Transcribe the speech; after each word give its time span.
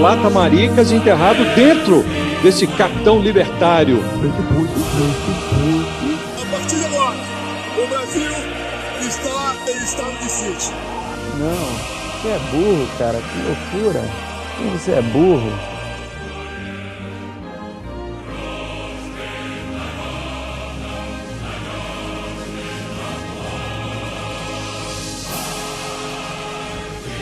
Vira-lata 0.00 0.30
maricas 0.30 0.92
enterrado 0.92 1.44
dentro 1.54 2.02
desse 2.42 2.66
capitão 2.66 3.18
libertário. 3.20 4.02
A 6.40 6.46
partir 6.50 6.76
de 6.76 6.84
agora, 6.86 7.16
o 7.76 7.86
Brasil 7.86 8.30
está 8.98 9.54
em 9.68 9.84
estado 9.84 10.18
de 10.18 10.30
sítio. 10.30 10.72
Não, 11.38 11.52
você 12.16 12.28
é 12.28 12.38
burro, 12.50 12.88
cara. 12.96 13.18
Que 13.20 13.76
loucura. 13.76 14.02
Você 14.72 14.92
é 14.92 15.02
burro. 15.02 15.52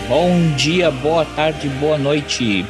Bom 0.09 0.55
dia, 0.57 0.91
boa 0.91 1.23
tarde, 1.37 1.69
boa 1.69 1.99
noite. 1.99 2.65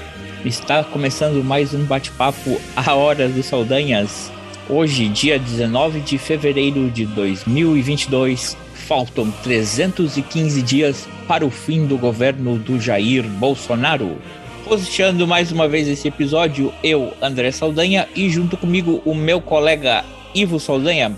Está 0.44 0.82
começando 0.82 1.44
mais 1.44 1.72
um 1.72 1.84
bate-papo 1.84 2.60
A 2.74 2.94
Hora 2.96 3.28
dos 3.28 3.46
Saldanhas. 3.46 4.32
Hoje, 4.68 5.08
dia 5.08 5.38
19 5.38 6.00
de 6.00 6.18
fevereiro 6.18 6.90
de 6.90 7.06
2022, 7.06 8.56
faltam 8.74 9.30
315 9.44 10.60
dias 10.62 11.08
para 11.28 11.46
o 11.46 11.50
fim 11.50 11.86
do 11.86 11.96
governo 11.96 12.58
do 12.58 12.80
Jair 12.80 13.22
Bolsonaro. 13.22 14.18
Posicionando 14.64 15.24
mais 15.24 15.52
uma 15.52 15.68
vez 15.68 15.86
esse 15.86 16.08
episódio, 16.08 16.74
eu, 16.82 17.12
André 17.22 17.52
Saldanha, 17.52 18.08
e 18.16 18.28
junto 18.28 18.56
comigo 18.56 19.00
o 19.04 19.14
meu 19.14 19.40
colega 19.40 20.04
Ivo 20.34 20.58
Saldanha. 20.58 21.12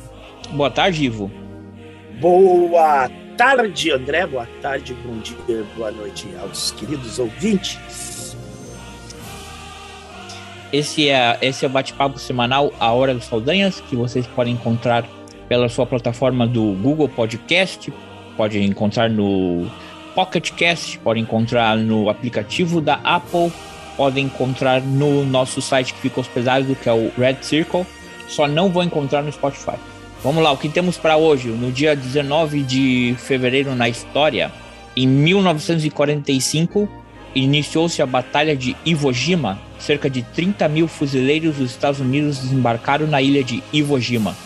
Boa 0.51 0.71
tarde, 0.71 1.03
Ivo. 1.03 1.31
Boa 2.21 3.09
tarde, 3.41 3.91
André. 3.91 4.27
Boa 4.27 4.47
tarde, 4.61 4.95
bom 5.03 5.17
dia, 5.17 5.65
boa 5.75 5.91
noite 5.91 6.29
aos 6.43 6.73
queridos 6.73 7.19
ouvintes. 7.19 8.37
Esse 10.71 11.09
é, 11.09 11.39
esse 11.41 11.65
é 11.65 11.69
o 11.69 11.71
bate-papo 11.71 12.19
semanal 12.19 12.71
A 12.79 12.93
Hora 12.93 13.15
dos 13.15 13.25
Saldanhas, 13.25 13.81
que 13.81 13.97
vocês 13.97 14.27
podem 14.27 14.53
encontrar 14.53 15.09
pela 15.49 15.71
sua 15.71 15.87
plataforma 15.87 16.47
do 16.47 16.75
Google 16.83 17.09
Podcast, 17.09 17.91
pode 18.37 18.63
encontrar 18.63 19.09
no 19.09 19.67
Pocket 20.15 20.51
Cast, 20.51 20.99
pode 20.99 21.19
encontrar 21.19 21.79
no 21.79 22.11
aplicativo 22.11 22.79
da 22.79 23.01
Apple, 23.03 23.51
pode 23.97 24.21
encontrar 24.21 24.83
no 24.83 25.25
nosso 25.25 25.63
site 25.63 25.95
que 25.95 26.01
fica 26.01 26.21
hospedado, 26.21 26.77
que 26.77 26.91
é 26.91 26.93
o 26.93 27.11
Red 27.17 27.39
Circle, 27.41 27.87
só 28.29 28.47
não 28.47 28.69
vou 28.69 28.83
encontrar 28.83 29.23
no 29.23 29.33
Spotify. 29.33 29.79
Vamos 30.23 30.43
lá, 30.43 30.53
o 30.53 30.57
que 30.57 30.69
temos 30.69 30.99
para 30.99 31.17
hoje? 31.17 31.49
No 31.49 31.73
dia 31.73 31.97
19 31.97 32.63
de 32.63 33.15
fevereiro 33.19 33.75
na 33.75 33.89
história, 33.89 34.53
em 34.97 35.07
1945, 35.07 36.89
iniciou-se 37.35 38.03
a 38.03 38.07
Batalha 38.07 38.55
de 38.55 38.77
Iwo 38.85 39.13
Jima. 39.13 39.59
Cerca 39.79 40.11
de 40.11 40.23
30 40.23 40.69
mil 40.69 40.87
fuzileiros 40.87 41.57
dos 41.57 41.71
Estados 41.71 42.01
Unidos 42.01 42.39
desembarcaram 42.39 43.07
na 43.07 43.23
ilha 43.23 43.43
de 43.43 43.63
Iwo 43.73 43.99
Jima. 43.99 44.37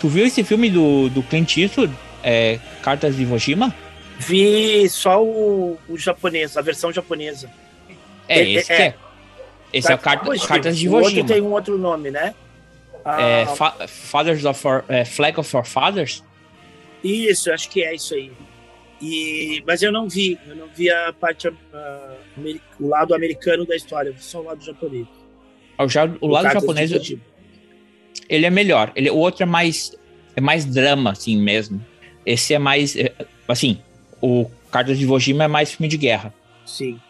Tu 0.00 0.08
viu 0.08 0.24
esse 0.24 0.44
filme 0.44 0.70
do, 0.70 1.08
do 1.08 1.20
Clint 1.24 1.56
Eastwood, 1.56 1.92
é, 2.22 2.60
Cartas 2.80 3.16
de 3.16 3.22
Iwo 3.22 3.36
Jima? 3.38 3.74
Vi 4.20 4.88
só 4.88 5.20
o, 5.22 5.76
o 5.88 5.98
japonês, 5.98 6.56
a 6.56 6.62
versão 6.62 6.92
japonesa. 6.92 7.50
É, 8.28 8.38
É, 8.38 8.50
esse 8.50 8.72
é, 8.72 8.76
que 8.76 8.82
é. 8.82 8.94
Esse 9.72 9.90
é 9.90 9.94
o 9.96 9.98
Carta- 9.98 10.26
Iwo 10.26 10.34
Jima. 10.36 10.46
Cartas 10.46 10.78
de 10.78 10.86
O 10.86 10.90
Iwo 10.90 10.96
outro 10.98 11.10
Jima. 11.10 11.26
tem 11.28 11.40
um 11.42 11.50
outro 11.52 11.76
nome, 11.76 12.08
né? 12.12 12.34
Ah, 13.04 13.20
É, 13.20 13.46
Fa- 13.46 13.86
Fathers 13.88 14.44
of 14.44 14.66
Our, 14.66 14.84
é, 14.88 15.04
Flag 15.04 15.38
of 15.40 15.56
Our 15.56 15.64
Fathers? 15.66 16.22
Isso, 17.02 17.50
acho 17.52 17.68
que 17.70 17.82
é 17.82 17.94
isso 17.94 18.14
aí. 18.14 18.32
E, 19.00 19.62
mas 19.66 19.80
eu 19.82 19.92
não 19.92 20.08
vi, 20.08 20.36
eu 20.46 20.56
não 20.56 20.66
vi 20.68 20.90
a 20.90 21.12
parte, 21.12 21.48
ah, 21.72 22.16
o 22.80 22.88
lado 22.88 23.14
americano 23.14 23.64
da 23.64 23.76
história, 23.76 24.08
eu 24.10 24.14
só 24.18 24.40
o 24.40 24.44
lado 24.44 24.64
japonês. 24.64 25.06
O, 25.78 25.88
já- 25.88 26.10
o 26.20 26.26
lado 26.26 26.52
japonês, 26.52 26.90
Jima. 26.90 27.22
ele 28.28 28.44
é 28.46 28.50
melhor. 28.50 28.90
Ele, 28.96 29.08
o 29.10 29.16
outro 29.16 29.44
é 29.44 29.46
mais, 29.46 29.96
é 30.34 30.40
mais 30.40 30.64
drama, 30.64 31.12
assim 31.12 31.36
mesmo. 31.40 31.80
Esse 32.26 32.52
é 32.54 32.58
mais, 32.58 32.96
é, 32.96 33.12
assim, 33.46 33.80
o 34.20 34.50
Cartas 34.72 34.98
de 34.98 35.04
Iwo 35.04 35.18
Jima 35.20 35.44
é 35.44 35.48
mais 35.48 35.70
filme 35.70 35.86
de 35.88 35.96
guerra. 35.96 36.34
Sim. 36.66 37.00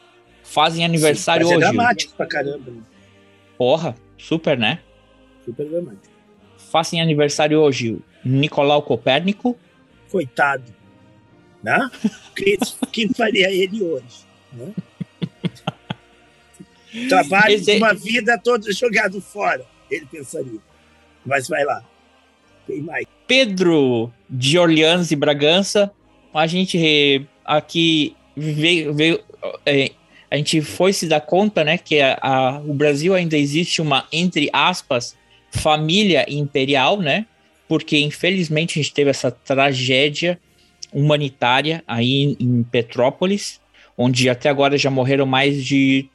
Fazem 0.45 0.85
aniversário 0.85 1.47
Sim, 1.47 1.55
mas 1.55 1.59
hoje. 1.63 1.69
É 1.69 1.73
dramático 1.73 2.15
pra 2.15 2.27
caramba, 2.27 2.71
né? 2.71 2.83
Porra, 3.57 3.97
super, 4.19 4.57
né? 4.59 4.81
Super 5.49 5.67
dramático. 5.67 6.15
Fazem 6.71 7.01
aniversário 7.01 7.59
hoje 7.61 7.99
Nicolau 8.25 8.83
Copérnico, 8.83 9.57
Coitado. 10.11 10.75
Né? 11.63 11.91
Quem, 12.37 12.57
quem 12.93 13.09
faria 13.11 13.51
ele 13.51 13.83
hoje? 13.83 14.05
Né? 14.53 14.73
Trabalho 17.09 17.55
Esse- 17.55 17.77
uma 17.77 17.93
vida 17.95 18.39
toda 18.39 18.71
jogado 18.73 19.21
fora, 19.21 19.65
ele 19.91 20.07
pensaria. 20.07 20.59
Mas 21.25 21.49
vai 21.49 21.65
lá. 21.65 21.83
Tem 22.67 22.81
mais. 22.81 23.05
Pedro 23.27 24.11
de 24.29 24.59
Orleans 24.59 25.11
e 25.11 25.17
Bragança. 25.17 25.91
A 26.33 26.47
gente 26.47 27.27
aqui 27.45 28.15
veio, 28.37 28.95
veio 28.95 29.21
eh, 29.67 29.91
a 30.31 30.37
gente 30.37 30.61
foi 30.63 30.93
se 30.93 31.07
dar 31.07 31.21
conta, 31.21 31.65
né, 31.65 31.77
que 31.79 32.01
a, 32.01 32.19
a- 32.21 32.59
o 32.61 32.73
Brasil 32.75 33.15
ainda 33.15 33.37
existe 33.37 33.81
uma 33.83 34.07
entre 34.13 34.49
aspas 34.53 35.17
família 35.51 36.25
imperial, 36.29 37.01
né? 37.01 37.27
Porque 37.69 37.99
infelizmente 37.99 38.79
a 38.79 38.83
gente 38.83 38.95
teve 38.95 39.11
essa 39.11 39.31
tragédia 39.31 40.39
humanitária 40.93 41.83
aí 41.87 42.37
em, 42.41 42.63
Petrópolis, 42.63 43.61
onde 43.97 44.29
até 44.29 44.49
agora 44.49 44.79
já 44.79 44.91
morreram 44.91 45.27
mais 45.27 45.65
de 45.65 46.09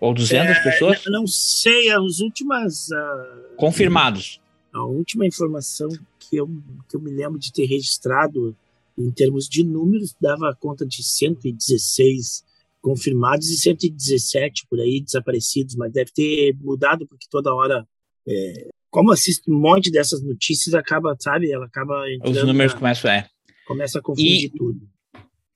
ou 0.00 0.14
200 0.14 0.56
É, 0.56 0.62
pessoas 0.62 1.02
Não 1.06 1.26
sei, 1.26 1.90
as 1.90 2.20
últimas. 2.20 2.92
ah, 2.92 3.38
confirmados. 3.56 4.40
a 4.72 4.84
última 4.84 5.26
informação 5.26 5.88
que 6.18 6.36
eu, 6.36 6.48
que 6.88 6.96
eu 6.96 7.00
me 7.00 7.10
lembro 7.10 7.38
de 7.38 7.52
ter 7.52 7.64
registrado 7.66 8.54
em 8.96 9.10
termos 9.10 9.48
de 9.48 9.64
números 9.64 10.14
dava 10.20 10.54
conta 10.60 10.84
de 10.86 11.02
116 11.02 12.44
confirmados 12.80 13.48
e 13.50 13.56
117 13.56 14.66
por 14.68 14.78
aí 14.80 15.00
desaparecidos, 15.00 15.74
mas 15.74 15.92
deve 15.92 16.10
ter 16.12 16.54
mudado 16.60 17.06
porque 17.06 17.26
toda 17.30 17.54
hora, 17.54 17.86
é, 18.26 18.68
como 18.90 19.12
assiste 19.12 19.50
um 19.50 19.58
monte 19.58 19.90
dessas 19.90 20.22
notícias, 20.22 20.74
acaba, 20.74 21.16
sabe, 21.20 21.50
ela 21.50 21.66
acaba 21.66 22.04
Os 22.24 22.42
números 22.44 22.72
na- 22.74 22.78
começam 22.78 23.10
é. 23.10 23.28
começa 23.66 23.98
a 23.98 24.02
confundir 24.02 24.44
E- 24.46 24.50
tudo. 24.50 24.80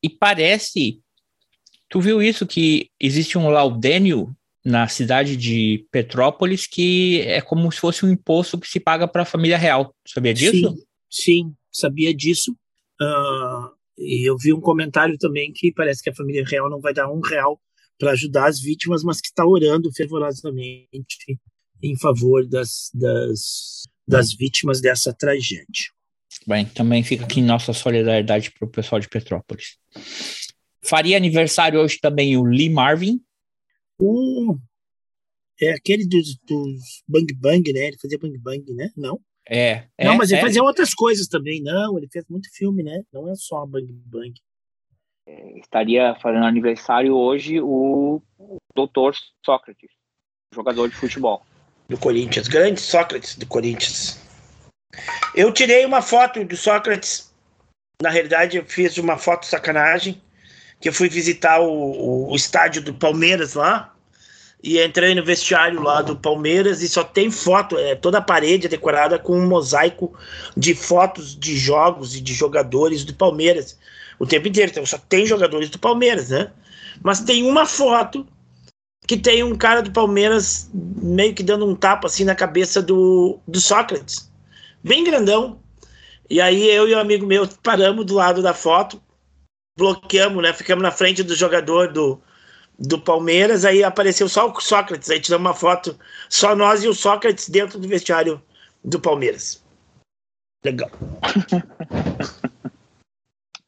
E 0.03 0.09
parece. 0.09 1.00
Tu 1.88 2.00
viu 2.00 2.22
isso 2.22 2.46
que 2.46 2.90
existe 2.99 3.37
um 3.38 3.49
laudênio 3.49 4.34
na 4.64 4.87
cidade 4.88 5.37
de 5.37 5.87
Petrópolis 5.90 6.67
que 6.67 7.20
é 7.23 7.40
como 7.40 7.70
se 7.70 7.79
fosse 7.81 8.05
um 8.06 8.11
imposto 8.11 8.58
que 8.58 8.69
se 8.69 8.81
paga 8.81 9.06
para 9.06 9.23
a 9.23 9.26
família 9.26 9.58
real. 9.58 9.94
Sabia 10.06 10.32
disso? 10.32 10.52
Sim, 10.56 10.76
sim, 11.11 11.55
sabia 11.70 12.14
disso. 12.14 12.56
Ah, 13.00 13.70
e 13.99 14.29
eu 14.29 14.37
vi 14.38 14.52
um 14.52 14.61
comentário 14.61 15.19
também 15.19 15.52
que 15.52 15.73
parece 15.73 16.02
que 16.02 16.11
a 16.11 16.14
família 16.14 16.44
real 16.46 16.70
não 16.70 16.81
vai 16.81 16.94
dar 16.94 17.11
um 17.11 17.20
real 17.20 17.61
para 17.99 18.12
ajudar 18.12 18.46
as 18.49 18.61
vítimas, 18.61 19.02
mas 19.05 19.20
que 19.20 19.29
está 19.29 19.44
orando 19.46 19.93
fervorosamente 19.93 21.38
em 21.82 21.99
favor 21.99 22.46
das, 22.46 22.90
das, 22.94 23.82
das 24.06 24.32
vítimas 24.32 24.81
dessa 24.81 25.12
tragédia. 25.12 25.90
Bem, 26.46 26.64
também 26.67 27.02
fica 27.02 27.25
aqui 27.25 27.40
nossa 27.40 27.73
solidariedade 27.73 28.50
para 28.52 28.67
o 28.67 28.70
pessoal 28.70 29.00
de 29.00 29.08
Petrópolis. 29.08 29.76
Faria 30.82 31.17
aniversário 31.17 31.81
hoje 31.81 31.99
também 32.00 32.37
o 32.37 32.44
Lee 32.44 32.70
Marvin. 32.70 33.20
Um, 34.00 34.58
é 35.61 35.73
aquele 35.73 36.06
dos, 36.06 36.37
dos 36.44 37.02
Bang 37.06 37.32
Bang, 37.34 37.73
né? 37.73 37.88
Ele 37.88 37.99
fazia 38.00 38.19
Bang 38.19 38.37
Bang, 38.38 38.73
né? 38.75 38.90
Não. 38.96 39.20
É, 39.49 39.87
é, 39.99 40.05
não, 40.05 40.17
mas 40.17 40.31
ele 40.31 40.40
é, 40.40 40.43
fazia 40.43 40.62
outras 40.62 40.94
coisas 40.94 41.29
também. 41.29 41.62
Não, 41.62 41.99
ele 41.99 42.08
fez 42.11 42.25
muito 42.29 42.49
filme, 42.52 42.82
né? 42.82 43.02
Não 43.12 43.31
é 43.31 43.34
só 43.37 43.64
Bang 43.67 43.87
Bang. 44.06 44.32
estaria 45.56 46.14
fazendo 46.20 46.44
aniversário 46.44 47.14
hoje 47.14 47.61
o 47.61 48.20
doutor 48.75 49.14
Sócrates. 49.44 49.90
jogador 50.52 50.88
de 50.88 50.96
futebol. 50.96 51.44
Do 51.93 51.99
Corinthians, 51.99 52.49
grande 52.49 52.81
Sócrates 52.81 53.37
do 53.37 53.44
Corinthians. 53.44 54.19
Eu 55.35 55.53
tirei 55.53 55.85
uma 55.85 56.00
foto 56.00 56.43
do 56.43 56.56
Sócrates. 56.56 57.31
Na 58.00 58.09
realidade, 58.09 58.56
eu 58.56 58.65
fiz 58.65 58.97
uma 58.97 59.19
foto 59.19 59.44
sacanagem. 59.44 60.19
Que 60.81 60.89
eu 60.89 60.93
fui 60.94 61.11
visitar 61.11 61.61
o, 61.61 62.31
o, 62.31 62.35
estádio 62.35 62.81
do 62.81 62.94
Palmeiras 62.94 63.53
lá. 63.53 63.94
E 64.65 64.83
entrei 64.83 65.15
no 65.15 65.23
vestiário 65.23 65.83
lá 65.83 66.00
do 66.00 66.17
Palmeiras 66.17 66.81
e 66.81 66.89
só 66.89 67.05
tem 67.05 67.31
foto, 67.31 67.77
é, 67.77 67.94
toda 67.94 68.19
a 68.19 68.23
parede 68.23 68.67
é 68.67 68.71
decorada 68.71 69.19
com 69.19 69.37
um 69.37 69.47
mosaico 69.47 70.17
de 70.56 70.75
fotos 70.75 71.39
de 71.39 71.59
jogos 71.59 72.17
e 72.17 72.23
de 72.23 72.33
jogadores 72.33 73.05
do 73.05 73.12
Palmeiras 73.12 73.79
o 74.19 74.25
tempo 74.25 74.49
inteiro. 74.49 74.71
Então 74.71 74.87
só 74.87 74.97
tem 74.97 75.27
jogadores 75.27 75.69
do 75.69 75.79
Palmeiras, 75.79 76.31
né? 76.31 76.50
Mas 77.03 77.21
tem 77.21 77.43
uma 77.43 77.67
foto 77.67 78.27
que 79.06 79.16
tem 79.16 79.43
um 79.43 79.56
cara 79.56 79.82
do 79.82 79.93
Palmeiras 79.93 80.70
meio 80.72 81.34
que 81.34 81.43
dando 81.43 81.66
um 81.66 81.75
tapa 81.75 82.06
assim 82.06 82.25
na 82.25 82.34
cabeça 82.34 82.81
do, 82.81 83.38
do 83.46 83.60
Sócrates, 83.60 84.31
bem 84.82 85.04
grandão. 85.04 85.60
E 86.31 86.40
aí 86.40 86.69
eu 86.70 86.88
e 86.88 86.94
um 86.94 86.99
amigo 86.99 87.26
meu 87.26 87.46
paramos 87.62 88.06
do 88.06 88.14
lado 88.14 88.40
da 88.40 88.54
foto, 88.54 89.02
bloqueamos, 89.76 90.43
né? 90.43 90.52
Ficamos 90.52 90.82
na 90.82 90.90
frente 90.90 91.22
do 91.22 91.34
jogador 91.34 91.93
do, 91.93 92.20
do 92.78 92.99
Palmeiras, 92.99 93.64
aí 93.64 93.84
apareceu 93.84 94.28
só 94.28 94.50
o 94.50 94.60
Sócrates, 94.60 95.10
aí 95.10 95.20
tiramos 95.20 95.46
uma 95.46 95.55
foto, 95.55 95.98
só 96.28 96.55
nós 96.55 96.84
e 96.84 96.88
o 96.88 96.94
Sócrates 96.94 97.48
dentro 97.48 97.78
do 97.78 97.88
vestiário 97.88 98.40
do 98.82 98.98
Palmeiras. 99.00 99.62
Legal. 100.64 100.90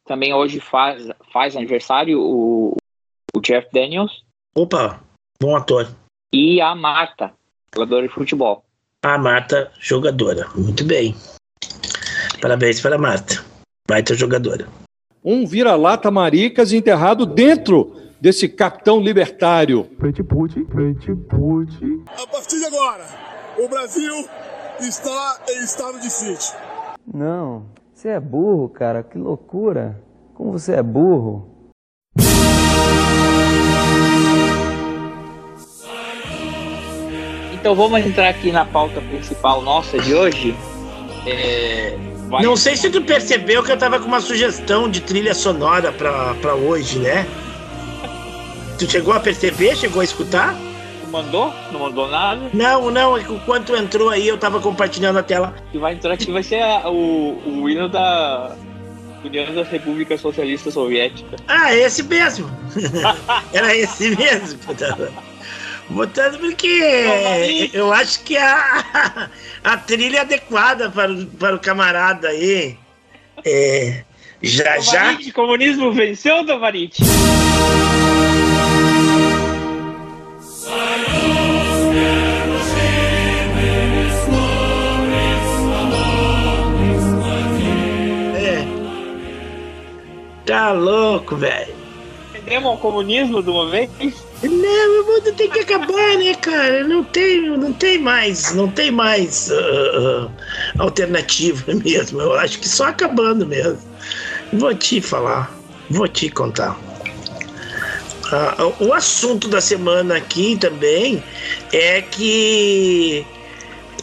Também 0.07 0.33
hoje 0.33 0.61
faz, 0.61 1.07
faz 1.33 1.57
aniversário 1.57 2.21
o, 2.21 2.77
o 3.35 3.41
Jeff 3.41 3.69
Daniels. 3.73 4.25
Opa, 4.55 5.03
bom 5.45 5.55
ator. 5.55 5.87
E 6.33 6.61
a 6.61 6.75
Marta, 6.75 7.33
jogadora 7.75 8.09
de 8.09 8.15
futebol. 8.15 8.65
A 9.03 9.19
Marta, 9.19 9.71
jogadora. 9.79 10.49
Muito 10.57 10.83
bem. 10.85 11.15
Parabéns 12.41 12.81
para 12.81 12.97
a 12.97 12.99
Marta. 12.99 13.45
Baita 13.87 14.15
jogadora. 14.15 14.67
Um 15.23 15.47
vira-lata 15.47 16.11
maricas 16.11 16.73
enterrado 16.73 17.27
dentro 17.27 17.95
desse 18.19 18.49
capitão 18.49 18.99
libertário. 19.01 19.87
A 19.99 20.01
partir 22.27 22.59
de 22.59 22.65
agora, 22.65 23.07
o 23.59 23.69
Brasil 23.69 24.27
está 24.81 25.43
em 25.51 25.63
estado 25.63 26.01
de 26.01 26.09
sítio. 26.11 26.57
Não, 27.07 27.67
você 27.93 28.09
é 28.09 28.21
burro, 28.21 28.71
cara. 28.71 29.03
Que 29.03 29.19
loucura. 29.19 30.03
Como 30.33 30.53
você 30.53 30.73
é 30.73 30.83
burro. 30.83 31.54
Então 37.65 37.75
vamos 37.75 38.05
entrar 38.05 38.29
aqui 38.29 38.53
na 38.53 38.67
pauta 38.67 39.01
principal 39.01 39.63
nossa 39.63 39.99
de 39.99 40.15
hoje. 40.15 40.55
É. 41.27 41.97
Não 42.43 42.57
sei 42.57 42.77
se 42.77 42.91
tu 42.91 43.01
percebeu 43.01 43.63
que 43.63 43.73
eu 43.73 43.79
tava 43.79 43.99
com 43.99 44.05
uma 44.05 44.21
sugestão 44.21 44.87
de 44.87 45.01
trilha 45.01 45.33
sonora 45.33 45.91
para 45.91 46.55
hoje, 46.55 46.99
né? 46.99 47.27
Tu 48.79 48.91
chegou 48.91 49.15
a 49.15 49.19
perceber? 49.19 49.75
Chegou 49.79 50.03
a 50.03 50.05
escutar? 50.05 50.55
Tu 50.55 51.11
mandou? 51.11 51.55
Não 51.73 51.81
mandou 51.81 52.07
nada? 52.07 52.51
Não, 52.53 52.91
não. 52.91 53.17
É 53.17 53.25
quando 53.47 53.75
entrou 53.75 54.11
aí, 54.11 54.29
eu 54.29 54.37
tava 54.37 54.61
compartilhando 54.61 55.19
a 55.19 55.23
tela. 55.23 55.55
E 55.73 55.79
vai 55.79 55.95
entrar 55.95 56.13
aqui, 56.13 56.31
vai 56.31 56.43
ser 56.43 56.61
a, 56.61 56.91
o, 56.91 57.63
o 57.63 57.71
hino 57.71 57.89
da 57.89 58.57
União 59.25 59.55
da 59.55 59.63
República 59.63 60.19
Socialista 60.19 60.71
Soviética. 60.71 61.37
Ah, 61.49 61.75
esse 61.75 62.03
mesmo. 62.03 62.47
Era 63.55 63.75
esse 63.75 64.15
mesmo 64.15 64.59
que 64.59 64.69
eu 64.69 64.75
tava 64.75 65.34
botando, 65.89 66.39
porque 66.39 67.71
eu 67.73 67.93
acho 67.93 68.23
que 68.23 68.37
a, 68.37 69.31
a 69.63 69.77
trilha 69.77 70.19
é 70.19 70.21
adequada 70.21 70.91
para, 70.91 71.13
o, 71.13 71.27
para 71.27 71.57
o 71.57 71.61
camarada 71.61 72.29
aí. 72.29 72.77
É, 73.45 74.05
já, 74.43 74.79
já. 74.79 75.19
Comunismo 75.33 75.93
venceu, 75.93 76.45
Davarite? 76.45 77.03
Tá 90.47 90.73
louco, 90.73 91.37
velho. 91.37 91.75
Entendemos 92.31 92.75
o 92.75 92.77
comunismo 92.77 93.43
de 93.43 93.49
uma 93.49 93.71
vez? 93.71 93.91
Tem 95.45 95.51
que 95.51 95.61
acabar, 95.75 96.17
né, 96.17 96.35
cara? 96.37 96.85
Não 96.85 97.05
tem, 97.05 97.51
não 97.51 97.71
tem 97.71 97.99
mais, 97.99 98.55
não 98.55 98.67
tem 98.67 98.91
mais 98.91 99.51
uh, 99.51 100.31
alternativa 100.79 101.63
mesmo. 101.85 102.19
Eu 102.19 102.33
acho 102.33 102.59
que 102.59 102.67
só 102.67 102.87
acabando 102.87 103.47
mesmo. 103.47 103.79
Vou 104.55 104.75
te 104.75 105.03
falar, 105.03 105.55
vou 105.91 106.09
te 106.09 106.31
contar. 106.31 106.81
Uh, 108.33 108.87
o 108.87 108.95
assunto 108.95 109.47
da 109.47 109.61
semana 109.61 110.17
aqui 110.17 110.57
também 110.57 111.23
é 111.75 112.01
que 112.01 113.27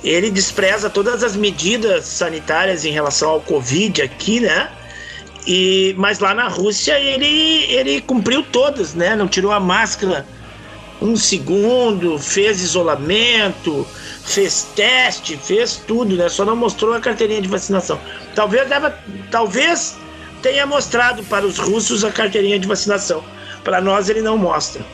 ele 0.04 0.30
despreza 0.30 0.92
todas 0.92 1.24
as 1.24 1.36
medidas 1.36 2.06
sanitárias 2.06 2.86
em 2.86 2.92
relação 2.92 3.32
ao 3.32 3.42
Covid 3.42 4.00
aqui, 4.04 4.42
né? 4.42 4.70
E, 5.48 5.96
mas 5.98 6.20
lá 6.20 6.36
na 6.36 6.48
Rússia 6.48 7.00
ele, 7.00 7.66
ele 7.66 8.00
cumpriu 8.00 8.44
todas, 8.44 8.94
né? 8.94 9.16
Não 9.16 9.28
tirou 9.28 9.52
a 9.52 9.60
máscara 9.60 10.24
um 11.02 11.16
segundo, 11.16 12.20
fez 12.20 12.62
isolamento, 12.62 13.88
fez 14.24 14.70
teste, 14.76 15.36
fez 15.36 15.78
tudo, 15.88 16.16
né? 16.16 16.30
Só 16.30 16.46
não 16.46 16.56
mostrou 16.56 16.94
a 16.94 17.00
carteirinha 17.00 17.42
de 17.42 17.48
vacinação. 17.48 18.00
Talvez, 18.36 18.68
deva, 18.70 18.98
talvez 19.32 19.98
tenha 20.42 20.66
mostrado 20.66 21.24
para 21.24 21.46
os 21.46 21.58
russos 21.58 22.04
a 22.04 22.12
carteirinha 22.12 22.60
de 22.60 22.68
vacinação. 22.68 23.24
Para 23.64 23.82
nós 23.82 24.10
ele 24.10 24.22
não 24.22 24.38
mostra. 24.38 24.86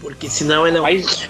Porque 0.00 0.28
senão 0.28 0.66
ele 0.66 0.76
não. 0.76 0.82
Mas... 0.82 1.28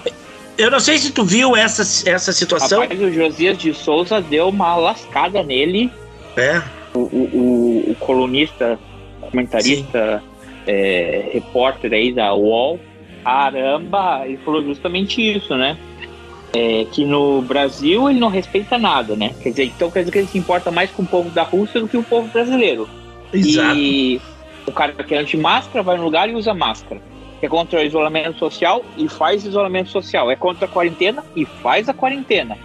Eu 0.56 0.70
não 0.70 0.81
sei 0.81 0.98
se 0.98 1.10
tu 1.10 1.25
viu 1.25 1.56
essa, 1.56 1.82
essa 2.08 2.32
situação. 2.32 2.81
Rapaz, 2.81 3.00
o 3.00 3.12
Josias 3.12 3.58
de 3.58 3.75
Souza 3.75 4.20
deu 4.20 4.48
uma 4.48 4.76
lascada 4.76 5.42
nele 5.42 5.90
é. 6.36 6.62
O, 6.94 7.00
o, 7.00 7.90
o 7.90 7.94
colunista, 7.96 8.78
comentarista, 9.20 10.22
é, 10.66 11.31
repórter 11.32 11.93
aí 11.93 12.12
da 12.12 12.34
UOL, 12.34 12.79
caramba, 13.22 14.22
ele 14.27 14.36
falou 14.39 14.62
justamente 14.62 15.20
isso, 15.20 15.56
né? 15.56 15.77
É, 16.53 16.86
que 16.93 17.05
no 17.05 17.43
Brasil 17.43 18.08
ele 18.08 18.20
não 18.20 18.29
respeita 18.29 18.79
nada, 18.79 19.17
né? 19.17 19.34
Quer 19.43 19.50
dizer, 19.50 19.65
então 19.65 19.91
quer 19.91 20.00
dizer 20.00 20.12
que 20.12 20.19
ele 20.19 20.29
se 20.29 20.39
importa 20.39 20.70
mais 20.70 20.91
com 20.91 21.03
o 21.03 21.06
povo 21.06 21.29
da 21.31 21.43
Rússia 21.43 21.81
do 21.81 21.89
que 21.89 21.96
o 21.96 22.03
povo 22.03 22.29
brasileiro. 22.29 22.89
Exato. 23.32 23.77
E 23.77 24.20
o 24.67 24.72
cara 24.72 24.93
que 24.93 25.15
é 25.15 25.19
anti-máscara 25.19 25.82
vai 25.82 25.96
no 25.96 26.05
lugar 26.05 26.29
e 26.29 26.34
usa 26.34 26.55
máscara. 26.55 27.00
É 27.43 27.48
contra 27.48 27.81
o 27.81 27.82
isolamento 27.82 28.39
social 28.39 28.84
e 28.96 29.08
faz 29.08 29.44
isolamento 29.44 29.91
social. 29.91 30.31
É 30.31 30.36
contra 30.36 30.67
a 30.67 30.69
quarentena 30.69 31.24
e 31.34 31.44
faz 31.44 31.89
a 31.89 31.94
quarentena 31.94 32.56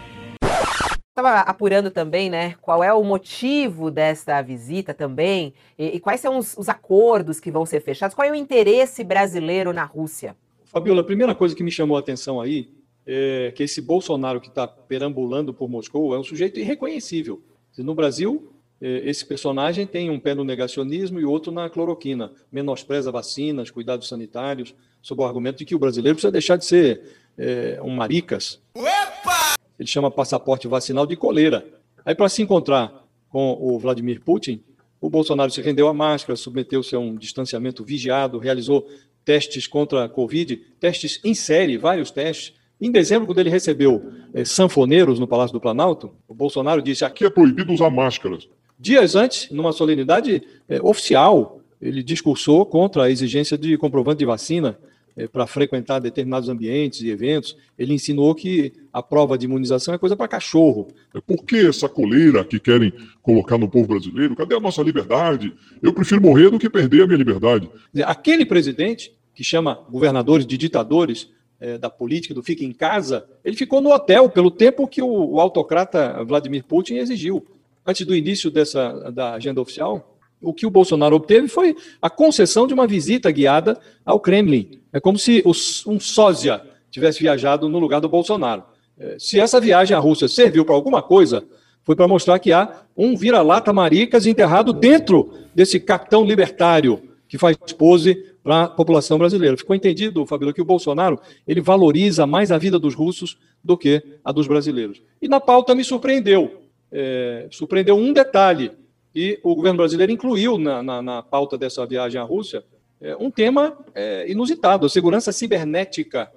estava 1.19 1.41
apurando 1.41 1.91
também, 1.91 2.29
né, 2.29 2.55
qual 2.61 2.83
é 2.83 2.93
o 2.93 3.03
motivo 3.03 3.91
dessa 3.91 4.41
visita 4.41 4.93
também 4.93 5.53
e, 5.77 5.97
e 5.97 5.99
quais 5.99 6.19
são 6.21 6.38
os, 6.38 6.57
os, 6.57 6.69
acordos 6.69 7.39
que 7.39 7.51
vão 7.51 7.65
ser 7.65 7.81
fechados, 7.81 8.15
qual 8.15 8.27
é 8.27 8.31
o 8.31 8.35
interesse 8.35 9.03
brasileiro 9.03 9.73
na 9.73 9.83
Rússia? 9.83 10.35
Fabiola, 10.65 11.01
a 11.01 11.03
primeira 11.03 11.35
coisa 11.35 11.55
que 11.55 11.63
me 11.63 11.71
chamou 11.71 11.97
a 11.97 11.99
atenção 11.99 12.39
aí 12.39 12.69
é 13.05 13.51
que 13.55 13.63
esse 13.63 13.81
Bolsonaro 13.81 14.39
que 14.39 14.49
está 14.49 14.67
perambulando 14.67 15.53
por 15.53 15.67
Moscou 15.67 16.13
é 16.13 16.19
um 16.19 16.23
sujeito 16.23 16.59
irreconhecível. 16.59 17.41
No 17.77 17.95
Brasil, 17.95 18.53
é, 18.81 19.09
esse 19.09 19.25
personagem 19.25 19.88
tem 19.88 20.09
um 20.09 20.19
pé 20.19 20.35
no 20.35 20.43
negacionismo 20.43 21.19
e 21.19 21.25
outro 21.25 21.51
na 21.51 21.69
cloroquina, 21.69 22.31
menospreza 22.51 23.11
vacinas, 23.11 23.71
cuidados 23.71 24.07
sanitários, 24.07 24.75
sob 25.01 25.21
o 25.21 25.25
argumento 25.25 25.57
de 25.57 25.65
que 25.65 25.75
o 25.75 25.79
brasileiro 25.79 26.15
precisa 26.15 26.31
deixar 26.31 26.55
de 26.57 26.65
ser 26.65 27.01
é, 27.38 27.79
um 27.81 27.95
maricas. 27.95 28.61
Opa! 28.75 29.58
Ele 29.79 29.88
chama 29.88 30.12
passaporte 30.12 30.67
vacinal 30.67 31.05
de 31.05 31.15
coleira. 31.15 31.65
Aí, 32.05 32.13
para 32.13 32.27
se 32.27 32.41
encontrar 32.41 33.05
com 33.29 33.57
o 33.59 33.79
Vladimir 33.79 34.21
Putin, 34.21 34.62
o 35.00 35.09
Bolsonaro 35.09 35.50
se 35.50 35.62
rendeu 35.62 35.88
à 35.88 35.93
máscara, 35.93 36.36
submeteu-se 36.36 36.95
a 36.95 37.00
um 37.00 37.15
distanciamento 37.15 37.83
vigiado, 37.83 38.38
realizou 38.38 38.86
testes 39.24 39.67
contra 39.67 40.03
a 40.03 40.09
Covid, 40.09 40.57
testes 40.79 41.21
em 41.24 41.33
série, 41.33 41.77
vários 41.77 42.12
testes. 42.12 42.53
Em 42.81 42.91
dezembro, 42.91 43.25
quando 43.25 43.39
ele 43.39 43.50
recebeu 43.50 44.12
é, 44.33 44.43
sanfoneiros 44.43 45.19
no 45.19 45.27
Palácio 45.27 45.53
do 45.53 45.62
Planalto, 45.62 46.12
o 46.27 46.33
Bolsonaro 46.33 46.81
disse: 46.81 47.05
aqui 47.05 47.25
é 47.25 47.29
proibido 47.29 47.71
usar 47.71 47.89
máscaras. 47.89 48.48
Dias 48.77 49.15
antes, 49.15 49.50
numa 49.51 49.71
solenidade 49.71 50.41
é, 50.67 50.81
oficial, 50.81 51.62
ele 51.81 52.01
discursou 52.03 52.65
contra 52.65 53.03
a 53.03 53.12
exigência 53.12 53.57
de 53.57 53.77
comprovante 53.77 54.19
de 54.19 54.25
vacina 54.25 54.77
é, 55.19 55.27
para 55.27 55.45
frequentar 55.45 55.99
determinados 55.99 56.47
ambientes 56.47 57.01
e 57.01 57.09
eventos, 57.09 57.57
ele 57.77 57.93
ensinou 57.93 58.33
que 58.33 58.71
a 58.93 59.03
prova 59.03 59.38
de 59.38 59.45
imunização 59.45 59.93
é 59.93 59.97
coisa 59.97 60.15
para 60.15 60.29
cachorro. 60.29 60.88
É, 61.13 61.19
por 61.19 61.43
que 61.43 61.57
essa 61.57 61.89
coleira 61.89 62.45
que 62.45 62.57
querem 62.57 62.93
colocar 63.21 63.57
no 63.57 63.67
povo 63.67 63.85
brasileiro? 63.89 64.33
Cadê 64.33 64.55
a 64.55 64.61
nossa 64.61 64.81
liberdade? 64.81 65.53
Eu 65.81 65.91
prefiro 65.91 66.21
morrer 66.21 66.49
do 66.49 66.57
que 66.57 66.69
perder 66.69 67.03
a 67.03 67.05
minha 67.05 67.17
liberdade. 67.17 67.69
Aquele 68.05 68.45
presidente 68.45 69.13
que 69.35 69.43
chama 69.43 69.85
governadores 69.89 70.45
de 70.45 70.57
ditadores 70.57 71.29
é, 71.59 71.77
da 71.77 71.89
política, 71.89 72.33
do 72.33 72.41
fica 72.41 72.63
em 72.63 72.71
casa, 72.71 73.27
ele 73.43 73.57
ficou 73.57 73.81
no 73.81 73.91
hotel 73.91 74.29
pelo 74.29 74.49
tempo 74.49 74.88
que 74.88 75.01
o, 75.01 75.33
o 75.33 75.41
autocrata 75.41 76.23
Vladimir 76.23 76.63
Putin 76.63 76.95
exigiu. 76.95 77.45
Antes 77.85 78.05
do 78.05 78.15
início 78.15 78.49
dessa, 78.49 79.11
da 79.11 79.33
agenda 79.33 79.59
oficial, 79.59 80.17
o 80.41 80.53
que 80.53 80.65
o 80.65 80.69
Bolsonaro 80.69 81.15
obteve 81.15 81.48
foi 81.48 81.75
a 82.01 82.10
concessão 82.10 82.65
de 82.65 82.74
uma 82.74 82.88
visita 82.88 83.29
guiada 83.31 83.79
ao 84.05 84.19
Kremlin. 84.19 84.79
É 84.91 85.00
como 85.00 85.17
se 85.17 85.43
um 85.86 86.00
sósia 86.00 86.62
tivesse 86.89 87.19
viajado 87.19 87.69
no 87.69 87.79
lugar 87.79 88.00
do 88.00 88.10
Bolsonaro. 88.10 88.63
É, 88.98 89.15
se 89.19 89.39
essa 89.39 89.60
viagem 89.60 89.96
à 89.96 90.00
Rússia 90.00 90.27
serviu 90.27 90.65
para 90.65 90.75
alguma 90.75 91.01
coisa, 91.01 91.43
foi 91.84 91.96
para 91.96 92.08
mostrar 92.08 92.39
que 92.39 92.51
há 92.51 92.84
um 92.96 93.15
vira-lata 93.15 93.72
maricas 93.72 94.25
enterrado 94.25 94.74
dentro 94.74 95.34
desse 95.53 95.79
capitão 95.79 96.25
libertário 96.25 97.01
que 97.27 97.38
faz 97.38 97.55
pose 97.77 98.15
para 98.43 98.63
a 98.63 98.67
população 98.67 99.17
brasileira. 99.17 99.55
Ficou 99.55 99.75
entendido, 99.75 100.25
Fabíola, 100.25 100.53
que 100.53 100.62
o 100.62 100.65
Bolsonaro 100.65 101.19
ele 101.48 101.62
valoriza 101.62 102.25
mais 102.25 102.51
a 102.51 102.58
vida 102.58 102.79
dos 102.79 102.96
russos 102.96 103.38
do 103.63 103.77
que 103.77 104.01
a 104.25 104.31
dos 104.31 104.48
brasileiros. 104.48 105.01
E 105.22 105.27
na 105.27 105.39
pauta 105.39 105.75
me 105.75 105.84
surpreendeu. 105.84 106.62
É, 106.91 107.48
surpreendeu 107.51 107.96
um 107.96 108.12
detalhe 108.12 108.72
e 109.13 109.39
o 109.43 109.55
governo 109.55 109.77
brasileiro 109.77 110.11
incluiu 110.11 110.57
na, 110.57 110.83
na, 110.83 111.01
na 111.01 111.23
pauta 111.23 111.57
dessa 111.57 111.85
viagem 111.85 112.19
à 112.19 112.23
Rússia 112.23 112.63
é, 113.01 113.15
um 113.15 113.31
tema 113.31 113.77
é, 113.95 114.29
inusitado, 114.29 114.85
a 114.85 114.89
segurança 114.89 115.31
cibernética. 115.31 116.31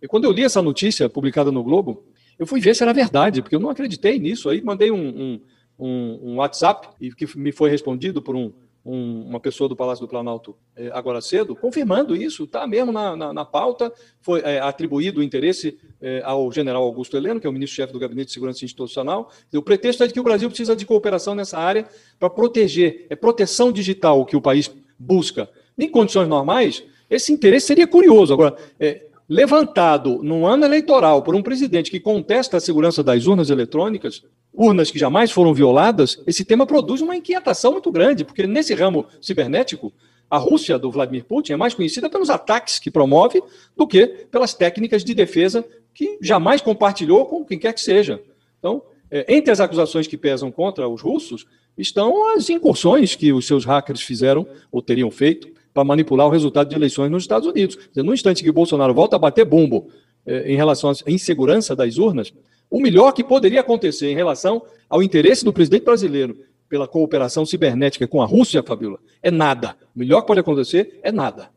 E 0.00 0.06
quando 0.06 0.24
eu 0.24 0.32
li 0.32 0.44
essa 0.44 0.60
notícia 0.60 1.08
publicada 1.08 1.50
no 1.50 1.62
Globo, 1.62 2.04
eu 2.38 2.46
fui 2.46 2.60
ver 2.60 2.74
se 2.74 2.82
era 2.82 2.92
verdade, 2.92 3.40
porque 3.40 3.56
eu 3.56 3.60
não 3.60 3.70
acreditei 3.70 4.18
nisso. 4.18 4.48
Aí 4.48 4.60
mandei 4.62 4.90
um, 4.90 5.08
um, 5.08 5.40
um, 5.78 6.20
um 6.22 6.36
WhatsApp 6.36 6.88
e 7.00 7.10
que 7.12 7.26
me 7.38 7.50
foi 7.50 7.70
respondido 7.70 8.20
por 8.20 8.36
um, 8.36 8.52
um, 8.86 9.26
uma 9.28 9.40
pessoa 9.40 9.68
do 9.68 9.74
Palácio 9.74 10.06
do 10.06 10.08
Planalto 10.08 10.56
é, 10.76 10.90
agora 10.94 11.20
cedo, 11.20 11.56
confirmando 11.56 12.14
isso, 12.14 12.44
está 12.44 12.66
mesmo 12.68 12.92
na, 12.92 13.16
na, 13.16 13.32
na, 13.32 13.44
pauta, 13.44 13.92
foi 14.20 14.40
é, 14.42 14.60
atribuído 14.60 15.18
o 15.18 15.22
interesse 15.24 15.76
é, 16.00 16.22
ao 16.24 16.52
general 16.52 16.84
Augusto 16.84 17.16
Heleno, 17.16 17.40
que 17.40 17.46
é 17.48 17.50
o 17.50 17.52
ministro-chefe 17.52 17.92
do 17.92 17.98
Gabinete 17.98 18.28
de 18.28 18.32
Segurança 18.34 18.64
Institucional. 18.64 19.30
O 19.52 19.60
pretexto 19.60 20.04
é 20.04 20.06
de 20.06 20.12
que 20.12 20.20
o 20.20 20.22
Brasil 20.22 20.48
precisa 20.48 20.76
de 20.76 20.86
cooperação 20.86 21.34
nessa 21.34 21.58
área 21.58 21.84
para 22.16 22.30
proteger, 22.30 23.06
é 23.10 23.16
proteção 23.16 23.72
digital 23.72 24.24
que 24.24 24.36
o 24.36 24.40
país 24.40 24.70
busca. 24.96 25.50
Em 25.76 25.88
condições 25.88 26.28
normais, 26.28 26.84
esse 27.10 27.32
interesse 27.32 27.66
seria 27.66 27.88
curioso. 27.88 28.32
Agora, 28.32 28.56
é, 28.78 29.06
levantado 29.28 30.22
num 30.22 30.46
ano 30.46 30.64
eleitoral 30.64 31.22
por 31.22 31.34
um 31.34 31.42
presidente 31.42 31.90
que 31.90 31.98
contesta 31.98 32.56
a 32.56 32.60
segurança 32.60 33.02
das 33.02 33.26
urnas 33.26 33.50
eletrônicas, 33.50 34.22
urnas 34.56 34.90
que 34.90 34.98
jamais 34.98 35.30
foram 35.30 35.52
violadas, 35.52 36.20
esse 36.26 36.44
tema 36.44 36.66
produz 36.66 37.00
uma 37.02 37.14
inquietação 37.14 37.72
muito 37.72 37.92
grande, 37.92 38.24
porque 38.24 38.46
nesse 38.46 38.74
ramo 38.74 39.06
cibernético, 39.20 39.92
a 40.28 40.38
Rússia 40.38 40.78
do 40.78 40.90
Vladimir 40.90 41.24
Putin 41.24 41.52
é 41.52 41.56
mais 41.56 41.74
conhecida 41.74 42.08
pelos 42.10 42.30
ataques 42.30 42.78
que 42.78 42.90
promove 42.90 43.42
do 43.76 43.86
que 43.86 44.06
pelas 44.30 44.54
técnicas 44.54 45.04
de 45.04 45.14
defesa 45.14 45.64
que 45.94 46.18
jamais 46.20 46.60
compartilhou 46.60 47.26
com 47.26 47.44
quem 47.44 47.58
quer 47.58 47.72
que 47.72 47.80
seja. 47.80 48.20
Então, 48.58 48.82
é, 49.10 49.24
entre 49.34 49.52
as 49.52 49.60
acusações 49.60 50.06
que 50.06 50.16
pesam 50.16 50.50
contra 50.50 50.88
os 50.88 51.00
russos 51.00 51.46
estão 51.78 52.34
as 52.34 52.50
incursões 52.50 53.14
que 53.14 53.32
os 53.32 53.46
seus 53.46 53.64
hackers 53.64 54.00
fizeram 54.00 54.46
ou 54.72 54.82
teriam 54.82 55.10
feito 55.10 55.48
para 55.72 55.84
manipular 55.84 56.26
o 56.26 56.30
resultado 56.30 56.68
de 56.68 56.74
eleições 56.74 57.10
nos 57.10 57.22
Estados 57.22 57.46
Unidos. 57.46 57.78
No 57.94 58.14
instante 58.14 58.42
que 58.42 58.50
Bolsonaro 58.50 58.94
volta 58.94 59.16
a 59.16 59.18
bater 59.18 59.44
bumbo 59.44 59.88
é, 60.24 60.50
em 60.50 60.56
relação 60.56 60.90
à 60.90 61.10
insegurança 61.10 61.76
das 61.76 61.98
urnas, 61.98 62.32
o 62.70 62.80
melhor 62.80 63.12
que 63.12 63.24
poderia 63.24 63.60
acontecer 63.60 64.10
em 64.10 64.14
relação 64.14 64.62
ao 64.88 65.02
interesse 65.02 65.44
do 65.44 65.52
presidente 65.52 65.84
brasileiro 65.84 66.38
pela 66.68 66.88
cooperação 66.88 67.46
cibernética 67.46 68.06
com 68.06 68.20
a 68.20 68.26
Rússia, 68.26 68.62
Fabiola, 68.62 68.98
é 69.22 69.30
nada. 69.30 69.76
O 69.94 69.98
melhor 69.98 70.20
que 70.22 70.26
pode 70.26 70.40
acontecer 70.40 70.98
é 71.02 71.12
nada. 71.12 71.50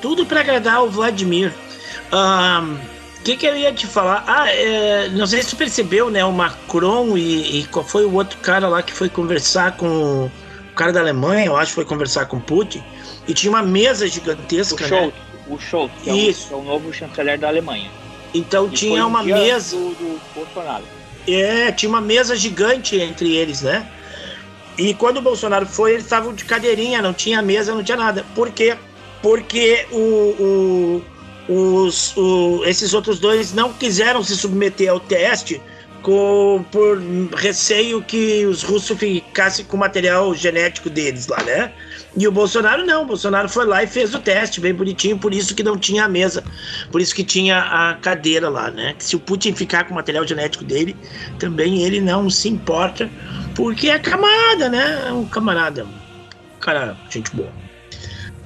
Tudo 0.00 0.26
para 0.26 0.40
agradar 0.40 0.82
o 0.82 0.90
Vladimir. 0.90 1.52
O 2.10 2.16
um, 2.16 2.78
que, 3.22 3.36
que 3.36 3.46
eu 3.46 3.56
ia 3.56 3.72
te 3.72 3.86
falar? 3.86 4.24
Ah, 4.26 4.50
é, 4.50 5.08
não 5.10 5.26
sei 5.26 5.42
se 5.42 5.50
tu 5.50 5.56
percebeu, 5.56 6.10
né? 6.10 6.24
O 6.24 6.32
Macron 6.32 7.16
e, 7.16 7.60
e, 7.60 7.66
qual 7.66 7.84
foi 7.84 8.04
o 8.04 8.14
outro 8.14 8.38
cara 8.38 8.68
lá 8.68 8.82
que 8.82 8.92
foi 8.92 9.08
conversar 9.08 9.76
com 9.76 10.26
o 10.26 10.74
cara 10.74 10.92
da 10.92 11.00
Alemanha, 11.00 11.46
eu 11.46 11.56
acho, 11.56 11.72
foi 11.72 11.84
conversar 11.84 12.26
com 12.26 12.40
Putin. 12.40 12.82
E 13.28 13.34
tinha 13.34 13.50
uma 13.50 13.62
mesa 13.62 14.06
gigantesca. 14.08 14.84
O 14.84 14.88
Scholz, 14.88 15.14
né? 15.14 15.20
o 15.48 15.58
Scholz 15.58 15.92
que, 16.02 16.10
é 16.10 16.12
o, 16.12 16.34
que 16.34 16.52
é 16.52 16.56
o 16.56 16.62
novo 16.62 16.92
chanceler 16.92 17.38
da 17.38 17.48
Alemanha. 17.48 17.90
Então 18.34 18.66
e 18.66 18.70
tinha 18.70 19.06
uma 19.06 19.22
mesa. 19.22 19.76
Do, 19.76 19.90
do 19.90 20.20
Bolsonaro. 20.34 20.84
É, 21.26 21.72
tinha 21.72 21.88
uma 21.88 22.00
mesa 22.00 22.36
gigante 22.36 22.96
entre 22.96 23.34
eles, 23.34 23.62
né? 23.62 23.90
E 24.78 24.94
quando 24.94 25.18
o 25.18 25.22
Bolsonaro 25.22 25.66
foi, 25.66 25.92
eles 25.92 26.04
estavam 26.04 26.34
de 26.34 26.44
cadeirinha, 26.44 27.00
não 27.00 27.14
tinha 27.14 27.40
mesa, 27.40 27.74
não 27.74 27.82
tinha 27.82 27.96
nada. 27.96 28.24
Por 28.34 28.50
quê? 28.50 28.76
Porque 29.22 29.86
o, 29.90 31.02
o, 31.48 31.82
os, 31.84 32.16
o, 32.16 32.62
esses 32.64 32.92
outros 32.92 33.18
dois 33.18 33.54
não 33.54 33.72
quiseram 33.72 34.22
se 34.22 34.36
submeter 34.36 34.90
ao 34.90 35.00
teste 35.00 35.60
com, 36.06 36.64
por 36.70 37.00
receio 37.34 38.00
que 38.00 38.46
os 38.46 38.62
russos 38.62 38.96
ficassem 38.96 39.64
com 39.64 39.76
o 39.76 39.80
material 39.80 40.32
genético 40.36 40.88
deles 40.88 41.26
lá, 41.26 41.42
né? 41.42 41.72
E 42.16 42.28
o 42.28 42.30
Bolsonaro 42.30 42.86
não, 42.86 43.02
o 43.02 43.06
Bolsonaro 43.06 43.48
foi 43.48 43.66
lá 43.66 43.82
e 43.82 43.88
fez 43.88 44.14
o 44.14 44.20
teste 44.20 44.60
bem 44.60 44.72
bonitinho, 44.72 45.18
por 45.18 45.34
isso 45.34 45.52
que 45.52 45.64
não 45.64 45.76
tinha 45.76 46.04
a 46.04 46.08
mesa, 46.08 46.44
por 46.92 47.00
isso 47.00 47.12
que 47.12 47.24
tinha 47.24 47.58
a 47.58 47.94
cadeira 47.94 48.48
lá, 48.48 48.70
né? 48.70 48.94
Que 48.96 49.02
se 49.02 49.16
o 49.16 49.18
Putin 49.18 49.52
ficar 49.52 49.82
com 49.82 49.94
o 49.94 49.94
material 49.96 50.24
genético 50.24 50.62
dele, 50.62 50.94
também 51.40 51.82
ele 51.82 52.00
não 52.00 52.30
se 52.30 52.48
importa, 52.48 53.10
porque 53.56 53.88
é 53.88 53.98
camarada, 53.98 54.68
né? 54.68 55.06
É 55.08 55.12
um 55.12 55.24
camarada, 55.24 55.84
cara, 56.60 56.96
gente 57.10 57.34
boa. 57.34 57.50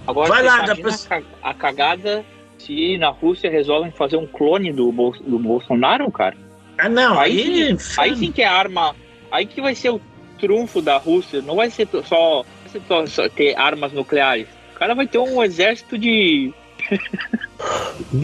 Agora, 0.06 0.30
Vai 0.30 0.42
lá, 0.44 0.62
dá 0.62 0.74
pra... 0.74 1.22
a 1.42 1.52
cagada 1.52 2.24
se 2.56 2.96
na 2.96 3.10
Rússia 3.10 3.50
resolvem 3.50 3.90
fazer 3.90 4.16
um 4.16 4.26
clone 4.26 4.72
do, 4.72 4.90
do 4.90 5.38
Bolsonaro, 5.38 6.10
cara. 6.10 6.34
Ah, 6.80 6.88
não, 6.88 7.18
aí, 7.18 7.64
aí, 7.64 7.76
aí 7.98 8.16
sim 8.16 8.32
que 8.32 8.42
é 8.42 8.46
arma, 8.46 8.94
aí 9.30 9.46
que 9.46 9.60
vai 9.60 9.74
ser 9.74 9.90
o 9.90 10.00
trunfo 10.38 10.80
da 10.80 10.96
Rússia, 10.96 11.42
não 11.42 11.56
vai 11.56 11.70
ser 11.70 11.88
só 12.04 12.44
só 13.06 13.28
ter 13.28 13.56
armas 13.58 13.92
nucleares. 13.92 14.46
O 14.74 14.78
cara 14.78 14.94
vai 14.94 15.06
ter 15.06 15.18
um 15.18 15.42
exército 15.42 15.98
de. 15.98 16.52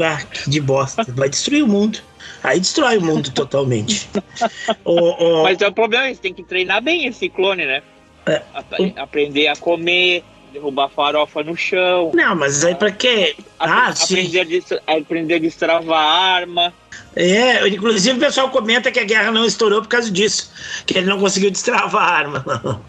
ah, 0.00 0.22
de 0.46 0.60
bosta. 0.60 1.04
Vai 1.08 1.28
destruir 1.28 1.64
o 1.64 1.68
mundo. 1.68 1.98
Aí 2.42 2.60
destrói 2.60 2.98
o 2.98 3.02
mundo 3.02 3.30
totalmente. 3.32 4.08
o, 4.84 5.40
o... 5.40 5.42
Mas 5.42 5.60
é 5.60 5.66
o 5.66 5.72
problema, 5.72 6.08
você 6.08 6.20
tem 6.20 6.34
que 6.34 6.42
treinar 6.42 6.82
bem 6.82 7.06
esse 7.06 7.28
clone, 7.28 7.66
né? 7.66 7.82
É, 8.26 8.42
o... 8.78 9.00
Aprender 9.00 9.48
a 9.48 9.56
comer, 9.56 10.22
derrubar 10.56 10.88
farofa 10.88 11.42
no 11.42 11.54
chão. 11.54 12.10
Não, 12.14 12.34
mas 12.34 12.64
aí 12.64 12.75
pra 12.75 12.90
quê? 12.90 13.36
Ah, 13.58 13.88
aprender, 13.88 14.62
sim. 14.62 14.78
A 14.86 14.96
aprender 14.96 15.34
a 15.34 15.38
destravar 15.38 15.98
a 15.98 16.34
arma. 16.34 16.72
É, 17.14 17.68
inclusive 17.68 18.16
o 18.16 18.20
pessoal 18.20 18.50
comenta 18.50 18.90
que 18.90 18.98
a 18.98 19.04
guerra 19.04 19.30
não 19.30 19.44
estourou 19.44 19.82
por 19.82 19.88
causa 19.88 20.10
disso, 20.10 20.50
que 20.86 20.96
ele 20.96 21.06
não 21.06 21.20
conseguiu 21.20 21.50
destravar 21.50 22.02
a 22.02 22.12
arma. 22.12 22.82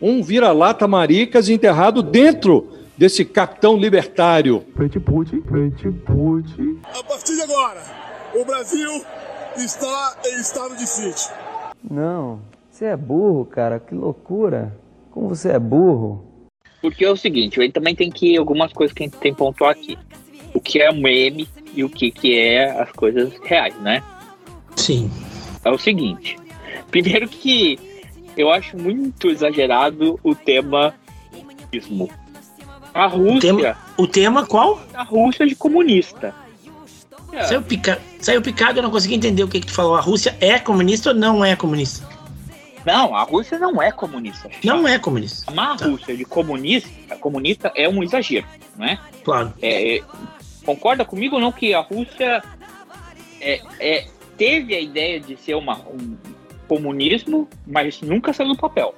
um 0.00 0.22
vira-lata 0.22 0.86
maricas 0.86 1.48
enterrado 1.48 2.02
dentro 2.02 2.70
desse 2.96 3.24
capitão 3.24 3.76
libertário. 3.76 4.64
Frente 4.76 5.00
Putin, 5.00 5.40
frente 5.42 5.90
Putin. 5.90 6.78
A 6.84 7.02
partir 7.02 7.34
de 7.34 7.42
agora, 7.42 7.82
o 8.34 8.44
Brasil 8.44 9.02
está 9.56 10.16
em 10.26 10.40
estado 10.40 10.76
de 10.76 10.86
sítio. 10.86 11.32
Não, 11.90 12.40
você 12.70 12.86
é 12.86 12.96
burro, 12.96 13.44
cara, 13.46 13.80
que 13.80 13.94
loucura. 13.94 14.72
Como 15.18 15.30
você 15.30 15.48
é 15.48 15.58
burro. 15.58 16.24
Porque 16.80 17.04
é 17.04 17.10
o 17.10 17.16
seguinte, 17.16 17.60
aí 17.60 17.72
também 17.72 17.92
tem 17.92 18.08
que 18.08 18.36
algumas 18.36 18.72
coisas 18.72 18.94
que 18.94 19.02
a 19.02 19.06
gente 19.06 19.18
tem 19.18 19.32
que 19.32 19.38
pontuar 19.38 19.72
aqui. 19.72 19.98
O 20.54 20.60
que 20.60 20.80
é 20.80 20.92
um 20.92 21.00
meme 21.00 21.48
e 21.74 21.82
o 21.82 21.90
que, 21.90 22.12
que 22.12 22.38
é 22.38 22.70
as 22.80 22.92
coisas 22.92 23.32
reais, 23.42 23.74
né? 23.80 24.00
Sim. 24.76 25.10
É 25.64 25.70
o 25.72 25.76
seguinte. 25.76 26.36
Primeiro 26.88 27.28
que 27.28 27.76
eu 28.36 28.48
acho 28.48 28.78
muito 28.78 29.26
exagerado 29.26 30.20
o 30.22 30.36
tema 30.36 30.94
comunismo. 31.32 32.08
A 32.94 33.08
Rússia. 33.08 33.52
O 33.52 33.56
tema, 33.56 33.76
o 33.96 34.06
tema 34.06 34.46
qual? 34.46 34.80
A 34.94 35.02
Rússia 35.02 35.44
de 35.48 35.56
comunista. 35.56 36.32
É. 37.32 37.42
Saiu, 37.42 37.62
pica, 37.62 38.00
saiu 38.20 38.40
picado, 38.40 38.78
eu 38.78 38.84
não 38.84 38.90
consegui 38.92 39.16
entender 39.16 39.42
o 39.42 39.48
que, 39.48 39.58
que 39.58 39.66
tu 39.66 39.72
falou. 39.72 39.96
A 39.96 40.00
Rússia 40.00 40.36
é 40.40 40.60
comunista 40.60 41.10
ou 41.10 41.16
não 41.16 41.44
é 41.44 41.56
comunista? 41.56 42.08
Não, 42.88 43.14
a 43.14 43.22
Rússia 43.22 43.58
não 43.58 43.82
é 43.82 43.92
comunista. 43.92 44.48
Não 44.64 44.88
é 44.88 44.98
comunista. 44.98 45.52
A 45.52 45.76
tá. 45.76 45.84
Rússia 45.84 46.16
de 46.16 46.24
comunista, 46.24 47.16
comunista 47.16 47.70
é 47.74 47.86
um 47.86 48.02
exagero, 48.02 48.46
não 48.78 48.86
é? 48.86 48.98
Claro. 49.22 49.52
É, 49.60 49.96
é, 49.96 50.02
concorda 50.64 51.04
comigo 51.04 51.34
ou 51.34 51.40
não 51.40 51.52
que 51.52 51.74
a 51.74 51.80
Rússia 51.80 52.42
é, 53.42 53.60
é, 53.78 54.06
teve 54.38 54.74
a 54.74 54.80
ideia 54.80 55.20
de 55.20 55.36
ser 55.36 55.54
uma, 55.54 55.78
um, 55.80 56.16
comunismo, 56.66 57.46
mas 57.66 58.00
nunca 58.00 58.32
saiu 58.32 58.54
do 58.54 58.56
papel, 58.56 58.94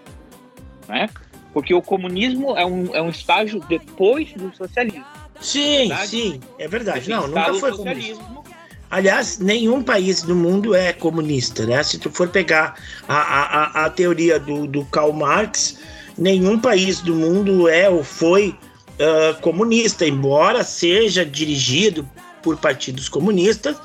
né? 0.86 1.10
Porque 1.52 1.74
o 1.74 1.82
comunismo 1.82 2.56
é 2.56 2.64
um, 2.64 2.94
é 2.94 3.02
um 3.02 3.08
estágio 3.08 3.58
depois 3.68 4.32
do 4.34 4.54
socialismo. 4.54 5.04
Sim, 5.40 5.90
sim, 6.06 6.40
é 6.60 6.68
verdade. 6.68 7.10
Não, 7.10 7.26
nunca 7.26 7.54
foi 7.54 7.72
socialismo. 7.72 8.44
Aliás, 8.90 9.38
nenhum 9.38 9.82
país 9.82 10.22
do 10.22 10.34
mundo 10.34 10.74
é 10.74 10.92
comunista, 10.92 11.64
né? 11.64 11.80
Se 11.82 11.96
tu 11.96 12.10
for 12.10 12.28
pegar 12.28 12.74
a, 13.08 13.14
a, 13.14 13.84
a 13.86 13.90
teoria 13.90 14.38
do, 14.40 14.66
do 14.66 14.84
Karl 14.86 15.12
Marx, 15.12 15.78
nenhum 16.18 16.58
país 16.58 17.00
do 17.00 17.14
mundo 17.14 17.68
é 17.68 17.88
ou 17.88 18.02
foi 18.02 18.48
uh, 18.48 19.40
comunista, 19.40 20.04
embora 20.04 20.64
seja 20.64 21.24
dirigido 21.24 22.08
por 22.42 22.56
partidos 22.56 23.08
comunistas, 23.08 23.76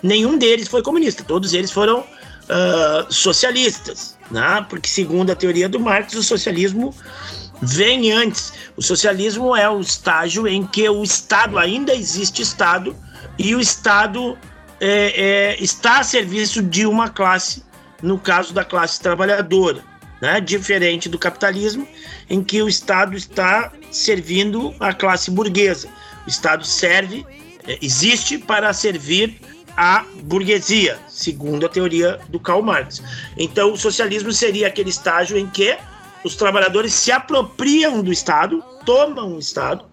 nenhum 0.00 0.38
deles 0.38 0.68
foi 0.68 0.82
comunista, 0.82 1.24
todos 1.24 1.52
eles 1.54 1.72
foram 1.72 2.00
uh, 2.00 3.12
socialistas, 3.12 4.16
né? 4.30 4.64
porque 4.68 4.88
segundo 4.88 5.30
a 5.30 5.34
teoria 5.34 5.68
do 5.68 5.80
Marx, 5.80 6.14
o 6.14 6.22
socialismo 6.22 6.94
vem 7.60 8.12
antes. 8.12 8.52
O 8.76 8.82
socialismo 8.82 9.56
é 9.56 9.68
o 9.68 9.80
estágio 9.80 10.46
em 10.46 10.64
que 10.66 10.88
o 10.88 11.02
Estado 11.02 11.58
ainda 11.58 11.92
existe 11.94 12.42
Estado 12.42 12.94
e 13.38 13.54
o 13.54 13.60
Estado 13.60 14.38
é, 14.84 15.52
é, 15.54 15.62
está 15.62 16.00
a 16.00 16.02
serviço 16.02 16.60
de 16.60 16.84
uma 16.84 17.08
classe, 17.08 17.62
no 18.02 18.18
caso 18.18 18.52
da 18.52 18.64
classe 18.64 19.00
trabalhadora, 19.00 19.80
né? 20.20 20.40
diferente 20.40 21.08
do 21.08 21.16
capitalismo, 21.16 21.86
em 22.28 22.42
que 22.42 22.60
o 22.60 22.68
Estado 22.68 23.16
está 23.16 23.72
servindo 23.92 24.74
a 24.80 24.92
classe 24.92 25.30
burguesa. 25.30 25.88
O 26.26 26.28
Estado 26.28 26.64
serve, 26.64 27.24
é, 27.64 27.78
existe 27.80 28.38
para 28.38 28.72
servir 28.72 29.40
a 29.76 30.04
burguesia, 30.24 30.98
segundo 31.08 31.64
a 31.64 31.68
teoria 31.68 32.18
do 32.28 32.40
Karl 32.40 32.60
Marx. 32.60 33.00
Então, 33.36 33.72
o 33.72 33.76
socialismo 33.76 34.32
seria 34.32 34.66
aquele 34.66 34.90
estágio 34.90 35.38
em 35.38 35.46
que 35.46 35.78
os 36.24 36.34
trabalhadores 36.34 36.92
se 36.92 37.12
apropriam 37.12 38.02
do 38.02 38.12
Estado, 38.12 38.64
tomam 38.84 39.36
o 39.36 39.38
Estado, 39.38 39.84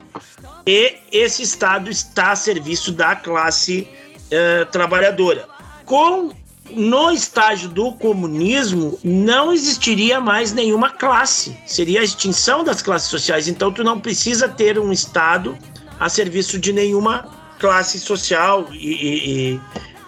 e 0.65 0.95
esse 1.11 1.43
Estado 1.43 1.91
está 1.91 2.31
a 2.31 2.35
serviço 2.35 2.91
da 2.91 3.15
classe 3.15 3.87
uh, 4.31 4.65
trabalhadora. 4.71 5.47
Com 5.85 6.31
no 6.71 7.11
estágio 7.11 7.67
do 7.69 7.91
comunismo 7.93 8.99
não 9.03 9.51
existiria 9.51 10.21
mais 10.21 10.53
nenhuma 10.53 10.91
classe, 10.91 11.57
seria 11.65 12.01
a 12.01 12.03
extinção 12.03 12.63
das 12.63 12.81
classes 12.81 13.09
sociais. 13.09 13.47
Então 13.47 13.71
tu 13.71 13.83
não 13.83 13.99
precisa 13.99 14.47
ter 14.47 14.77
um 14.77 14.91
Estado 14.91 15.57
a 15.99 16.07
serviço 16.07 16.59
de 16.59 16.71
nenhuma 16.71 17.27
classe 17.59 17.99
social 17.99 18.67
e, 18.71 18.91
e, 18.91 19.59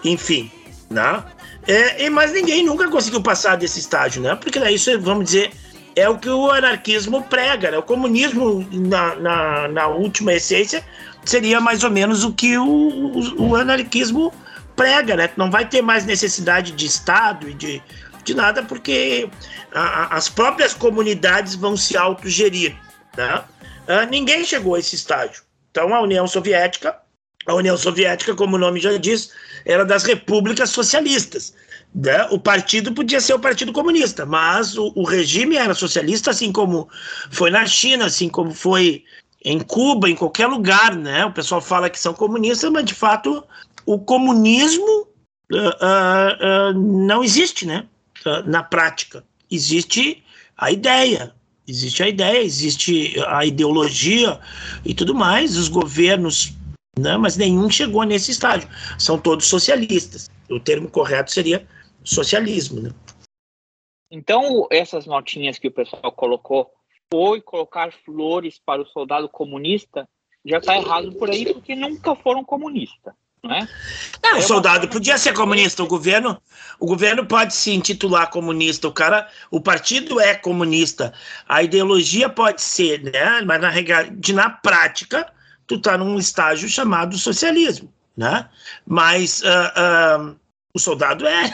e 0.04 0.10
enfim, 0.12 0.50
né? 0.88 1.22
É, 1.66 2.10
mas 2.10 2.32
ninguém 2.32 2.64
nunca 2.64 2.88
conseguiu 2.88 3.22
passar 3.22 3.56
desse 3.56 3.78
estágio, 3.78 4.22
né? 4.22 4.34
Porque 4.34 4.58
daí 4.58 4.74
isso, 4.74 4.98
vamos 5.00 5.26
dizer, 5.26 5.52
é 5.94 6.08
o 6.08 6.18
que 6.18 6.28
o 6.28 6.50
anarquismo 6.50 7.22
prega, 7.22 7.70
né? 7.70 7.78
O 7.78 7.82
comunismo, 7.82 8.66
na, 8.72 9.14
na, 9.16 9.68
na 9.68 9.86
última 9.86 10.32
essência, 10.32 10.84
seria 11.24 11.60
mais 11.60 11.84
ou 11.84 11.90
menos 11.90 12.24
o 12.24 12.32
que 12.32 12.56
o, 12.56 12.64
o, 12.64 13.50
o 13.50 13.56
anarquismo 13.56 14.32
prega, 14.76 15.16
né? 15.16 15.30
Não 15.36 15.50
vai 15.50 15.68
ter 15.68 15.82
mais 15.82 16.04
necessidade 16.04 16.72
de 16.72 16.86
Estado 16.86 17.48
e 17.48 17.54
de, 17.54 17.82
de 18.24 18.34
nada, 18.34 18.62
porque 18.62 19.28
a, 19.72 20.16
as 20.16 20.28
próprias 20.28 20.74
comunidades 20.74 21.54
vão 21.54 21.76
se 21.76 21.96
autogerir, 21.96 22.76
né? 23.16 23.42
Ah, 23.86 24.06
ninguém 24.06 24.44
chegou 24.44 24.74
a 24.74 24.78
esse 24.78 24.94
estágio. 24.94 25.42
Então, 25.70 25.94
a 25.94 26.00
União 26.00 26.26
Soviética, 26.26 26.96
a 27.46 27.54
União 27.54 27.76
Soviética, 27.76 28.34
como 28.34 28.56
o 28.56 28.58
nome 28.58 28.80
já 28.80 28.96
diz, 28.96 29.30
era 29.64 29.84
das 29.84 30.04
repúblicas 30.04 30.70
socialistas. 30.70 31.54
Né? 31.94 32.26
O 32.30 32.38
partido 32.38 32.92
podia 32.92 33.20
ser 33.20 33.34
o 33.34 33.38
Partido 33.38 33.72
Comunista, 33.72 34.24
mas 34.24 34.78
o, 34.78 34.92
o, 34.94 35.04
regime 35.04 35.56
era 35.56 35.74
socialista, 35.74 36.30
assim 36.30 36.50
como 36.50 36.88
foi 37.30 37.50
na 37.50 37.66
China, 37.66 38.06
assim 38.06 38.30
como 38.30 38.54
foi 38.54 39.04
em 39.44 39.60
Cuba, 39.60 40.08
em 40.08 40.14
qualquer 40.14 40.46
lugar, 40.46 40.94
né? 40.94 41.24
O 41.24 41.32
pessoal 41.32 41.60
fala 41.60 41.90
que 41.90 41.98
são 41.98 42.14
comunistas, 42.14 42.70
mas 42.70 42.84
de 42.84 42.94
fato 42.94 43.44
o 43.84 43.98
comunismo 43.98 45.08
uh, 45.52 45.56
uh, 45.56 46.70
uh, 46.70 46.78
não 46.78 47.22
existe, 47.22 47.66
né? 47.66 47.86
na 48.46 48.62
prática. 48.62 49.24
Existe 49.50 50.22
a 50.56 50.70
ideia, 50.70 51.34
existe 51.66 52.02
a 52.02 52.08
ideia, 52.08 52.42
existe 52.42 53.14
a 53.26 53.44
ideologia 53.44 54.40
e 54.84 54.94
tudo 54.94 55.14
mais, 55.14 55.56
os 55.56 55.68
governos, 55.68 56.52
né? 56.98 57.16
mas 57.16 57.36
nenhum 57.36 57.68
chegou 57.68 58.04
nesse 58.04 58.30
estágio. 58.30 58.68
São 58.98 59.18
todos 59.18 59.46
socialistas. 59.46 60.30
O 60.48 60.60
termo 60.60 60.88
correto 60.88 61.32
seria 61.32 61.66
socialismo, 62.04 62.80
né? 62.80 62.90
Então, 64.10 64.66
essas 64.70 65.06
notinhas 65.06 65.58
que 65.58 65.68
o 65.68 65.72
pessoal 65.72 66.12
colocou, 66.12 66.70
foi 67.12 67.42
colocar 67.42 67.92
flores 68.06 68.58
para 68.64 68.80
o 68.80 68.86
soldado 68.86 69.28
comunista, 69.28 70.08
já 70.42 70.56
está 70.56 70.78
errado 70.78 71.12
por 71.12 71.28
aí, 71.28 71.52
porque 71.52 71.76
nunca 71.76 72.16
foram 72.16 72.42
comunistas. 72.42 73.12
Né? 73.44 73.68
É, 74.22 74.36
o 74.36 74.40
soldado 74.40 74.88
podia 74.88 75.18
ser 75.18 75.34
comunista, 75.34 75.82
o 75.82 75.86
governo, 75.86 76.40
o 76.80 76.86
governo 76.86 77.26
pode 77.26 77.54
se 77.54 77.70
intitular 77.70 78.30
comunista, 78.30 78.88
o 78.88 78.92
cara, 78.92 79.28
o 79.50 79.60
partido 79.60 80.18
é 80.18 80.34
comunista, 80.34 81.12
a 81.46 81.62
ideologia 81.62 82.30
pode 82.30 82.62
ser, 82.62 83.02
né? 83.02 83.42
Mas 83.42 83.60
na, 83.60 84.02
de, 84.04 84.32
na 84.32 84.48
prática, 84.48 85.30
tu 85.66 85.78
tá 85.78 85.98
num 85.98 86.18
estágio 86.18 86.66
chamado 86.66 87.18
socialismo, 87.18 87.92
né? 88.16 88.48
Mas 88.86 89.42
uh, 89.42 90.30
uh, 90.30 90.36
o 90.72 90.78
soldado 90.78 91.26
é. 91.26 91.50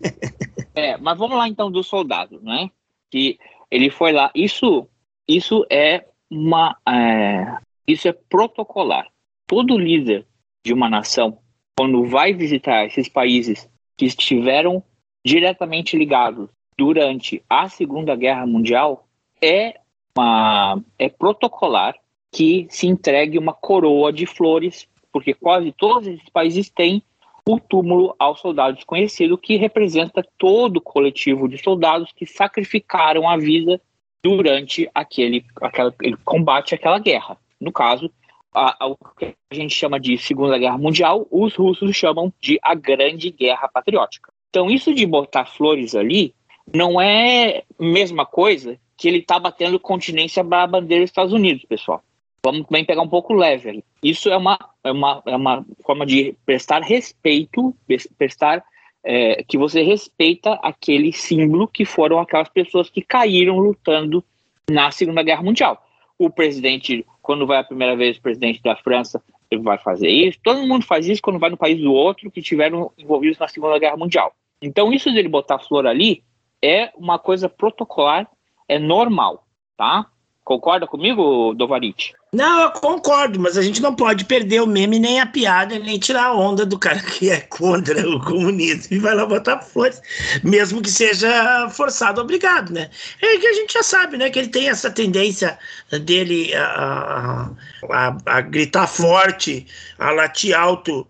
é, 0.74 0.96
mas 0.96 1.18
vamos 1.18 1.36
lá 1.36 1.46
então 1.46 1.70
do 1.70 1.82
soldado, 1.82 2.40
né? 2.40 2.70
Que 3.10 3.38
ele 3.70 3.90
foi 3.90 4.12
lá. 4.12 4.30
Isso, 4.34 4.88
isso 5.26 5.64
é 5.70 6.04
uma, 6.30 6.76
é, 6.88 7.58
isso 7.86 8.08
é 8.08 8.12
protocolar. 8.12 9.06
Todo 9.46 9.78
líder 9.78 10.26
de 10.64 10.72
uma 10.72 10.88
nação, 10.88 11.38
quando 11.76 12.04
vai 12.04 12.32
visitar 12.32 12.84
esses 12.84 13.08
países 13.08 13.68
que 13.96 14.04
estiveram 14.04 14.82
diretamente 15.24 15.96
ligados 15.96 16.48
durante 16.76 17.42
a 17.48 17.68
Segunda 17.68 18.14
Guerra 18.14 18.46
Mundial, 18.46 19.08
é 19.42 19.80
uma, 20.16 20.82
é 20.98 21.08
protocolar 21.08 21.94
que 22.30 22.66
se 22.70 22.86
entregue 22.86 23.38
uma 23.38 23.54
coroa 23.54 24.12
de 24.12 24.26
flores, 24.26 24.86
porque 25.12 25.32
quase 25.34 25.72
todos 25.72 26.06
esses 26.06 26.28
países 26.28 26.68
têm 26.70 27.02
o 27.48 27.58
túmulo 27.58 28.14
ao 28.18 28.36
soldado 28.36 28.74
desconhecido, 28.74 29.38
que 29.38 29.56
representa 29.56 30.22
todo 30.36 30.76
o 30.76 30.82
coletivo 30.82 31.48
de 31.48 31.56
soldados 31.56 32.12
que 32.12 32.26
sacrificaram 32.26 33.26
a 33.26 33.38
vida 33.38 33.80
durante 34.22 34.86
aquele, 34.94 35.42
aquela, 35.62 35.88
aquele 35.88 36.16
combate, 36.18 36.74
aquela 36.74 36.98
guerra. 36.98 37.38
No 37.58 37.72
caso, 37.72 38.10
a, 38.54 38.84
a, 38.84 38.88
o 38.88 38.96
que 39.18 39.34
a 39.50 39.54
gente 39.54 39.74
chama 39.74 39.98
de 39.98 40.18
Segunda 40.18 40.58
Guerra 40.58 40.76
Mundial, 40.76 41.26
os 41.30 41.54
russos 41.54 41.96
chamam 41.96 42.30
de 42.38 42.58
a 42.62 42.74
Grande 42.74 43.30
Guerra 43.30 43.66
Patriótica. 43.66 44.30
Então, 44.50 44.68
isso 44.70 44.94
de 44.94 45.06
botar 45.06 45.46
flores 45.46 45.94
ali 45.94 46.34
não 46.74 47.00
é 47.00 47.62
a 47.78 47.82
mesma 47.82 48.26
coisa 48.26 48.78
que 48.94 49.08
ele 49.08 49.18
está 49.18 49.38
batendo 49.38 49.80
continência 49.80 50.44
para 50.44 50.64
a 50.64 50.66
bandeira 50.66 51.02
dos 51.02 51.10
Estados 51.10 51.32
Unidos, 51.32 51.64
pessoal. 51.64 52.02
Vamos 52.50 52.66
também 52.66 52.84
pegar 52.84 53.02
um 53.02 53.08
pouco 53.08 53.34
leve. 53.34 53.84
Isso 54.02 54.30
é 54.30 54.36
uma, 54.36 54.58
é 54.82 54.90
uma, 54.90 55.22
é 55.26 55.36
uma 55.36 55.66
forma 55.84 56.06
de 56.06 56.34
prestar 56.46 56.80
respeito, 56.80 57.74
prestar 58.16 58.64
é, 59.04 59.42
que 59.44 59.58
você 59.58 59.82
respeita 59.82 60.54
aquele 60.62 61.12
símbolo 61.12 61.68
que 61.68 61.84
foram 61.84 62.18
aquelas 62.18 62.48
pessoas 62.48 62.88
que 62.88 63.02
caíram 63.02 63.58
lutando 63.58 64.24
na 64.70 64.90
Segunda 64.90 65.22
Guerra 65.22 65.42
Mundial. 65.42 65.82
O 66.18 66.30
presidente, 66.30 67.06
quando 67.22 67.46
vai 67.46 67.58
a 67.58 67.64
primeira 67.64 67.96
vez 67.96 68.16
o 68.16 68.22
presidente 68.22 68.62
da 68.62 68.76
França, 68.76 69.22
vai 69.60 69.78
fazer 69.78 70.08
isso. 70.08 70.38
Todo 70.42 70.66
mundo 70.66 70.84
faz 70.84 71.06
isso 71.06 71.22
quando 71.22 71.38
vai 71.38 71.50
no 71.50 71.56
país 71.56 71.80
do 71.80 71.92
outro 71.92 72.30
que 72.30 72.42
tiveram 72.42 72.90
envolvidos 72.98 73.38
na 73.38 73.48
Segunda 73.48 73.78
Guerra 73.78 73.96
Mundial. 73.96 74.34
Então, 74.60 74.92
isso 74.92 75.12
dele 75.12 75.28
botar 75.28 75.58
flor 75.58 75.86
ali 75.86 76.22
é 76.62 76.90
uma 76.96 77.18
coisa 77.18 77.48
protocolar, 77.48 78.28
é 78.68 78.78
normal, 78.78 79.46
tá? 79.76 80.06
Concorda 80.48 80.86
comigo, 80.86 81.52
Dovarit? 81.52 82.14
Não, 82.32 82.62
eu 82.62 82.70
concordo, 82.70 83.38
mas 83.38 83.58
a 83.58 83.60
gente 83.60 83.82
não 83.82 83.94
pode 83.94 84.24
perder 84.24 84.62
o 84.62 84.66
meme, 84.66 84.98
nem 84.98 85.20
a 85.20 85.26
piada, 85.26 85.78
nem 85.78 85.98
tirar 85.98 86.24
a 86.24 86.34
onda 86.34 86.64
do 86.64 86.78
cara 86.78 87.00
que 87.00 87.28
é 87.28 87.38
contra 87.38 88.08
o 88.08 88.18
comunismo 88.24 88.96
e 88.96 88.98
vai 88.98 89.14
lá 89.14 89.26
botar 89.26 89.60
flores, 89.60 90.00
mesmo 90.42 90.80
que 90.80 90.90
seja 90.90 91.68
forçado, 91.68 92.22
obrigado, 92.22 92.72
né? 92.72 92.88
É 93.20 93.36
que 93.36 93.46
a 93.46 93.52
gente 93.52 93.74
já 93.74 93.82
sabe, 93.82 94.16
né, 94.16 94.30
que 94.30 94.38
ele 94.38 94.48
tem 94.48 94.70
essa 94.70 94.90
tendência 94.90 95.58
dele 96.00 96.54
a, 96.54 97.50
a, 97.90 98.16
a 98.24 98.40
gritar 98.40 98.86
forte, 98.86 99.66
a 99.98 100.12
latir 100.12 100.58
alto 100.58 101.06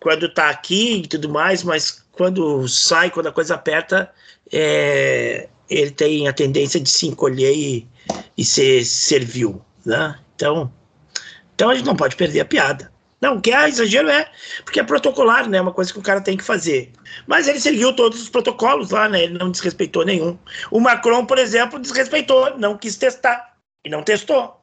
quando 0.00 0.32
tá 0.32 0.48
aqui 0.48 1.02
e 1.02 1.06
tudo 1.06 1.28
mais, 1.28 1.62
mas 1.62 2.02
quando 2.12 2.66
sai, 2.66 3.10
quando 3.10 3.26
a 3.26 3.32
coisa 3.32 3.54
aperta, 3.54 4.10
é, 4.50 5.46
ele 5.68 5.90
tem 5.90 6.28
a 6.28 6.32
tendência 6.32 6.80
de 6.80 6.88
se 6.88 7.06
encolher 7.06 7.54
e, 7.54 7.86
e 8.36 8.44
ser 8.44 8.84
servil, 8.84 9.62
né? 9.84 10.18
Então, 10.34 10.72
então 11.54 11.70
a 11.70 11.74
gente 11.74 11.86
não 11.86 11.96
pode 11.96 12.16
perder 12.16 12.40
a 12.40 12.44
piada. 12.44 12.92
Não, 13.20 13.40
que 13.40 13.50
é 13.50 13.68
exagero 13.68 14.08
é, 14.08 14.30
porque 14.64 14.78
é 14.78 14.84
protocolar, 14.84 15.48
né? 15.48 15.58
É 15.58 15.60
uma 15.60 15.72
coisa 15.72 15.92
que 15.92 15.98
o 15.98 16.02
cara 16.02 16.20
tem 16.20 16.36
que 16.36 16.44
fazer. 16.44 16.92
Mas 17.26 17.48
ele 17.48 17.58
seguiu 17.58 17.94
todos 17.94 18.22
os 18.22 18.28
protocolos 18.28 18.90
lá, 18.90 19.08
né? 19.08 19.24
Ele 19.24 19.36
não 19.36 19.50
desrespeitou 19.50 20.04
nenhum. 20.04 20.38
O 20.70 20.78
Macron, 20.78 21.26
por 21.26 21.36
exemplo, 21.36 21.80
desrespeitou, 21.80 22.56
não 22.56 22.78
quis 22.78 22.96
testar. 22.96 23.56
E 23.84 23.90
não 23.90 24.04
testou. 24.04 24.60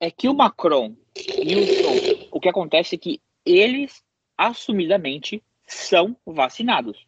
É 0.00 0.10
que 0.10 0.28
o 0.28 0.34
Macron 0.34 0.94
e 1.16 1.56
o 1.56 1.82
Trump, 1.82 2.28
o 2.30 2.40
que 2.40 2.48
acontece 2.48 2.96
é 2.96 2.98
que 2.98 3.20
eles 3.46 4.02
assumidamente 4.36 5.42
são 5.66 6.16
vacinados. 6.26 7.06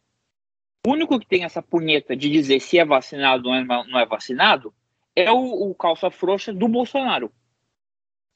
O 0.87 0.93
único 0.93 1.19
que 1.19 1.27
tem 1.27 1.45
essa 1.45 1.63
punheta 1.63 2.15
de 2.15 2.29
dizer 2.29 2.61
se 2.61 2.79
é 2.79 2.85
vacinado 2.85 3.49
ou 3.49 3.65
não 3.65 3.99
é 3.99 4.07
vacinado 4.07 4.75
é 5.17 5.31
o, 5.33 5.71
o 5.71 5.75
calça 5.75 6.11
frouxa 6.11 6.53
do 6.53 6.69
Bolsonaro. 6.69 7.33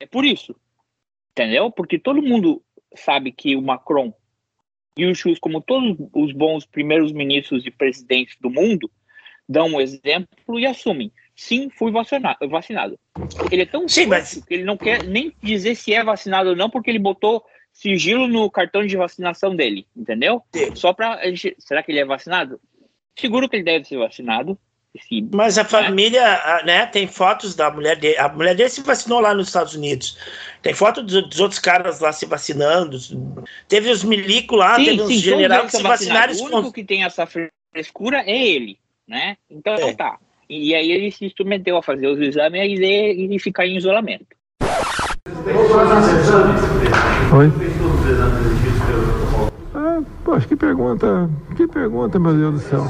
É 0.00 0.06
por 0.06 0.24
isso. 0.24 0.56
Entendeu? 1.32 1.70
Porque 1.70 1.98
todo 1.98 2.22
mundo 2.22 2.62
sabe 2.96 3.32
que 3.32 3.54
o 3.54 3.62
Macron 3.62 4.14
e 4.96 5.06
o 5.06 5.14
Schultz, 5.14 5.38
como 5.38 5.60
todos 5.60 5.96
os 6.12 6.32
bons 6.32 6.66
primeiros 6.66 7.12
ministros 7.12 7.64
e 7.66 7.70
presidentes 7.70 8.36
do 8.40 8.50
mundo, 8.50 8.90
dão 9.48 9.68
um 9.68 9.80
exemplo 9.80 10.58
e 10.58 10.66
assumem. 10.66 11.12
Sim, 11.36 11.70
fui 11.70 11.92
vacinado. 11.92 12.48
vacinado. 12.48 12.98
Ele 13.52 13.62
é 13.62 13.66
tão 13.66 13.88
Sim, 13.88 14.06
mas... 14.06 14.42
que 14.44 14.54
ele 14.54 14.64
não 14.64 14.76
quer 14.76 15.04
nem 15.04 15.32
dizer 15.40 15.76
se 15.76 15.94
é 15.94 16.02
vacinado 16.02 16.50
ou 16.50 16.56
não, 16.56 16.68
porque 16.68 16.90
ele 16.90 16.98
botou 16.98 17.44
sigilo 17.78 18.26
no 18.26 18.50
cartão 18.50 18.84
de 18.84 18.96
vacinação 18.96 19.54
dele, 19.54 19.86
entendeu? 19.96 20.42
Sim. 20.54 20.74
Só 20.74 20.92
para 20.92 21.20
será 21.58 21.82
que 21.82 21.92
ele 21.92 22.00
é 22.00 22.04
vacinado? 22.04 22.60
Seguro 23.16 23.48
que 23.48 23.56
ele 23.56 23.64
deve 23.64 23.84
ser 23.84 23.96
vacinado. 23.96 24.58
Sim. 25.00 25.28
Mas 25.32 25.58
a 25.58 25.64
família, 25.64 26.62
né, 26.64 26.86
tem 26.86 27.06
fotos 27.06 27.54
da 27.54 27.70
mulher 27.70 27.96
dele. 27.96 28.16
A 28.18 28.28
mulher 28.28 28.56
dele 28.56 28.68
se 28.68 28.82
vacinou 28.82 29.20
lá 29.20 29.32
nos 29.32 29.46
Estados 29.46 29.74
Unidos. 29.74 30.18
Tem 30.60 30.74
foto 30.74 31.02
dos, 31.02 31.28
dos 31.28 31.38
outros 31.38 31.60
caras 31.60 32.00
lá 32.00 32.12
se 32.12 32.26
vacinando. 32.26 32.98
Teve 33.68 33.90
os 33.90 34.02
milico 34.02 34.56
lá, 34.56 34.74
sim, 34.74 34.84
teve 34.86 35.02
os 35.02 35.12
generais 35.12 35.70
que 35.70 35.76
se 35.76 35.82
vacinaram. 35.82 36.34
O 36.34 36.44
único 36.46 36.72
que 36.72 36.82
tem 36.82 37.04
essa 37.04 37.28
frescura 37.72 38.24
é 38.26 38.36
ele, 38.36 38.76
né? 39.06 39.36
Então 39.48 39.74
é. 39.74 39.94
tá. 39.94 40.18
E 40.48 40.74
aí 40.74 40.90
ele 40.90 41.12
se 41.12 41.32
submeteu 41.36 41.76
a 41.76 41.82
fazer 41.82 42.08
os 42.08 42.18
exames 42.18 42.80
e, 42.80 43.36
e 43.36 43.38
ficar 43.38 43.66
em 43.66 43.76
isolamento. 43.76 44.26
Oi? 47.30 47.52
Ah, 49.74 50.02
poxa, 50.24 50.48
que 50.48 50.56
pergunta, 50.56 51.28
que 51.54 51.66
pergunta, 51.66 52.18
meu 52.18 52.32
Deus 52.32 52.54
do 52.54 52.60
céu. 52.60 52.84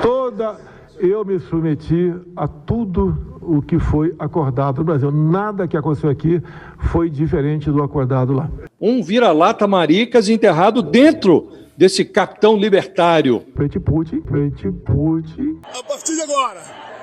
Toda, 0.00 0.56
eu 1.00 1.24
me 1.24 1.40
submeti 1.40 2.14
a 2.36 2.46
tudo 2.46 3.38
o 3.42 3.60
que 3.60 3.80
foi 3.80 4.14
acordado 4.16 4.78
no 4.78 4.84
Brasil. 4.84 5.10
Nada 5.10 5.66
que 5.66 5.76
aconteceu 5.76 6.08
aqui 6.08 6.40
foi 6.78 7.10
diferente 7.10 7.68
do 7.68 7.82
acordado 7.82 8.32
lá. 8.32 8.48
Um 8.80 9.02
vira-lata 9.02 9.66
maricas 9.66 10.28
enterrado 10.28 10.80
dentro 10.80 11.50
desse 11.76 12.04
capitão 12.04 12.56
libertário. 12.56 13.42
Frente 13.56 13.80
Putin, 13.80 14.22
frente 14.22 14.70
Putin. 14.70 15.60
A 15.64 15.82
partir 15.82 16.14
de 16.14 16.22
agora, 16.22 16.62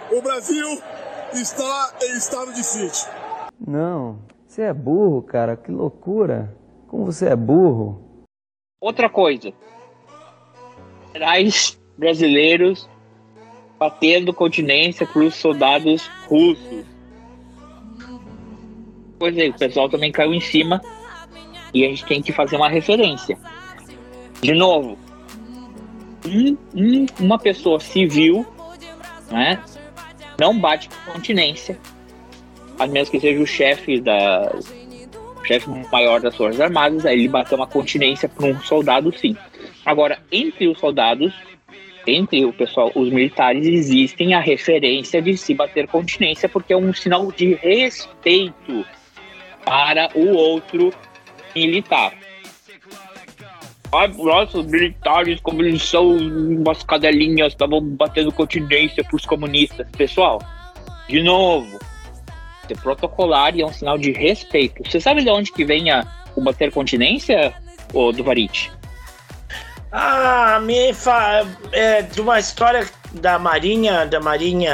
o 0.09 0.21
Brasil 0.21 0.67
está 1.33 1.91
em 2.01 2.17
estado 2.17 2.53
de 2.53 2.63
sítio. 2.63 3.09
Não, 3.67 4.19
você 4.53 4.61
é 4.61 4.73
burro, 4.73 5.23
cara, 5.23 5.57
que 5.57 5.71
loucura. 5.71 6.55
Como 6.87 7.05
você 7.05 7.29
é 7.29 7.35
burro. 7.35 7.99
Outra 8.79 9.09
coisa. 9.09 9.51
Generais 11.11 11.81
brasileiros 11.97 12.87
batendo 13.79 14.31
continência 14.31 15.07
para 15.07 15.23
os 15.23 15.33
soldados 15.33 16.07
russos. 16.27 16.85
Pois 19.17 19.35
é, 19.35 19.47
o 19.47 19.53
pessoal 19.57 19.89
também 19.89 20.11
caiu 20.11 20.35
em 20.35 20.39
cima 20.39 20.79
e 21.73 21.83
a 21.83 21.89
gente 21.89 22.05
tem 22.05 22.21
que 22.21 22.31
fazer 22.31 22.55
uma 22.55 22.69
referência. 22.69 23.35
De 24.39 24.53
novo, 24.53 24.99
um, 26.27 26.55
um, 26.75 27.05
uma 27.19 27.39
pessoa 27.39 27.79
civil 27.79 28.45
né, 29.31 29.59
não 30.39 30.59
bate 30.59 30.89
continência, 31.11 31.79
a 32.79 32.87
menos 32.87 33.09
que 33.09 33.19
seja 33.19 33.41
o 33.41 33.47
chefe 33.47 33.99
da 33.99 34.51
chefe 35.45 35.69
maior 35.91 36.21
das 36.21 36.35
Forças 36.35 36.61
Armadas, 36.61 37.05
aí 37.05 37.19
ele 37.19 37.27
bateu 37.27 37.57
uma 37.57 37.67
continência 37.67 38.29
para 38.29 38.47
um 38.47 38.59
soldado, 38.61 39.11
sim. 39.17 39.35
Agora, 39.85 40.17
entre 40.31 40.67
os 40.67 40.79
soldados, 40.79 41.33
entre 42.07 42.45
o 42.45 42.53
pessoal, 42.53 42.91
os 42.95 43.09
militares, 43.09 43.65
existem 43.67 44.33
a 44.33 44.39
referência 44.39 45.21
de 45.21 45.35
se 45.37 45.53
bater 45.53 45.87
continência, 45.87 46.47
porque 46.47 46.73
é 46.73 46.77
um 46.77 46.93
sinal 46.93 47.31
de 47.31 47.55
respeito 47.55 48.85
para 49.65 50.09
o 50.15 50.33
outro 50.33 50.93
militar. 51.55 52.13
Nossa, 54.17 54.57
os 54.57 54.65
militares, 54.65 55.39
como 55.41 55.61
eles 55.61 55.83
são 55.83 56.17
umas 56.17 56.81
cadelinhas, 56.83 57.53
estavam 57.53 57.79
batendo 57.79 58.31
continência 58.31 59.03
para 59.03 59.15
os 59.15 59.25
comunistas. 59.25 59.87
Pessoal, 59.95 60.41
de 61.07 61.21
novo, 61.21 61.79
ser 62.67 62.77
protocolar 62.77 63.55
e 63.55 63.61
é 63.61 63.65
um 63.65 63.73
sinal 63.73 63.97
de 63.97 64.11
respeito. 64.11 64.89
Você 64.89 64.99
sabe 64.99 65.23
de 65.23 65.29
onde 65.29 65.51
que 65.51 65.65
vem 65.65 65.91
a, 65.91 66.05
o 66.35 66.41
bater 66.41 66.71
continência, 66.71 67.53
ou 67.93 68.11
do 68.11 68.23
Varite? 68.23 68.71
Ah, 69.91 70.59
me 70.59 70.93
fa... 70.93 71.45
é 71.71 72.01
de 72.01 72.19
uma 72.19 72.39
história 72.39 72.87
da 73.13 73.37
Marinha, 73.37 74.05
da 74.05 74.19
Marinha, 74.19 74.73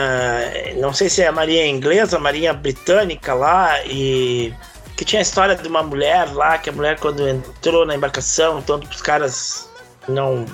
não 0.77 0.93
sei 0.93 1.09
se 1.09 1.21
é 1.21 1.27
a 1.27 1.31
Marinha 1.31 1.67
inglesa, 1.67 2.15
a 2.15 2.19
Marinha 2.21 2.53
britânica 2.53 3.33
lá, 3.33 3.83
e 3.85 4.53
que 4.95 5.03
tinha 5.03 5.19
a 5.19 5.23
história 5.23 5.55
de 5.55 5.67
uma 5.67 5.83
mulher 5.83 6.31
lá, 6.33 6.57
que 6.57 6.69
a 6.69 6.73
mulher 6.73 6.97
quando 6.99 7.27
entrou 7.27 7.85
na 7.85 7.95
embarcação, 7.95 8.59
então 8.59 8.79
os 8.89 9.01
caras 9.01 9.69
não, 10.07 10.45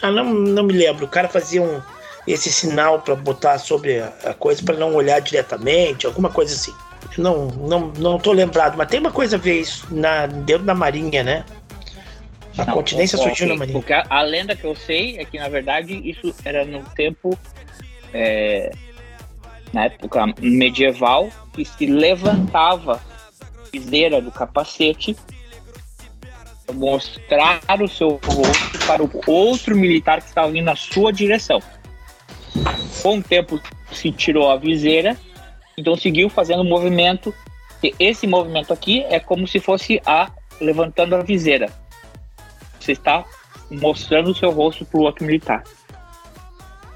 ah, 0.00 0.10
não, 0.10 0.24
não 0.24 0.62
me 0.62 0.72
lembro, 0.72 1.04
o 1.04 1.08
cara 1.08 1.28
fazia 1.28 1.60
um, 1.60 1.82
esse 2.26 2.50
sinal 2.50 3.00
para 3.00 3.14
botar 3.14 3.58
sobre 3.58 4.00
a, 4.00 4.12
a 4.24 4.34
coisa 4.34 4.62
para 4.62 4.76
não 4.76 4.94
olhar 4.94 5.20
diretamente, 5.20 6.06
alguma 6.06 6.30
coisa 6.30 6.54
assim. 6.54 6.72
Não, 7.18 7.46
não, 7.48 7.92
não 7.98 8.18
tô 8.18 8.32
lembrado, 8.32 8.76
mas 8.76 8.88
tem 8.88 8.98
uma 8.98 9.12
coisa 9.12 9.36
a 9.36 9.38
ver 9.38 9.60
isso 9.60 9.86
na, 9.90 10.26
dentro 10.26 10.64
da 10.64 10.74
marinha, 10.74 11.22
né? 11.22 11.44
A 12.56 12.64
não, 12.64 12.74
continência 12.74 13.18
surgiu 13.18 13.48
na 13.48 13.56
marinha. 13.56 13.78
Porque 13.78 13.92
a, 13.92 14.04
a, 14.08 14.22
lenda 14.22 14.56
que 14.56 14.64
eu 14.64 14.74
sei 14.74 15.18
é 15.18 15.24
que 15.24 15.38
na 15.38 15.48
verdade 15.48 15.94
isso 16.08 16.34
era 16.44 16.64
no 16.64 16.82
tempo 16.96 17.36
é, 18.12 18.72
na 19.72 19.86
época 19.86 20.26
medieval 20.40 21.28
que 21.52 21.64
se 21.64 21.86
levantava 21.86 23.00
viseira 23.72 24.20
do 24.20 24.30
capacete 24.30 25.16
mostrar 26.72 27.60
o 27.80 27.88
seu 27.88 28.20
rosto 28.24 28.86
para 28.86 29.02
o 29.02 29.10
outro 29.26 29.76
militar 29.76 30.20
que 30.20 30.28
estava 30.28 30.50
vindo 30.50 30.64
na 30.64 30.76
sua 30.76 31.12
direção. 31.12 31.60
Com 33.02 33.18
o 33.18 33.22
tempo 33.22 33.60
se 33.92 34.10
tirou 34.10 34.50
a 34.50 34.56
viseira, 34.56 35.16
então 35.76 35.96
seguiu 35.96 36.28
fazendo 36.28 36.60
o 36.60 36.64
movimento. 36.64 37.34
E 37.82 37.94
esse 37.98 38.26
movimento 38.26 38.72
aqui 38.72 39.04
é 39.04 39.20
como 39.20 39.46
se 39.46 39.60
fosse 39.60 40.00
a 40.06 40.30
levantando 40.60 41.14
a 41.16 41.22
viseira. 41.22 41.70
Você 42.80 42.92
está 42.92 43.24
mostrando 43.70 44.30
o 44.30 44.34
seu 44.34 44.50
rosto 44.50 44.84
para 44.84 45.00
o 45.00 45.02
outro 45.02 45.24
militar. 45.24 45.64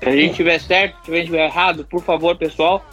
Se 0.01 0.09
a 0.09 0.12
gente 0.12 0.35
tiver 0.35 0.59
certo, 0.61 1.05
se 1.05 1.12
a 1.12 1.16
gente 1.16 1.27
tiver 1.27 1.44
errado, 1.44 1.85
por 1.85 2.03
favor, 2.03 2.37
pessoal, 2.37 2.85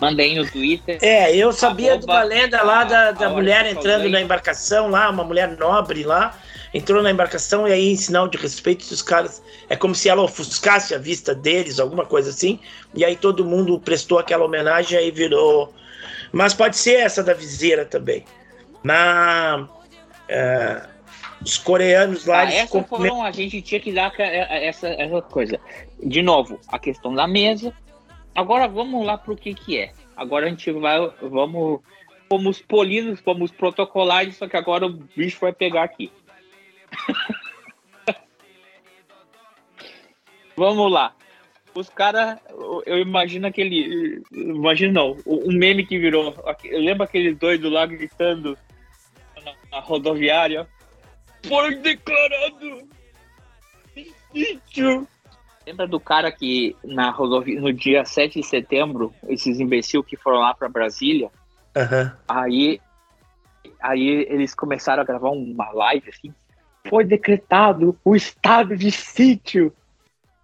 Mandei 0.00 0.36
no 0.36 0.48
Twitter. 0.50 0.98
É, 1.00 1.34
eu 1.34 1.52
sabia 1.52 1.96
de 1.96 2.04
uma 2.04 2.22
lenda 2.22 2.62
lá 2.62 2.84
da, 2.84 3.12
da 3.12 3.30
mulher 3.30 3.66
entrando 3.66 4.08
na 4.10 4.20
embarcação 4.20 4.88
lá, 4.88 5.08
uma 5.08 5.24
mulher 5.24 5.56
nobre 5.56 6.04
lá, 6.04 6.34
entrou 6.72 7.02
na 7.02 7.10
embarcação 7.10 7.66
e 7.66 7.72
aí, 7.72 7.92
em 7.92 7.96
sinal 7.96 8.28
de 8.28 8.38
respeito 8.38 8.88
dos 8.88 9.02
caras, 9.02 9.42
é 9.68 9.76
como 9.76 9.94
se 9.94 10.08
ela 10.08 10.22
ofuscasse 10.22 10.94
a 10.94 10.98
vista 10.98 11.34
deles, 11.34 11.80
alguma 11.80 12.04
coisa 12.04 12.30
assim, 12.30 12.58
e 12.94 13.04
aí 13.04 13.16
todo 13.16 13.44
mundo 13.44 13.80
prestou 13.80 14.18
aquela 14.18 14.44
homenagem 14.44 14.98
e 14.98 15.02
aí 15.02 15.10
virou. 15.10 15.72
Mas 16.32 16.54
pode 16.54 16.76
ser 16.76 17.00
essa 17.00 17.22
da 17.22 17.34
viseira 17.34 17.84
também. 17.84 18.24
Na. 18.82 19.68
É, 20.28 20.82
os 21.40 21.58
coreanos 21.58 22.26
lá. 22.26 22.40
Ah, 22.40 22.52
essa 22.52 22.82
foram, 22.82 23.22
a 23.22 23.30
gente 23.30 23.62
tinha 23.62 23.80
que 23.80 23.92
dar 23.92 24.12
essa, 24.18 24.88
essa 24.88 25.22
coisa. 25.22 25.60
De 26.02 26.22
novo, 26.22 26.58
a 26.68 26.78
questão 26.78 27.14
da 27.14 27.28
mesa, 27.28 27.72
Agora 28.36 28.68
vamos 28.68 29.04
lá 29.04 29.16
para 29.16 29.32
o 29.32 29.36
que 29.36 29.54
que 29.54 29.78
é. 29.78 29.92
Agora 30.14 30.44
a 30.44 30.50
gente 30.50 30.70
vai, 30.72 30.98
vamos, 31.22 31.80
fomos 32.28 32.60
polidos, 32.60 33.18
fomos 33.20 33.50
protocolares, 33.50 34.36
só 34.36 34.46
que 34.46 34.58
agora 34.58 34.84
o 34.84 34.90
bicho 34.90 35.38
vai 35.40 35.54
pegar 35.54 35.84
aqui. 35.84 36.12
Vamos 40.56 40.90
lá. 40.90 41.14
Os 41.74 41.90
caras, 41.90 42.38
eu 42.86 42.98
imagino 42.98 43.46
aquele, 43.46 44.22
imagino 44.32 44.92
não, 44.92 45.16
o, 45.26 45.52
meme 45.52 45.84
que 45.84 45.98
virou, 45.98 46.34
lembra 46.64 47.04
aquele 47.04 47.34
doido 47.34 47.68
lá 47.68 47.84
gritando 47.84 48.56
na, 49.44 49.52
na 49.70 49.80
rodoviária? 49.80 50.66
Foi 51.46 51.74
declarado 51.76 52.88
sítio 54.32 55.06
Lembra 55.66 55.88
do 55.88 55.98
cara 55.98 56.30
que 56.30 56.76
na 56.84 57.10
rodovia, 57.10 57.60
no 57.60 57.72
dia 57.72 58.04
7 58.04 58.40
de 58.40 58.46
setembro, 58.46 59.12
esses 59.26 59.58
imbecil 59.58 60.04
que 60.04 60.16
foram 60.16 60.38
lá 60.38 60.54
para 60.54 60.68
Brasília? 60.68 61.28
Uhum. 61.76 62.10
Aí, 62.28 62.80
aí 63.80 64.26
eles 64.28 64.54
começaram 64.54 65.02
a 65.02 65.04
gravar 65.04 65.30
uma 65.30 65.72
live 65.72 66.08
assim. 66.08 66.32
Foi 66.88 67.04
decretado 67.04 67.98
o 68.04 68.14
estado 68.14 68.76
de 68.76 68.90
sítio. 68.90 69.72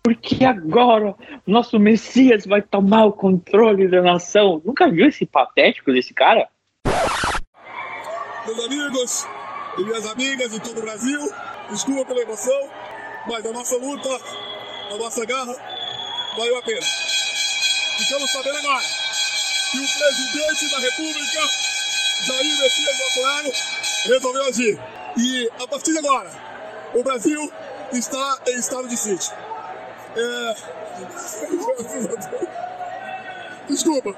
Porque 0.03 0.45
agora 0.45 1.15
nosso 1.47 1.79
Messias 1.79 2.45
vai 2.45 2.61
tomar 2.61 3.05
o 3.05 3.13
controle 3.13 3.87
da 3.87 4.03
nação. 4.03 4.61
Nunca 4.65 4.91
viu 4.91 5.07
esse 5.07 5.25
patético 5.25 5.93
desse 5.93 6.13
cara? 6.13 6.49
Meus 8.45 8.65
amigos, 8.65 9.27
e 9.79 9.85
minhas 9.85 10.07
amigas 10.07 10.53
e 10.55 10.61
todo 10.61 10.79
o 10.79 10.83
Brasil. 10.83 11.21
Desculpa 11.71 12.05
pela 12.07 12.23
emoção, 12.23 12.69
mas 13.29 13.47
a 13.47 13.53
nossa 13.53 13.77
luta, 13.77 14.09
a 14.91 14.99
nossa 14.99 15.25
garra, 15.25 15.55
valeu 16.37 16.59
a 16.59 16.63
pena. 16.63 16.83
Ficamos 17.99 18.31
sabendo 18.31 18.59
agora 18.59 18.83
que 19.71 19.79
o 19.79 19.87
presidente 19.99 20.71
da 20.71 20.79
República, 20.81 21.41
Jair 22.27 22.59
Messias 22.59 22.99
Bolsonaro, 22.99 23.53
resolveu 24.07 24.45
agir. 24.45 25.02
E 25.17 25.51
a 25.63 25.67
partir 25.69 25.93
de 25.93 25.99
agora, 25.99 26.31
o 26.95 27.03
Brasil 27.03 27.51
está 27.93 28.39
em 28.49 28.59
estado 28.59 28.89
de 28.89 28.97
sítio. 28.97 29.33
É... 30.17 30.55
Desculpa. 33.69 34.15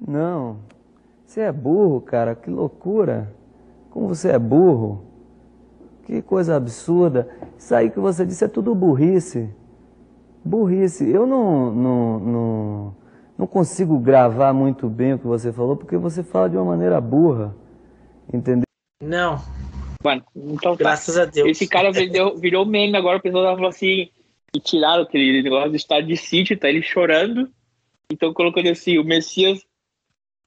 Não. 0.00 0.58
Você 1.26 1.40
é 1.40 1.52
burro, 1.52 2.00
cara. 2.00 2.34
Que 2.34 2.50
loucura. 2.50 3.34
Como 3.90 4.08
você 4.08 4.30
é 4.30 4.38
burro. 4.38 5.04
Que 6.04 6.22
coisa 6.22 6.56
absurda. 6.56 7.28
Isso 7.58 7.74
aí 7.74 7.90
que 7.90 8.00
você 8.00 8.24
disse 8.24 8.44
é 8.44 8.48
tudo 8.48 8.74
burrice. 8.74 9.50
Burrice. 10.44 11.08
Eu 11.08 11.26
não, 11.26 11.74
não, 11.74 12.18
não, 12.18 12.96
não 13.36 13.46
consigo 13.46 13.98
gravar 13.98 14.52
muito 14.52 14.88
bem 14.88 15.14
o 15.14 15.18
que 15.18 15.26
você 15.26 15.52
falou, 15.52 15.76
porque 15.76 15.96
você 15.96 16.22
fala 16.22 16.48
de 16.48 16.56
uma 16.56 16.64
maneira 16.64 17.00
burra. 17.00 17.54
Entendeu? 18.32 18.64
Não. 19.02 19.38
Mano, 20.02 20.24
então 20.34 20.76
tá. 20.76 20.84
Graças 20.84 21.18
a 21.18 21.24
Deus. 21.24 21.48
Esse 21.48 21.66
cara 21.66 21.90
virou, 21.90 22.36
virou 22.36 22.64
meme 22.64 22.96
agora, 22.96 23.18
o 23.18 23.22
pessoal 23.22 23.54
falou 23.54 23.68
assim, 23.68 24.10
e 24.54 24.60
tiraram 24.60 25.02
aquele 25.02 25.42
negócio 25.42 25.70
do 25.70 25.76
estado 25.76 26.06
de 26.06 26.16
sítio, 26.16 26.58
tá 26.58 26.68
ele 26.68 26.82
chorando. 26.82 27.50
Então 28.10 28.32
colocando 28.32 28.68
assim, 28.68 28.98
o 28.98 29.04
Messias 29.04 29.64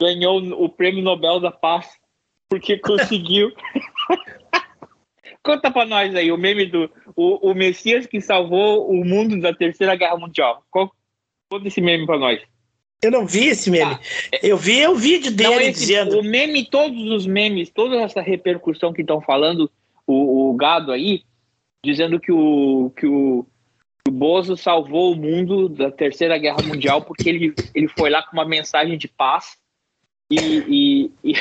ganhou 0.02 0.40
o 0.64 0.70
prêmio 0.70 1.04
Nobel 1.04 1.40
da 1.40 1.52
Paz 1.52 1.90
porque 2.50 2.78
conseguiu. 2.78 3.52
Conta 5.44 5.72
pra 5.72 5.86
nós 5.86 6.14
aí, 6.16 6.32
o 6.32 6.38
meme 6.38 6.66
do 6.66 6.90
o, 7.16 7.52
o 7.52 7.56
Messias 7.56 8.06
que 8.06 8.22
salvou 8.22 8.90
o 8.90 9.06
mundo 9.06 9.40
da 9.40 9.54
Terceira 9.54 9.96
Guerra 9.96 10.18
Mundial. 10.18 10.64
Conta 10.70 10.94
esse 11.66 11.82
meme 11.82 12.06
pra 12.06 12.18
nós. 12.18 12.42
Eu 13.02 13.10
não 13.10 13.26
vi 13.26 13.48
esse 13.48 13.72
meme. 13.72 13.94
Ah, 13.94 14.00
eu 14.44 14.56
vi 14.56 14.86
o 14.88 14.96
vídeo 14.96 15.32
dele 15.32 15.50
não, 15.50 15.62
esse, 15.62 15.80
dizendo. 15.80 16.20
O 16.20 16.24
meme, 16.24 16.64
todos 16.64 17.10
os 17.10 17.26
memes, 17.26 17.72
toda 17.72 17.96
essa 17.96 18.22
repercussão 18.22 18.94
que 18.94 19.02
estão 19.02 19.20
falando, 19.20 19.72
o, 20.06 20.50
o, 20.50 20.54
gado 20.54 20.92
aí, 20.92 21.24
dizendo 21.84 22.20
que 22.20 22.32
o, 22.32 22.92
que 22.96 23.08
o, 23.08 23.44
o 24.08 24.12
Bozo 24.12 24.56
salvou 24.56 25.14
o 25.14 25.16
mundo 25.16 25.68
da 25.68 25.90
Terceira 25.90 26.38
Guerra 26.38 26.62
Mundial 26.62 27.02
porque 27.02 27.28
ele, 27.28 27.56
ele 27.74 27.88
foi 27.88 28.12
lá 28.12 28.22
com 28.22 28.34
uma 28.34 28.46
mensagem 28.46 28.98
de 29.00 29.08
paz 29.08 29.58
e, 30.30 30.38
e, 30.68 31.12
e, 31.24 31.34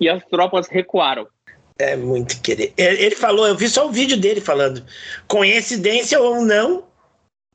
e 0.00 0.08
as 0.08 0.24
tropas 0.24 0.66
recuaram. 0.66 1.28
É 1.78 1.94
muito 1.94 2.40
querer. 2.40 2.72
Ele 2.76 3.14
falou, 3.14 3.46
eu 3.46 3.54
vi 3.54 3.68
só 3.68 3.86
o 3.86 3.92
vídeo 3.92 4.16
dele 4.16 4.40
falando. 4.40 4.84
Coincidência 5.28 6.18
ou 6.18 6.42
não, 6.42 6.84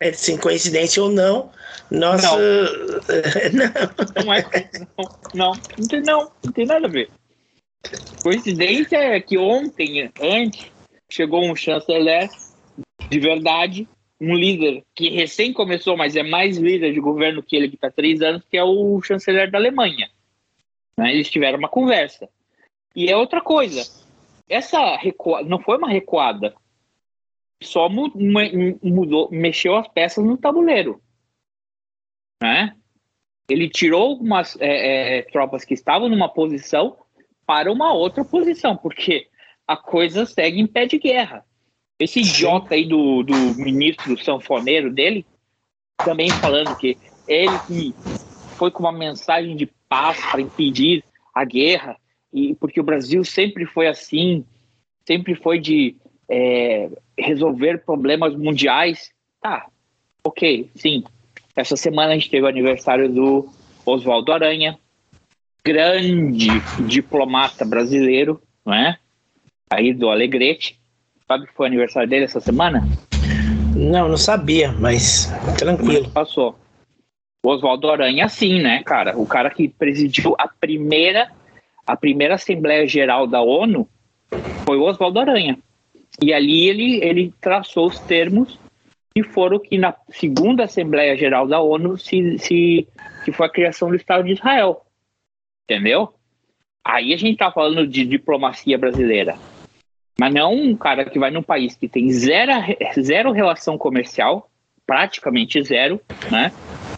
é, 0.01 0.11
sem 0.11 0.35
coincidência 0.35 1.01
ou 1.01 1.09
não, 1.09 1.51
nossa. 1.91 2.37
Não. 3.53 3.63
não. 4.25 4.25
não 4.25 4.33
é. 4.33 4.43
Não, 4.97 5.19
não, 5.33 5.51
não, 5.77 5.87
tem, 5.87 6.01
não, 6.01 6.31
não 6.43 6.51
tem 6.51 6.65
nada 6.65 6.87
a 6.87 6.89
ver. 6.89 7.09
Coincidência 8.23 8.97
é 8.97 9.19
que 9.21 9.37
ontem, 9.37 10.11
antes, 10.19 10.71
chegou 11.07 11.45
um 11.45 11.55
chanceler 11.55 12.29
de 13.09 13.19
verdade, 13.19 13.87
um 14.19 14.33
líder 14.33 14.83
que 14.95 15.09
recém 15.09 15.53
começou, 15.53 15.95
mas 15.95 16.15
é 16.15 16.23
mais 16.23 16.57
líder 16.57 16.93
de 16.93 16.99
governo 16.99 17.43
que 17.43 17.55
ele, 17.55 17.69
que 17.69 17.75
está 17.75 17.87
há 17.87 17.91
três 17.91 18.21
anos, 18.21 18.43
que 18.49 18.57
é 18.57 18.63
o 18.63 18.99
chanceler 19.01 19.51
da 19.51 19.59
Alemanha. 19.59 20.09
Né? 20.97 21.13
Eles 21.13 21.29
tiveram 21.29 21.59
uma 21.59 21.69
conversa. 21.69 22.27
E 22.95 23.09
é 23.09 23.15
outra 23.15 23.41
coisa. 23.41 23.83
Essa 24.49 24.95
recuada 24.95 25.47
não 25.47 25.59
foi 25.59 25.77
uma 25.77 25.89
recuada. 25.89 26.53
Só 27.61 27.87
mudou, 27.89 29.29
mexeu 29.31 29.75
as 29.75 29.87
peças 29.87 30.23
no 30.25 30.37
tabuleiro. 30.37 31.01
Né? 32.41 32.75
Ele 33.49 33.69
tirou 33.69 34.01
algumas 34.01 34.59
é, 34.59 35.19
é, 35.19 35.21
tropas 35.23 35.63
que 35.63 35.73
estavam 35.73 36.09
numa 36.09 36.27
posição 36.27 36.97
para 37.45 37.71
uma 37.71 37.93
outra 37.93 38.25
posição, 38.25 38.75
porque 38.75 39.27
a 39.67 39.77
coisa 39.77 40.25
segue 40.25 40.59
em 40.59 40.67
pé 40.67 40.85
de 40.85 40.97
guerra. 40.97 41.45
Esse 41.99 42.19
idiota 42.19 42.73
aí 42.73 42.87
do, 42.87 43.23
do 43.23 43.35
ministro 43.55 44.17
sanfoneiro 44.23 44.91
dele, 44.91 45.25
também 45.97 46.29
falando 46.29 46.75
que 46.77 46.97
ele 47.27 47.59
que 47.67 47.93
foi 48.57 48.71
com 48.71 48.83
uma 48.83 48.91
mensagem 48.91 49.55
de 49.55 49.67
paz 49.87 50.19
para 50.31 50.41
impedir 50.41 51.03
a 51.33 51.45
guerra, 51.45 51.97
e 52.33 52.55
porque 52.55 52.79
o 52.79 52.83
Brasil 52.83 53.23
sempre 53.23 53.65
foi 53.65 53.87
assim, 53.87 54.45
sempre 55.05 55.35
foi 55.35 55.59
de 55.59 55.95
é, 56.29 56.89
resolver 57.21 57.83
problemas 57.85 58.35
mundiais. 58.35 59.11
Tá, 59.41 59.67
ok, 60.23 60.69
sim. 60.75 61.03
Essa 61.55 61.75
semana 61.75 62.11
a 62.11 62.15
gente 62.15 62.29
teve 62.29 62.45
o 62.45 62.49
aniversário 62.49 63.09
do 63.09 63.49
Oswaldo 63.85 64.31
Aranha, 64.31 64.77
grande 65.63 66.47
diplomata 66.87 67.65
brasileiro, 67.65 68.41
não 68.65 68.73
é? 68.73 68.97
Aí 69.69 69.93
do 69.93 70.09
Alegrete. 70.09 70.79
Sabe 71.27 71.47
que 71.47 71.53
foi 71.53 71.65
o 71.65 71.67
aniversário 71.67 72.09
dele 72.09 72.25
essa 72.25 72.41
semana? 72.41 72.85
Não, 73.75 74.09
não 74.09 74.17
sabia, 74.17 74.71
mas 74.73 75.31
tranquilo. 75.57 76.03
Mas 76.03 76.13
passou. 76.13 76.55
O 77.43 77.49
Oswaldo 77.49 77.89
Aranha, 77.89 78.27
sim, 78.29 78.61
né, 78.61 78.83
cara? 78.83 79.17
O 79.17 79.25
cara 79.25 79.49
que 79.49 79.67
presidiu 79.67 80.35
a 80.37 80.47
primeira, 80.47 81.31
a 81.87 81.95
primeira 81.95 82.35
Assembleia 82.35 82.85
Geral 82.87 83.25
da 83.25 83.41
ONU 83.41 83.87
foi 84.65 84.77
o 84.77 84.83
Oswaldo 84.83 85.19
Aranha. 85.19 85.57
E 86.21 86.33
ali 86.33 86.67
ele, 86.67 87.03
ele 87.03 87.33
traçou 87.41 87.87
os 87.87 87.99
termos 87.99 88.59
que 89.13 89.23
foram 89.23 89.59
que 89.59 89.77
na 89.77 89.95
segunda 90.09 90.63
Assembleia 90.63 91.17
Geral 91.17 91.47
da 91.47 91.59
ONU 91.59 91.97
se, 91.97 92.37
se 92.37 92.87
que 93.25 93.31
foi 93.31 93.47
a 93.47 93.51
criação 93.51 93.89
do 93.89 93.95
Estado 93.95 94.23
de 94.23 94.33
Israel. 94.33 94.85
Entendeu? 95.69 96.13
Aí 96.85 97.13
a 97.13 97.17
gente 97.17 97.37
tá 97.37 97.51
falando 97.51 97.85
de 97.87 98.05
diplomacia 98.05 98.77
brasileira. 98.77 99.37
Mas 100.19 100.33
não 100.33 100.53
um 100.53 100.75
cara 100.75 101.05
que 101.05 101.19
vai 101.19 101.31
num 101.31 101.43
país 101.43 101.75
que 101.75 101.87
tem 101.87 102.09
zero, 102.11 102.51
zero 102.99 103.31
relação 103.31 103.77
comercial, 103.77 104.49
praticamente 104.85 105.61
zero, 105.63 105.99
né? 106.31 106.51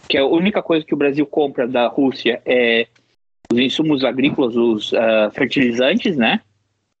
Que 0.08 0.18
a 0.18 0.26
única 0.26 0.62
coisa 0.62 0.84
que 0.84 0.94
o 0.94 0.96
Brasil 0.96 1.26
compra 1.26 1.66
da 1.66 1.86
Rússia 1.88 2.42
é 2.44 2.86
os 3.50 3.58
insumos 3.58 4.04
agrícolas, 4.04 4.56
os 4.56 4.92
uh, 4.92 5.30
fertilizantes, 5.32 6.16
né? 6.16 6.40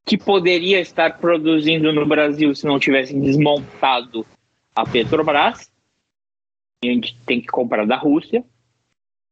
Que 0.04 0.18
poderia 0.18 0.80
estar 0.80 1.18
produzindo 1.18 1.92
no 1.92 2.04
Brasil 2.06 2.54
se 2.54 2.66
não 2.66 2.78
tivessem 2.78 3.20
desmontado 3.20 4.26
a 4.74 4.84
Petrobras. 4.84 5.70
A 6.82 6.86
gente 6.86 7.16
tem 7.24 7.40
que 7.40 7.46
comprar 7.46 7.86
da 7.86 7.96
Rússia. 7.96 8.44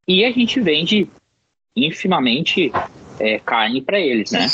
E 0.07 0.25
a 0.25 0.31
gente 0.31 0.59
vende 0.59 1.07
infimamente 1.75 2.71
é, 3.19 3.39
carne 3.39 3.81
para 3.81 3.99
eles, 3.99 4.31
né? 4.31 4.47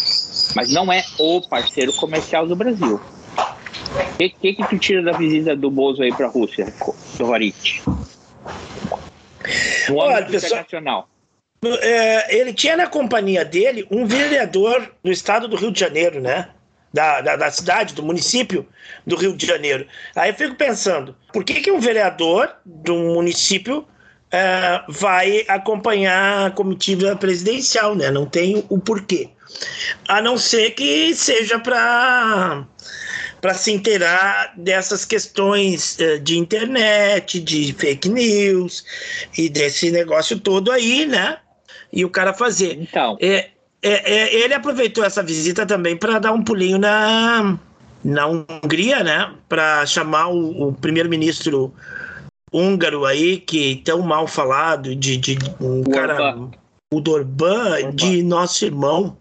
Mas 0.55 0.73
não 0.73 0.91
é 0.91 1.03
o 1.17 1.41
parceiro 1.47 1.93
comercial 1.93 2.47
do 2.47 2.55
Brasil. 2.55 2.99
O 2.99 4.17
que, 4.17 4.29
que, 4.29 4.53
que 4.53 4.67
tu 4.67 4.77
tira 4.77 5.01
da 5.01 5.13
visita 5.13 5.55
do 5.55 5.71
Bozo 5.71 6.03
aí 6.03 6.13
para 6.13 6.27
a 6.27 6.29
Rússia, 6.29 6.71
Dovarit? 7.17 7.81
No 9.87 9.95
Olha, 9.95 10.25
pessoal, 10.25 10.61
internacional. 10.61 11.09
É, 11.81 12.37
ele 12.37 12.53
tinha 12.53 12.77
na 12.77 12.87
companhia 12.87 13.43
dele 13.43 13.85
um 13.91 14.05
vereador 14.05 14.91
do 15.03 15.11
estado 15.11 15.47
do 15.47 15.57
Rio 15.57 15.71
de 15.71 15.79
Janeiro, 15.79 16.21
né? 16.21 16.49
Da, 16.91 17.21
da, 17.21 17.35
da, 17.35 17.51
cidade, 17.51 17.93
do 17.93 18.01
município 18.01 18.65
do 19.05 19.15
Rio 19.15 19.35
de 19.35 19.45
Janeiro. 19.45 19.85
Aí 20.15 20.31
eu 20.31 20.33
fico 20.33 20.55
pensando, 20.55 21.15
por 21.31 21.43
que, 21.43 21.61
que 21.61 21.71
um 21.71 21.79
vereador 21.79 22.51
de 22.65 22.91
um 22.91 23.13
município 23.13 23.85
é, 24.31 24.81
vai 24.87 25.43
acompanhar 25.47 26.47
a 26.47 26.51
comitiva 26.51 27.15
presidencial, 27.15 27.95
né? 27.95 28.09
Não 28.09 28.25
tem 28.25 28.65
o 28.69 28.79
porquê. 28.79 29.29
A 30.07 30.21
não 30.21 30.37
ser 30.37 30.71
que 30.71 31.13
seja 31.13 31.59
para 31.59 32.65
para 33.41 33.53
se 33.53 33.71
inteirar 33.71 34.53
dessas 34.57 35.05
questões 35.05 35.97
é, 35.99 36.17
de 36.17 36.37
internet, 36.37 37.39
de 37.39 37.73
fake 37.73 38.09
news 38.09 38.83
e 39.37 39.47
desse 39.47 39.91
negócio 39.91 40.37
todo 40.37 40.71
aí, 40.71 41.05
né? 41.05 41.37
E 41.91 42.05
o 42.05 42.09
cara 42.09 42.33
fazer. 42.33 42.77
Então. 42.79 43.17
É, 43.19 43.49
é, 43.81 44.13
é 44.13 44.35
ele 44.43 44.53
aproveitou 44.53 45.03
essa 45.03 45.23
visita 45.23 45.65
também 45.65 45.95
para 45.97 46.19
dar 46.19 46.31
um 46.31 46.43
pulinho 46.43 46.77
na, 46.77 47.57
na 48.03 48.27
Hungria, 48.27 49.03
né? 49.03 49.33
Para 49.47 49.85
chamar 49.85 50.27
o, 50.27 50.69
o 50.69 50.73
primeiro-ministro 50.73 51.73
húngaro 52.51 53.05
aí, 53.05 53.37
que 53.37 53.77
tão 53.85 54.01
mal 54.01 54.27
falado, 54.27 54.95
de, 54.95 55.17
de 55.17 55.37
um 55.59 55.81
o 55.81 55.89
cara. 55.89 56.13
Orban. 56.13 56.51
O 56.91 56.99
Dorban, 56.99 57.93
de 57.93 58.23
nosso 58.23 58.65
irmão, 58.65 59.15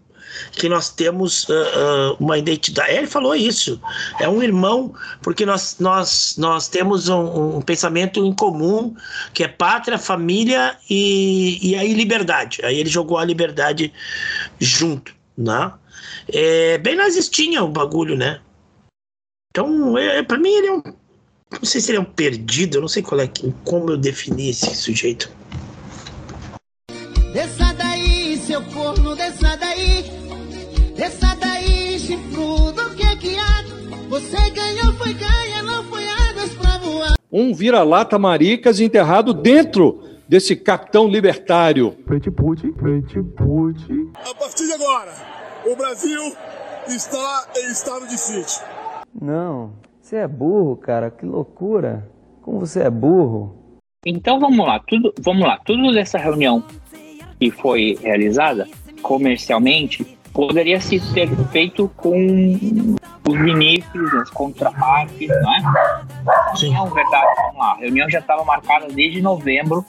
que 0.51 0.69
nós 0.69 0.89
temos 0.89 1.47
uh, 1.49 1.53
uh, 1.53 2.17
uma 2.19 2.37
identidade. 2.37 2.91
Ele 2.91 3.07
falou 3.07 3.35
isso. 3.35 3.79
É 4.19 4.27
um 4.27 4.41
irmão, 4.41 4.93
porque 5.21 5.45
nós, 5.45 5.77
nós, 5.79 6.35
nós 6.37 6.67
temos 6.67 7.09
um, 7.09 7.57
um 7.57 7.61
pensamento 7.61 8.23
em 8.23 8.33
comum, 8.33 8.95
que 9.33 9.43
é 9.43 9.47
pátria, 9.47 9.97
família 9.97 10.77
e, 10.89 11.59
e 11.61 11.75
aí 11.75 11.93
liberdade. 11.93 12.59
Aí 12.63 12.79
ele 12.79 12.89
jogou 12.89 13.17
a 13.17 13.25
liberdade 13.25 13.93
junto, 14.59 15.13
né? 15.37 15.71
É 16.31 16.77
bem 16.77 16.95
nazistinha 16.95 17.63
o 17.63 17.67
bagulho, 17.67 18.15
né? 18.15 18.39
Então, 19.51 19.97
é, 19.97 20.21
para 20.21 20.37
mim, 20.37 20.49
ele 20.49 20.67
é 20.67 20.73
um. 20.73 20.83
Não 21.51 21.65
sei 21.65 21.81
se 21.81 21.89
ele 21.89 21.97
é 21.97 22.01
um 22.01 22.05
perdido, 22.05 22.77
eu 22.77 22.81
não 22.81 22.87
sei 22.87 23.01
qual 23.01 23.19
é, 23.19 23.27
como 23.65 23.89
eu 23.89 23.97
defini 23.97 24.49
esse 24.49 24.75
sujeito. 24.75 25.31
Você 34.39 34.49
ganhou, 34.51 34.93
foi 34.93 35.13
ganha, 35.13 35.61
não 35.63 35.83
foi 35.83 36.07
águas 36.07 36.53
pra 36.55 36.77
voar. 36.77 37.15
Um 37.31 37.53
vira-lata 37.53 38.17
maricas 38.17 38.79
enterrado 38.79 39.33
dentro 39.33 40.01
desse 40.27 40.55
capitão 40.55 41.07
libertário. 41.07 41.95
Frente 42.07 42.31
Putin, 42.31 42.71
frente 42.71 43.21
Putin. 43.21 44.11
A 44.15 44.33
partir 44.33 44.65
de 44.65 44.73
agora, 44.73 45.11
o 45.65 45.75
Brasil 45.75 46.33
está 46.87 47.47
em 47.57 47.71
estado 47.71 48.07
de 48.07 48.17
sítio. 48.17 48.63
Não, 49.21 49.73
você 50.01 50.17
é 50.17 50.27
burro, 50.27 50.77
cara, 50.77 51.11
que 51.11 51.25
loucura. 51.25 52.09
Como 52.41 52.59
você 52.59 52.83
é 52.83 52.89
burro. 52.89 53.55
Então 54.05 54.39
vamos 54.39 54.65
lá, 54.65 54.79
tudo, 54.79 55.13
vamos 55.19 55.45
lá, 55.45 55.59
tudo 55.65 55.91
dessa 55.91 56.17
reunião 56.17 56.63
que 57.37 57.51
foi 57.51 57.97
realizada 58.01 58.65
comercialmente 59.01 60.17
poderia 60.33 60.79
se 60.79 60.99
ter 61.13 61.29
feito 61.51 61.91
com 61.97 62.95
os 63.29 63.39
ministros, 63.39 64.13
as 64.15 64.29
contrapartes, 64.31 65.27
não 65.27 65.55
é? 65.55 66.55
Sim. 66.55 66.73
Não, 66.73 66.87
verdade, 66.89 67.27
vamos 67.37 67.57
lá. 67.57 67.71
A 67.73 67.75
reunião 67.75 68.09
já 68.09 68.19
estava 68.19 68.43
marcada 68.43 68.87
desde 68.87 69.21
novembro 69.21 69.85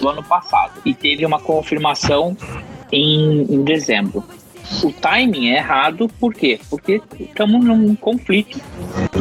do 0.00 0.08
ano 0.08 0.22
passado 0.22 0.80
e 0.84 0.94
teve 0.94 1.26
uma 1.26 1.40
confirmação 1.40 2.36
em, 2.92 3.42
em 3.42 3.64
dezembro. 3.64 4.22
O 4.82 4.92
timing 4.92 5.50
é 5.50 5.58
errado, 5.58 6.08
por 6.20 6.34
quê? 6.34 6.60
Porque 6.68 7.00
estamos 7.18 7.64
num 7.64 7.94
conflito. 7.96 8.60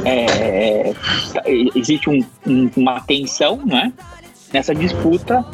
É, 0.04 0.94
existe 1.76 2.10
um, 2.10 2.24
um, 2.48 2.70
uma 2.76 3.02
tensão, 3.02 3.60
né? 3.66 3.94
Nessa 4.54 4.74
disputa 4.74 5.46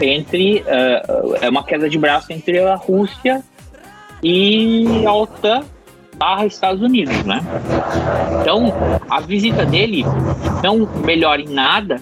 entre 0.00 0.60
uh, 0.60 1.34
é 1.40 1.48
uma 1.48 1.64
queda 1.64 1.88
de 1.88 1.98
braço 1.98 2.32
entre 2.32 2.60
a 2.60 2.74
Rússia 2.76 3.42
e 4.22 5.04
a 5.06 5.12
OTAN 5.12 5.64
barra 6.16 6.46
Estados 6.46 6.82
Unidos, 6.82 7.24
né? 7.24 7.40
Então, 8.40 8.72
a 9.08 9.20
visita 9.20 9.64
dele 9.64 10.04
não 10.62 10.88
melhora 11.04 11.40
em 11.40 11.48
nada 11.48 12.00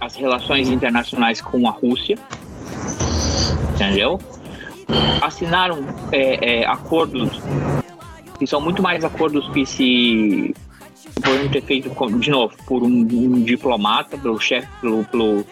as 0.00 0.14
relações 0.14 0.68
internacionais 0.68 1.40
com 1.40 1.68
a 1.68 1.70
Rússia, 1.70 2.16
entendeu? 3.74 4.18
Assinaram 5.20 5.84
é, 6.12 6.60
é, 6.60 6.66
acordos 6.66 7.40
que 8.38 8.46
são 8.46 8.60
muito 8.60 8.80
mais 8.80 9.04
acordos 9.04 9.48
que 9.48 9.66
se 9.66 10.54
poderiam 11.16 11.48
ter 11.48 11.62
feito, 11.62 11.90
de 12.18 12.30
novo, 12.30 12.54
por 12.66 12.84
um, 12.84 13.00
um 13.00 13.42
diplomata, 13.42 14.16
pelo 14.16 14.38
chefe, 14.38 14.68
pelo, 14.80 15.04
pelo, 15.04 15.44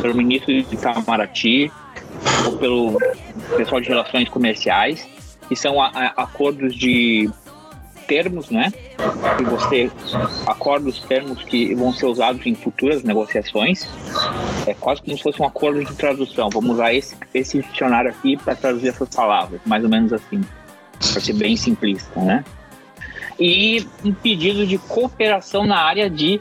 pelo 0.00 0.14
ministro 0.14 0.46
de 0.50 0.74
Itamaraty, 0.74 1.70
ou 2.46 2.56
pelo 2.56 2.98
pessoal 3.56 3.80
de 3.80 3.88
relações 3.88 4.28
comerciais 4.30 5.06
que 5.48 5.56
são 5.56 5.80
a, 5.80 5.88
a, 5.88 6.06
acordos 6.22 6.74
de 6.74 7.30
termos, 8.06 8.50
né? 8.50 8.72
Que 9.36 9.44
você 9.44 9.90
acorda 10.46 10.88
os 10.88 11.00
termos 11.00 11.42
que 11.44 11.74
vão 11.74 11.92
ser 11.92 12.06
usados 12.06 12.44
em 12.46 12.54
futuras 12.54 13.02
negociações. 13.02 13.88
É 14.66 14.74
quase 14.74 15.02
como 15.02 15.16
se 15.16 15.22
fosse 15.22 15.40
um 15.40 15.46
acordo 15.46 15.84
de 15.84 15.94
tradução. 15.94 16.50
Vamos 16.50 16.72
usar 16.72 16.92
esse, 16.92 17.16
esse 17.32 17.62
dicionário 17.62 18.10
aqui 18.10 18.36
para 18.36 18.54
traduzir 18.54 18.88
essas 18.88 19.08
palavras, 19.08 19.60
mais 19.64 19.82
ou 19.82 19.90
menos 19.90 20.12
assim, 20.12 20.40
para 20.98 21.20
ser 21.20 21.32
bem 21.34 21.56
simplista, 21.56 22.20
né? 22.20 22.44
E 23.38 23.86
um 24.04 24.12
pedido 24.12 24.66
de 24.66 24.78
cooperação 24.78 25.66
na 25.66 25.78
área 25.78 26.08
de 26.08 26.40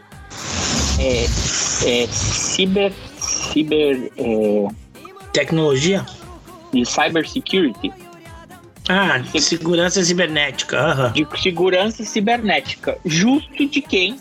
é, 1.00 1.24
é, 1.24 2.08
ciber, 2.08 2.92
ciber 3.18 4.12
é, 4.18 4.68
tecnologia, 5.32 6.06
de 6.74 6.86
cybersecurity 6.86 7.92
ah, 8.90 9.18
de 9.20 9.40
segurança 9.42 10.04
cibernética. 10.04 10.96
Uhum. 10.96 11.12
De 11.12 11.42
segurança 11.42 12.04
cibernética. 12.04 12.98
Justo 13.06 13.68
de 13.68 13.82
quem? 13.82 14.20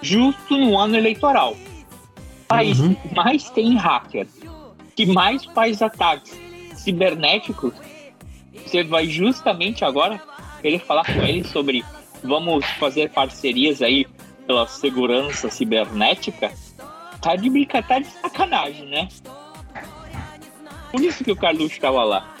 Justo 0.00 0.56
no 0.56 0.78
ano 0.78 0.96
eleitoral. 0.96 1.56
País 2.46 2.78
uhum. 2.78 2.94
que 2.94 3.14
mais 3.14 3.50
tem 3.50 3.76
hacker, 3.76 4.26
que 4.96 5.06
mais 5.06 5.44
faz 5.44 5.82
ataques 5.82 6.34
cibernéticos, 6.76 7.74
você 8.64 8.82
vai 8.82 9.06
justamente 9.06 9.84
agora 9.84 10.20
querer 10.62 10.80
falar 10.80 11.04
com 11.04 11.20
ele 11.22 11.44
sobre 11.44 11.84
vamos 12.24 12.64
fazer 12.78 13.10
parcerias 13.10 13.82
aí 13.82 14.06
pela 14.46 14.66
segurança 14.66 15.50
cibernética? 15.50 16.50
Tá 17.20 17.36
de 17.36 17.50
brincadeira, 17.50 17.88
tá 17.88 17.98
de 17.98 18.22
sacanagem, 18.22 18.86
né? 18.86 19.08
Por 20.90 21.00
isso 21.00 21.22
que 21.22 21.32
o 21.32 21.36
Carluxo 21.36 21.74
estava 21.74 22.02
lá. 22.04 22.34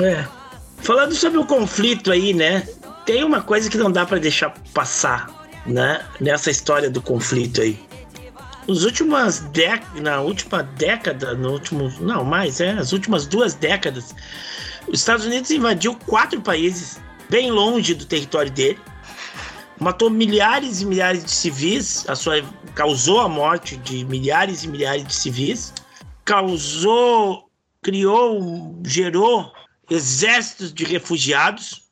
É. 0.00 0.43
Falando 0.84 1.14
sobre 1.14 1.38
o 1.38 1.46
conflito 1.46 2.12
aí, 2.12 2.34
né? 2.34 2.68
Tem 3.06 3.24
uma 3.24 3.40
coisa 3.40 3.70
que 3.70 3.78
não 3.78 3.90
dá 3.90 4.04
para 4.04 4.18
deixar 4.18 4.50
passar, 4.74 5.30
né? 5.64 6.04
Nessa 6.20 6.50
história 6.50 6.90
do 6.90 7.00
conflito 7.00 7.62
aí. 7.62 7.82
Os 8.68 8.84
últimas 8.84 9.40
décadas, 9.40 10.02
na 10.02 10.20
última 10.20 10.62
década, 10.62 11.32
no 11.32 11.52
último, 11.52 11.90
não 12.02 12.22
mais, 12.22 12.60
é, 12.60 12.72
as 12.72 12.92
últimas 12.92 13.26
duas 13.26 13.54
décadas, 13.54 14.14
os 14.86 15.00
Estados 15.00 15.24
Unidos 15.24 15.50
invadiu 15.50 15.94
quatro 16.06 16.42
países 16.42 17.00
bem 17.30 17.50
longe 17.50 17.94
do 17.94 18.04
território 18.04 18.50
dele, 18.50 18.78
matou 19.80 20.10
milhares 20.10 20.82
e 20.82 20.86
milhares 20.86 21.24
de 21.24 21.30
civis, 21.30 22.04
a 22.10 22.14
sua 22.14 22.42
causou 22.74 23.20
a 23.20 23.28
morte 23.28 23.78
de 23.78 24.04
milhares 24.04 24.64
e 24.64 24.68
milhares 24.68 25.06
de 25.06 25.14
civis, 25.14 25.72
causou, 26.26 27.48
criou, 27.82 28.78
gerou 28.84 29.50
exércitos 29.90 30.72
de 30.72 30.84
refugiados, 30.84 31.84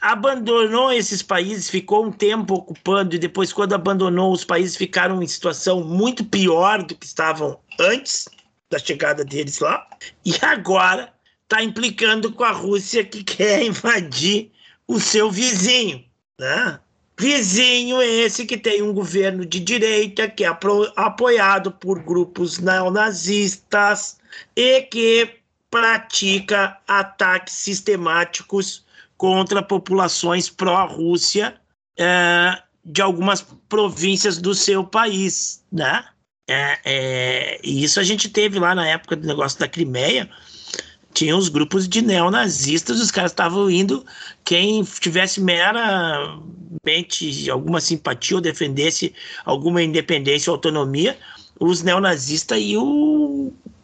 abandonou 0.00 0.92
esses 0.92 1.22
países, 1.22 1.70
ficou 1.70 2.04
um 2.04 2.12
tempo 2.12 2.54
ocupando 2.54 3.14
e 3.14 3.18
depois, 3.18 3.52
quando 3.52 3.74
abandonou, 3.74 4.32
os 4.32 4.44
países 4.44 4.76
ficaram 4.76 5.22
em 5.22 5.26
situação 5.26 5.84
muito 5.84 6.24
pior 6.24 6.82
do 6.82 6.94
que 6.94 7.06
estavam 7.06 7.58
antes 7.78 8.28
da 8.68 8.78
chegada 8.78 9.24
deles 9.24 9.60
lá. 9.60 9.86
E 10.24 10.34
agora 10.42 11.12
está 11.44 11.62
implicando 11.62 12.32
com 12.32 12.42
a 12.42 12.50
Rússia 12.50 13.04
que 13.04 13.22
quer 13.22 13.62
invadir 13.62 14.50
o 14.88 14.98
seu 14.98 15.30
vizinho, 15.30 16.04
né? 16.38 16.80
Vizinho 17.18 18.02
esse 18.02 18.46
que 18.46 18.56
tem 18.56 18.82
um 18.82 18.92
governo 18.92 19.46
de 19.46 19.60
direita 19.60 20.26
que 20.26 20.44
é 20.44 20.48
apoiado 20.96 21.70
por 21.70 22.02
grupos 22.02 22.58
neonazistas 22.58 24.18
e 24.56 24.80
que 24.82 25.41
pratica 25.72 26.78
ataques 26.86 27.54
sistemáticos 27.54 28.84
contra 29.16 29.62
populações 29.62 30.50
pró-Rússia 30.50 31.54
é, 31.98 32.58
de 32.84 33.00
algumas 33.00 33.40
províncias 33.70 34.36
do 34.36 34.54
seu 34.54 34.84
país, 34.84 35.64
né? 35.72 36.04
É, 36.46 36.78
é, 36.84 37.58
e 37.64 37.82
isso 37.82 37.98
a 37.98 38.02
gente 38.02 38.28
teve 38.28 38.58
lá 38.58 38.74
na 38.74 38.86
época 38.86 39.16
do 39.16 39.26
negócio 39.26 39.58
da 39.58 39.66
Crimeia. 39.66 40.28
Tinha 41.14 41.34
os 41.34 41.48
grupos 41.48 41.88
de 41.88 42.02
neonazistas, 42.02 43.00
os 43.00 43.10
caras 43.10 43.32
estavam 43.32 43.70
indo. 43.70 44.04
Quem 44.44 44.84
tivesse 44.84 45.40
meramente 45.40 46.40
alguma 47.50 47.80
simpatia 47.80 48.36
ou 48.36 48.42
defendesse 48.42 49.14
alguma 49.44 49.82
independência 49.82 50.50
ou 50.50 50.56
autonomia, 50.56 51.18
os 51.58 51.82
neonazistas 51.82 52.60
iam 52.60 53.31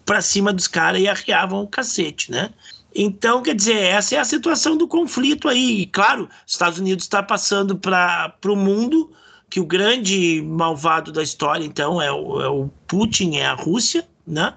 para 0.08 0.22
cima 0.22 0.54
dos 0.54 0.66
caras 0.66 1.02
e 1.02 1.06
arriavam 1.06 1.62
o 1.62 1.68
cacete, 1.68 2.30
né? 2.30 2.48
Então, 2.94 3.42
quer 3.42 3.54
dizer, 3.54 3.76
essa 3.76 4.14
é 4.14 4.18
a 4.18 4.24
situação 4.24 4.74
do 4.74 4.88
conflito 4.88 5.46
aí. 5.50 5.82
E, 5.82 5.86
claro, 5.86 6.30
os 6.46 6.52
Estados 6.54 6.78
Unidos 6.78 7.04
está 7.04 7.22
passando 7.22 7.76
para 7.76 8.34
o 8.46 8.56
mundo 8.56 9.12
que 9.50 9.60
o 9.60 9.66
grande 9.66 10.40
malvado 10.40 11.12
da 11.12 11.22
história, 11.22 11.62
então, 11.62 12.00
é 12.00 12.10
o, 12.10 12.40
é 12.40 12.48
o 12.48 12.70
Putin, 12.86 13.36
é 13.36 13.44
a 13.44 13.52
Rússia, 13.52 14.08
né? 14.26 14.54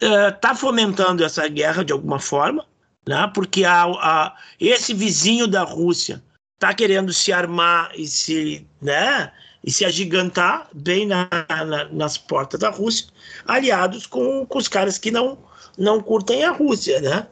Está 0.00 0.52
uh, 0.52 0.56
fomentando 0.56 1.24
essa 1.24 1.48
guerra 1.48 1.84
de 1.84 1.92
alguma 1.92 2.20
forma, 2.20 2.64
né? 3.06 3.28
porque 3.34 3.64
a, 3.64 3.82
a, 3.84 4.36
esse 4.60 4.94
vizinho 4.94 5.48
da 5.48 5.64
Rússia 5.64 6.22
está 6.54 6.72
querendo 6.72 7.12
se 7.12 7.32
armar 7.32 7.90
e 7.96 8.06
se, 8.06 8.64
né? 8.80 9.32
E 9.64 9.70
se 9.70 9.84
agigantar 9.84 10.68
bem 10.72 11.06
na, 11.06 11.28
na, 11.48 11.84
nas 11.84 12.18
portas 12.18 12.60
da 12.60 12.70
Rússia, 12.70 13.06
aliados 13.46 14.06
com, 14.06 14.44
com 14.46 14.58
os 14.58 14.68
caras 14.68 14.98
que 14.98 15.10
não, 15.10 15.38
não 15.78 16.00
curtem 16.00 16.44
a 16.44 16.50
Rússia, 16.50 17.00
né? 17.00 17.26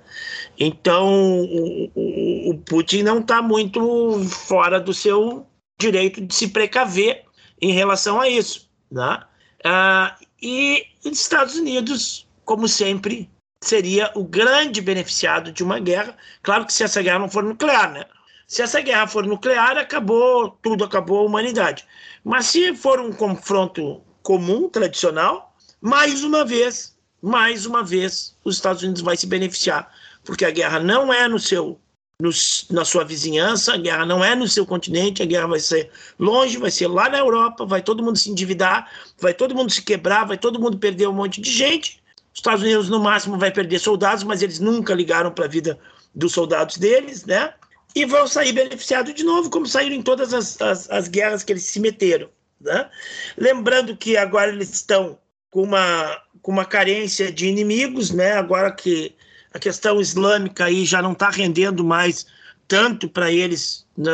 Então, 0.58 1.40
o, 1.40 1.90
o, 1.94 2.50
o 2.50 2.58
Putin 2.58 3.02
não 3.02 3.20
está 3.20 3.42
muito 3.42 4.22
fora 4.28 4.78
do 4.78 4.94
seu 4.94 5.46
direito 5.80 6.20
de 6.20 6.34
se 6.34 6.48
precaver 6.48 7.24
em 7.60 7.72
relação 7.72 8.20
a 8.20 8.28
isso, 8.28 8.68
né? 8.90 9.22
Ah, 9.64 10.16
e 10.40 10.86
os 11.04 11.20
Estados 11.20 11.56
Unidos, 11.56 12.26
como 12.44 12.66
sempre, 12.68 13.28
seria 13.62 14.10
o 14.14 14.24
grande 14.24 14.80
beneficiado 14.80 15.52
de 15.52 15.62
uma 15.62 15.78
guerra. 15.78 16.16
Claro 16.42 16.64
que 16.64 16.72
se 16.72 16.82
essa 16.82 17.02
guerra 17.02 17.18
não 17.18 17.28
for 17.28 17.42
nuclear, 17.42 17.92
né? 17.92 18.04
Se 18.46 18.62
essa 18.62 18.80
guerra 18.80 19.06
for 19.06 19.24
nuclear, 19.24 19.78
acabou 19.78 20.50
tudo, 20.62 20.82
acabou 20.82 21.20
a 21.20 21.26
humanidade. 21.26 21.86
Mas 22.24 22.46
se 22.46 22.74
for 22.74 23.00
um 23.00 23.12
confronto 23.12 24.02
comum, 24.22 24.68
tradicional, 24.68 25.54
mais 25.80 26.22
uma 26.22 26.44
vez, 26.44 26.96
mais 27.22 27.66
uma 27.66 27.82
vez, 27.82 28.36
os 28.44 28.56
Estados 28.56 28.82
Unidos 28.82 29.02
vai 29.02 29.16
se 29.16 29.26
beneficiar, 29.26 29.90
porque 30.24 30.44
a 30.44 30.50
guerra 30.50 30.78
não 30.78 31.12
é 31.12 31.26
no 31.28 31.38
seu 31.38 31.78
no, 32.20 32.30
na 32.70 32.84
sua 32.84 33.02
vizinhança, 33.02 33.74
a 33.74 33.76
guerra 33.78 34.04
não 34.04 34.22
é 34.22 34.34
no 34.34 34.46
seu 34.46 34.66
continente, 34.66 35.22
a 35.22 35.26
guerra 35.26 35.46
vai 35.46 35.60
ser 35.60 35.90
longe, 36.18 36.58
vai 36.58 36.70
ser 36.70 36.86
lá 36.86 37.08
na 37.08 37.18
Europa, 37.18 37.64
vai 37.64 37.82
todo 37.82 38.02
mundo 38.02 38.18
se 38.18 38.30
endividar, 38.30 38.90
vai 39.18 39.32
todo 39.32 39.54
mundo 39.54 39.72
se 39.72 39.80
quebrar, 39.80 40.26
vai 40.26 40.36
todo 40.36 40.60
mundo 40.60 40.76
perder 40.78 41.08
um 41.08 41.14
monte 41.14 41.40
de 41.40 41.50
gente. 41.50 42.02
Os 42.32 42.38
Estados 42.38 42.62
Unidos, 42.62 42.90
no 42.90 43.00
máximo, 43.00 43.38
vai 43.38 43.50
perder 43.50 43.78
soldados, 43.78 44.22
mas 44.22 44.42
eles 44.42 44.60
nunca 44.60 44.94
ligaram 44.94 45.30
para 45.30 45.46
a 45.46 45.48
vida 45.48 45.78
dos 46.14 46.32
soldados 46.32 46.76
deles, 46.76 47.24
né? 47.24 47.54
E 47.94 48.04
vão 48.04 48.26
sair 48.26 48.52
beneficiados 48.52 49.14
de 49.14 49.24
novo, 49.24 49.50
como 49.50 49.66
saíram 49.66 49.96
em 49.96 50.02
todas 50.02 50.32
as, 50.32 50.60
as, 50.60 50.90
as 50.90 51.08
guerras 51.08 51.42
que 51.42 51.52
eles 51.52 51.64
se 51.64 51.80
meteram. 51.80 52.28
Né? 52.60 52.88
Lembrando 53.36 53.96
que 53.96 54.16
agora 54.16 54.50
eles 54.50 54.70
estão 54.72 55.18
com 55.50 55.62
uma, 55.62 56.22
com 56.42 56.52
uma 56.52 56.64
carência 56.64 57.32
de 57.32 57.48
inimigos, 57.48 58.10
né? 58.10 58.32
agora 58.32 58.70
que 58.70 59.14
a 59.52 59.58
questão 59.58 60.00
islâmica 60.00 60.66
aí 60.66 60.84
já 60.84 61.02
não 61.02 61.12
está 61.12 61.30
rendendo 61.30 61.82
mais 61.82 62.26
tanto 62.68 63.08
para 63.08 63.32
eles. 63.32 63.84
Né? 63.96 64.10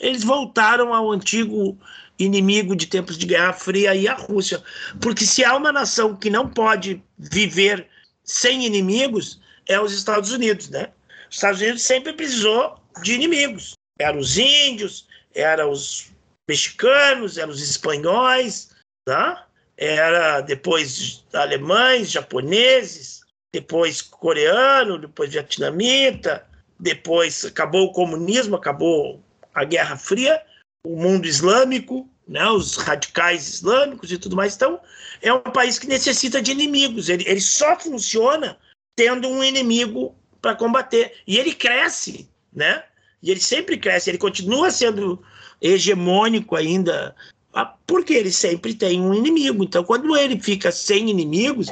Eles 0.00 0.24
voltaram 0.24 0.92
ao 0.92 1.12
antigo 1.12 1.78
inimigo 2.18 2.74
de 2.74 2.86
tempos 2.86 3.16
de 3.16 3.26
Guerra 3.26 3.52
Fria 3.52 3.94
e 3.94 4.08
a 4.08 4.14
Rússia. 4.14 4.62
Porque 5.00 5.24
se 5.24 5.44
há 5.44 5.56
uma 5.56 5.72
nação 5.72 6.16
que 6.16 6.30
não 6.30 6.48
pode 6.48 7.02
viver 7.18 7.86
sem 8.24 8.66
inimigos, 8.66 9.40
é 9.68 9.80
os 9.80 9.92
Estados 9.92 10.32
Unidos, 10.32 10.68
né? 10.68 10.88
Os 11.30 11.36
Estados 11.36 11.60
Unidos 11.60 11.82
sempre 11.82 12.12
precisou 12.12 12.81
de 13.02 13.14
inimigos. 13.14 13.74
Eram 13.98 14.18
os 14.18 14.38
índios, 14.38 15.06
eram 15.34 15.70
os 15.70 16.10
mexicanos, 16.48 17.38
eram 17.38 17.52
os 17.52 17.62
espanhóis, 17.62 18.70
tá? 19.04 19.46
Era 19.76 20.40
depois 20.40 21.24
alemães, 21.32 22.10
japoneses, 22.10 23.22
depois 23.52 24.02
coreano, 24.02 24.98
depois 24.98 25.30
vietnamita, 25.30 26.46
depois 26.78 27.44
acabou 27.44 27.86
o 27.86 27.92
comunismo, 27.92 28.56
acabou 28.56 29.22
a 29.54 29.64
Guerra 29.64 29.96
Fria, 29.96 30.42
o 30.84 30.96
mundo 30.96 31.26
islâmico, 31.26 32.08
né, 32.26 32.48
os 32.48 32.76
radicais 32.76 33.48
islâmicos 33.48 34.10
e 34.10 34.18
tudo 34.18 34.36
mais. 34.36 34.54
Então, 34.54 34.80
é 35.20 35.32
um 35.32 35.40
país 35.40 35.78
que 35.78 35.86
necessita 35.86 36.40
de 36.40 36.52
inimigos. 36.52 37.08
Ele, 37.08 37.24
ele 37.28 37.40
só 37.40 37.78
funciona 37.78 38.58
tendo 38.96 39.28
um 39.28 39.42
inimigo 39.44 40.14
para 40.40 40.56
combater. 40.56 41.20
E 41.26 41.38
ele 41.38 41.54
cresce, 41.54 42.28
né? 42.54 42.82
E 43.22 43.30
ele 43.30 43.40
sempre 43.40 43.76
cresce, 43.76 44.10
ele 44.10 44.18
continua 44.18 44.70
sendo 44.70 45.22
hegemônico 45.60 46.56
ainda 46.56 47.14
ah, 47.54 47.66
porque 47.86 48.14
ele 48.14 48.32
sempre 48.32 48.72
tem 48.72 49.00
um 49.00 49.12
inimigo. 49.12 49.62
Então, 49.62 49.84
quando 49.84 50.16
ele 50.16 50.40
fica 50.40 50.72
sem 50.72 51.10
inimigos, 51.10 51.68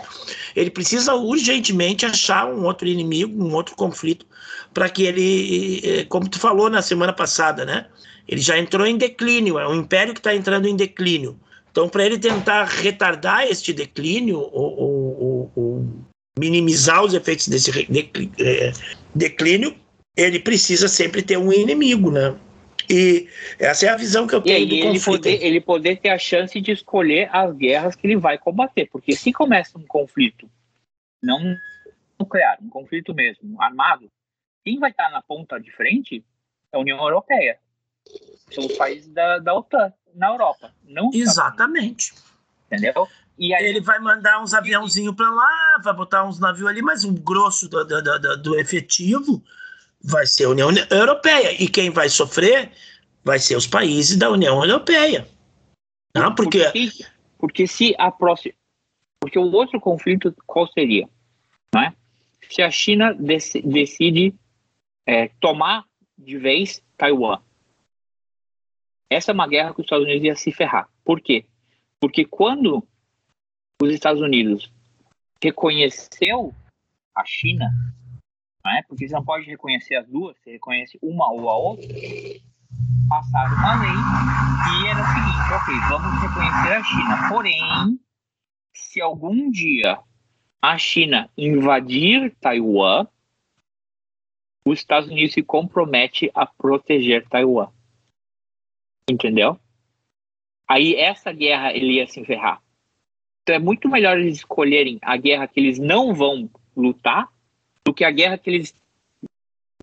ele 0.55 0.71
precisa 0.71 1.15
urgentemente 1.15 2.05
achar 2.05 2.47
um 2.47 2.65
outro 2.65 2.87
inimigo, 2.87 3.43
um 3.43 3.55
outro 3.55 3.75
conflito, 3.75 4.27
para 4.75 4.91
que 4.91 5.05
ele, 5.05 5.81
eh, 5.83 6.05
como 6.05 6.29
tu 6.29 6.39
falou 6.39 6.69
na 6.69 6.83
semana 6.83 7.15
passada, 7.15 7.65
né? 7.65 7.87
Ele 8.29 8.41
já 8.41 8.59
entrou 8.59 8.87
em 8.87 8.99
declínio, 8.99 9.59
é 9.59 9.67
um 9.67 9.75
império 9.75 10.13
que 10.13 10.21
está 10.21 10.35
entrando 10.35 10.69
em 10.69 10.77
declínio. 10.77 11.41
Então, 11.71 11.89
para 11.89 12.05
ele 12.05 12.19
tentar 12.19 12.65
retardar 12.65 13.47
este 13.47 13.73
declínio 13.73 14.39
ou, 14.39 14.79
ou, 14.79 15.53
ou 15.57 15.87
minimizar 16.39 17.03
os 17.03 17.15
efeitos 17.15 17.49
desse 17.49 17.71
eh, 18.39 18.73
declínio, 19.15 19.75
ele 20.17 20.41
precisa 20.41 20.89
sempre 20.89 21.23
ter 21.23 21.37
um 21.37 21.53
inimigo, 21.53 22.11
né? 22.11 22.39
E 22.89 23.29
essa 23.59 23.87
é 23.87 23.89
a 23.89 23.97
visão 23.97 24.27
que 24.27 24.35
eu 24.35 24.41
tenho 24.41 24.59
e 24.59 24.67
do 24.67 24.75
ele 24.75 24.99
conflito. 24.99 25.05
Poder, 25.05 25.45
ele 25.45 25.61
poder 25.61 25.97
ter 26.01 26.09
a 26.09 26.19
chance 26.19 26.61
de 26.61 26.73
escolher 26.73 27.29
as 27.33 27.55
guerras 27.55 27.95
que 27.95 28.07
ele 28.07 28.17
vai 28.17 28.37
combater. 28.37 28.87
Porque 28.91 29.13
se 29.15 29.33
começa 29.33 29.79
um 29.79 29.87
conflito 29.87 30.51
não 31.23 31.57
nuclear, 32.19 32.59
um 32.61 32.69
conflito 32.69 33.15
mesmo, 33.15 33.61
armado, 33.63 34.11
quem 34.65 34.79
vai 34.79 34.91
estar 34.91 35.11
na 35.11 35.23
ponta 35.23 35.59
de 35.59 35.71
frente 35.71 36.25
é 36.73 36.77
a 36.77 36.81
União 36.81 36.99
Europeia. 36.99 37.59
São 38.51 38.67
os 38.67 38.77
países 38.77 39.09
da, 39.13 39.39
da 39.39 39.55
OTAN 39.55 39.93
na 40.15 40.29
Europa. 40.29 40.75
Não 40.85 41.11
Exatamente. 41.15 42.13
Entendeu? 42.67 43.07
E 43.39 43.55
aí 43.55 43.65
ele 43.65 43.81
vai 43.81 43.99
mandar 43.99 44.43
uns 44.43 44.53
aviãozinhos 44.53 45.15
para 45.15 45.31
lá, 45.31 45.81
vai 45.83 45.95
botar 45.95 46.25
uns 46.25 46.39
navios 46.39 46.69
ali, 46.69 46.83
mas 46.83 47.05
o 47.05 47.13
grosso 47.13 47.69
do, 47.69 47.85
do, 47.85 48.03
do, 48.03 48.43
do 48.43 48.59
efetivo 48.59 49.43
vai 50.03 50.27
ser 50.27 50.45
a 50.45 50.51
União 50.51 50.71
Europeia. 50.91 51.53
E 51.63 51.69
quem 51.69 51.91
vai 51.91 52.09
sofrer 52.09 52.71
vai 53.23 53.39
ser 53.39 53.57
os 53.57 53.67
países 53.67 54.17
da 54.17 54.31
União 54.31 54.65
Europeia. 54.65 55.27
Não, 56.15 56.35
porque... 56.35 56.65
porque, 56.65 56.91
porque 57.39 57.67
se 57.67 57.95
a 57.99 58.11
próxima. 58.11 58.55
Porque 59.21 59.39
o 59.39 59.53
outro 59.53 59.79
conflito 59.79 60.35
qual 60.47 60.67
seria? 60.73 61.09
Não 61.75 61.83
é? 61.83 61.95
Se 62.51 62.63
a 62.63 62.71
China 62.71 63.15
dec, 63.15 63.63
decide 63.63 64.35
é, 65.07 65.29
tomar 65.41 65.85
de 66.17 66.37
vez 66.39 66.83
Taiwan. 66.97 67.39
Essa 69.09 69.33
é 69.33 69.35
uma 69.35 69.47
guerra 69.47 69.75
que 69.75 69.81
os 69.81 69.85
Estados 69.85 70.05
Unidos 70.05 70.25
ia 70.25 70.37
se 70.37 70.53
ferrar. 70.53 70.89
Por 71.05 71.21
quê? 71.21 71.45
Porque 72.01 72.25
quando 72.25 72.87
os 73.83 73.93
Estados 73.93 74.23
Unidos 74.23 74.73
reconheceu 75.43 76.55
a 77.15 77.25
China 77.25 77.71
né? 78.65 78.83
porque 78.89 79.09
você 79.09 79.15
não 79.15 79.25
pode 79.25 79.47
reconhecer 79.47 79.97
as 79.97 80.07
duas, 80.07 80.37
você 80.39 80.53
reconhece 80.53 80.99
uma 81.03 81.31
ou 81.31 81.49
a 81.49 81.57
outra, 81.57 81.87
passaram 83.09 83.57
uma 83.57 83.81
lei 83.81 83.91
que 83.91 84.87
era 84.89 85.03
o 85.03 85.07
seguinte, 85.07 85.53
ok, 85.55 85.75
vamos 85.89 86.23
reconhecer 86.23 86.73
a 86.73 86.85
China, 86.85 87.29
porém, 87.29 87.99
se 88.75 89.01
algum 89.01 89.51
dia 89.51 89.99
a 90.63 90.77
China 90.77 91.31
invadir 91.37 92.35
Taiwan, 92.41 93.07
os 94.65 94.79
Estados 94.79 95.09
Unidos 95.09 95.33
se 95.33 95.43
compromete 95.43 96.31
a 96.35 96.47
proteger 96.47 97.27
Taiwan. 97.29 97.69
Entendeu? 99.11 99.59
Aí 100.69 100.95
essa 100.95 101.33
guerra 101.33 101.73
ele 101.73 101.95
ia 101.95 102.07
se 102.07 102.21
enferrar. 102.21 102.63
Então 103.43 103.57
é 103.57 103.59
muito 103.59 103.89
melhor 103.89 104.19
eles 104.19 104.39
escolherem 104.39 104.99
a 105.03 105.17
guerra 105.17 105.49
que 105.49 105.59
eles 105.59 105.79
não 105.79 106.15
vão 106.15 106.49
lutar 106.77 107.29
do 107.91 107.95
que 107.95 108.05
a 108.05 108.11
guerra 108.11 108.39
que 108.39 108.49
eles 108.49 108.75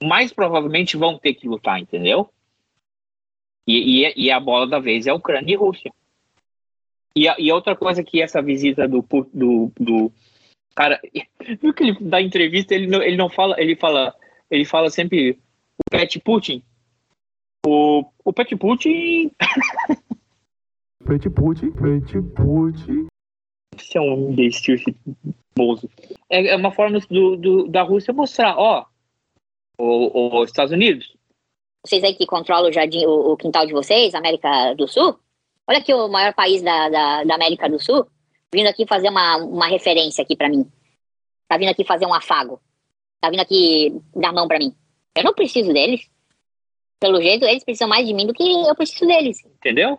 mais 0.02 0.32
provavelmente 0.32 0.96
vão 0.96 1.20
ter 1.20 1.34
que 1.34 1.48
lutar, 1.48 1.80
entendeu? 1.80 2.30
E, 3.68 4.06
e, 4.06 4.26
e 4.28 4.32
a 4.32 4.40
bola 4.40 4.66
da 4.66 4.80
vez 4.80 5.06
é 5.06 5.10
a 5.10 5.16
Ucrânia 5.16 5.54
e 5.54 5.58
Rússia. 5.58 5.92
E, 7.14 7.28
a, 7.28 7.36
e 7.38 7.52
outra 7.52 7.76
coisa 7.76 8.04
que 8.04 8.22
essa 8.22 8.42
visita 8.42 8.88
do, 8.88 9.06
do, 9.34 9.72
do 9.78 10.12
cara, 10.74 11.02
viu 11.62 11.74
que 11.74 11.84
ele 11.84 11.98
dá 12.00 12.22
entrevista, 12.22 12.74
ele 12.74 12.88
não, 12.88 13.02
ele 13.02 13.18
não 13.18 13.30
fala, 13.30 13.60
ele 13.60 13.76
fala, 13.76 14.16
ele 14.50 14.64
fala 14.64 14.90
sempre 14.90 15.32
o 15.32 15.90
Pet 15.92 16.18
Putin. 16.22 16.64
O, 17.66 18.06
o 18.24 18.32
Pet 18.32 18.56
Putin. 18.56 19.32
Pet 21.06 21.30
Putin, 21.30 21.72
Pet 21.72 22.22
Putin. 22.36 23.08
Você 23.76 23.98
é 23.98 24.02
um 24.02 24.32
imbecil, 24.32 24.76
esse 24.76 24.96
moço. 25.58 25.90
É, 26.30 26.48
é 26.48 26.56
uma 26.56 26.72
forma 26.72 27.00
do, 27.10 27.36
do, 27.36 27.68
da 27.68 27.82
Rússia 27.82 28.14
mostrar, 28.14 28.58
ó, 28.58 28.86
os 29.78 30.50
Estados 30.50 30.72
Unidos. 30.72 31.16
Vocês 31.86 32.04
aí 32.04 32.14
que 32.14 32.26
controlam 32.26 32.70
o 32.70 32.74
jardim, 32.74 33.06
o, 33.06 33.32
o, 33.32 33.38
quintal 33.38 33.66
de 33.66 33.74
vocês, 33.74 34.14
América 34.14 34.74
do 34.74 34.88
Sul, 34.88 35.18
olha 35.68 35.80
aqui 35.80 35.94
o 35.94 36.08
maior 36.08 36.34
país 36.34 36.62
da, 36.62 36.90
da, 36.90 37.24
da 37.24 37.36
América 37.36 37.70
do 37.70 37.80
Sul, 37.80 38.06
vindo 38.54 38.68
aqui 38.68 38.86
fazer 38.86 39.10
uma, 39.10 39.38
uma 39.38 39.68
referência 39.68 40.24
aqui 40.24 40.36
para 40.36 40.50
mim. 40.50 40.70
Tá 41.48 41.58
vindo 41.58 41.70
aqui 41.70 41.84
fazer 41.84 42.06
um 42.06 42.14
afago. 42.14 42.60
Tá 43.22 43.30
vindo 43.30 43.40
aqui 43.40 43.94
dar 44.16 44.34
mão 44.34 44.48
para 44.48 44.60
mim. 44.60 44.74
Eu 45.16 45.24
não 45.24 45.34
preciso 45.34 45.72
deles. 45.72 46.10
Pelo 47.00 47.22
jeito, 47.22 47.46
eles 47.46 47.64
precisam 47.64 47.88
mais 47.88 48.06
de 48.06 48.14
mim 48.14 48.26
do 48.26 48.34
que 48.34 48.44
eu 48.44 48.76
preciso 48.76 49.06
deles. 49.06 49.44
Entendeu? 49.46 49.98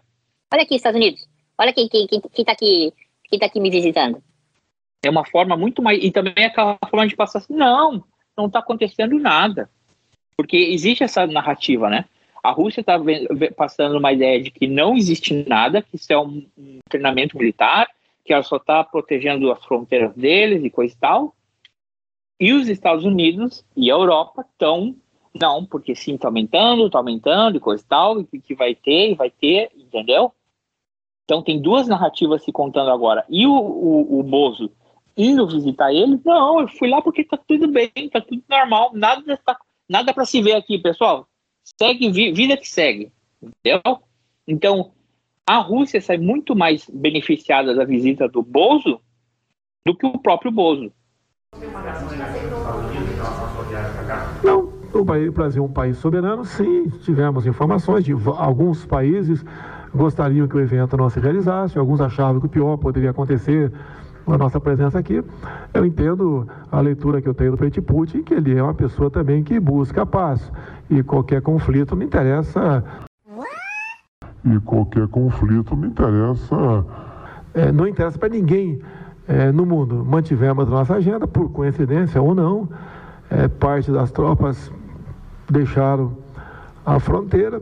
Olha 0.52 0.62
aqui, 0.62 0.74
Estados 0.74 1.00
Unidos. 1.00 1.20
Olha 1.56 1.72
quem, 1.72 1.88
quem, 1.88 2.06
quem, 2.06 2.20
quem 2.20 2.44
tá 2.44 2.52
aqui 2.52 2.92
quem 3.28 3.38
tá 3.38 3.46
aqui 3.46 3.60
me 3.60 3.70
visitando. 3.70 4.22
É 5.02 5.10
uma 5.10 5.24
forma 5.24 5.56
muito 5.56 5.82
mais. 5.82 6.02
E 6.02 6.10
também 6.10 6.34
é 6.36 6.46
aquela 6.46 6.78
forma 6.90 7.06
de 7.06 7.16
passar 7.16 7.38
assim, 7.38 7.54
não, 7.54 8.04
não 8.36 8.46
está 8.46 8.58
acontecendo 8.58 9.18
nada. 9.18 9.70
Porque 10.36 10.56
existe 10.56 11.02
essa 11.02 11.26
narrativa, 11.26 11.88
né? 11.88 12.04
A 12.42 12.50
Rússia 12.50 12.80
está 12.80 12.98
passando 13.56 13.98
uma 13.98 14.12
ideia 14.12 14.40
de 14.40 14.50
que 14.50 14.66
não 14.66 14.96
existe 14.96 15.44
nada, 15.48 15.82
que 15.82 15.96
isso 15.96 16.12
é 16.12 16.18
um, 16.18 16.46
um 16.56 16.78
treinamento 16.88 17.36
militar, 17.36 17.88
que 18.24 18.32
ela 18.32 18.42
só 18.42 18.56
está 18.56 18.84
protegendo 18.84 19.50
as 19.50 19.64
fronteiras 19.64 20.14
deles 20.14 20.62
e 20.64 20.70
coisa 20.70 20.94
e 20.94 20.98
tal. 20.98 21.34
E 22.40 22.52
os 22.52 22.68
Estados 22.68 23.04
Unidos 23.04 23.64
e 23.76 23.90
a 23.90 23.94
Europa 23.94 24.46
estão, 24.52 24.94
não, 25.34 25.64
porque 25.64 25.94
sim, 25.94 26.14
está 26.14 26.28
aumentando, 26.28 26.86
está 26.86 26.98
aumentando 26.98 27.56
e 27.56 27.60
coisa 27.60 27.82
e 27.82 27.86
tal, 27.86 28.20
e 28.20 28.40
que 28.40 28.54
vai 28.54 28.74
ter, 28.74 29.10
e 29.10 29.14
vai 29.14 29.30
ter, 29.30 29.70
entendeu? 29.76 30.32
Então 31.24 31.42
tem 31.42 31.60
duas 31.60 31.88
narrativas 31.88 32.44
se 32.44 32.52
contando 32.52 32.90
agora. 32.90 33.24
E 33.28 33.46
o, 33.46 33.52
o, 33.52 34.20
o 34.20 34.22
Bozo 34.22 34.70
indo 35.18 35.48
visitar 35.48 35.92
ele. 35.92 36.20
Não, 36.24 36.60
eu 36.60 36.68
fui 36.68 36.88
lá 36.88 37.02
porque 37.02 37.24
tá 37.24 37.36
tudo 37.36 37.66
bem, 37.66 37.90
tá 38.10 38.20
tudo 38.20 38.42
normal, 38.48 38.92
nada 38.94 39.36
tá, 39.44 39.58
nada 39.88 40.14
para 40.14 40.24
se 40.24 40.40
ver 40.40 40.54
aqui, 40.54 40.78
pessoal. 40.78 41.26
Segue 41.78 42.10
vida 42.32 42.56
que 42.56 42.68
segue, 42.68 43.12
entendeu? 43.42 43.98
Então, 44.46 44.92
a 45.44 45.58
Rússia 45.58 46.00
sai 46.00 46.16
muito 46.16 46.54
mais 46.54 46.88
beneficiada 46.88 47.74
da 47.74 47.84
visita 47.84 48.28
do 48.28 48.42
Bozo 48.42 49.00
do 49.84 49.94
que 49.94 50.06
o 50.06 50.18
próprio 50.18 50.52
Bozo. 50.52 50.92
Não, 54.44 54.72
o 54.94 55.32
Brasil 55.32 55.62
é 55.62 55.66
um 55.66 55.72
país 55.72 55.98
soberano, 55.98 56.44
sim, 56.44 56.88
tivemos 57.04 57.46
informações 57.46 58.04
de 58.04 58.12
alguns 58.36 58.86
países 58.86 59.44
gostariam 59.94 60.46
que 60.46 60.56
o 60.56 60.60
evento 60.60 60.96
não 60.96 61.08
se 61.08 61.20
realizasse, 61.20 61.78
alguns 61.78 62.00
achavam 62.00 62.40
que 62.40 62.46
o 62.46 62.50
pior 62.50 62.76
poderia 62.76 63.10
acontecer 63.10 63.72
a 64.32 64.38
nossa 64.38 64.60
presença 64.60 64.98
aqui. 64.98 65.22
Eu 65.72 65.84
entendo 65.84 66.46
a 66.70 66.80
leitura 66.80 67.20
que 67.20 67.28
eu 67.28 67.34
tenho 67.34 67.56
do 67.56 67.82
Putin, 67.82 68.22
que 68.22 68.34
ele 68.34 68.56
é 68.56 68.62
uma 68.62 68.74
pessoa 68.74 69.10
também 69.10 69.42
que 69.42 69.58
busca 69.58 70.02
a 70.02 70.06
paz. 70.06 70.52
E 70.90 71.02
qualquer 71.02 71.42
conflito 71.42 71.96
me 71.96 72.04
interessa. 72.04 72.84
E 74.44 74.60
qualquer 74.60 75.08
conflito 75.08 75.76
me 75.76 75.88
interessa. 75.88 76.84
É, 77.54 77.72
não 77.72 77.86
interessa 77.86 78.18
para 78.18 78.28
ninguém 78.28 78.80
é, 79.26 79.52
no 79.52 79.66
mundo. 79.66 80.04
Mantivemos 80.04 80.66
a 80.66 80.70
nossa 80.70 80.94
agenda, 80.94 81.26
por 81.26 81.50
coincidência 81.50 82.20
ou 82.20 82.34
não. 82.34 82.68
É, 83.30 83.46
parte 83.46 83.90
das 83.90 84.10
tropas 84.10 84.72
deixaram 85.50 86.16
a 86.84 86.98
fronteira 86.98 87.60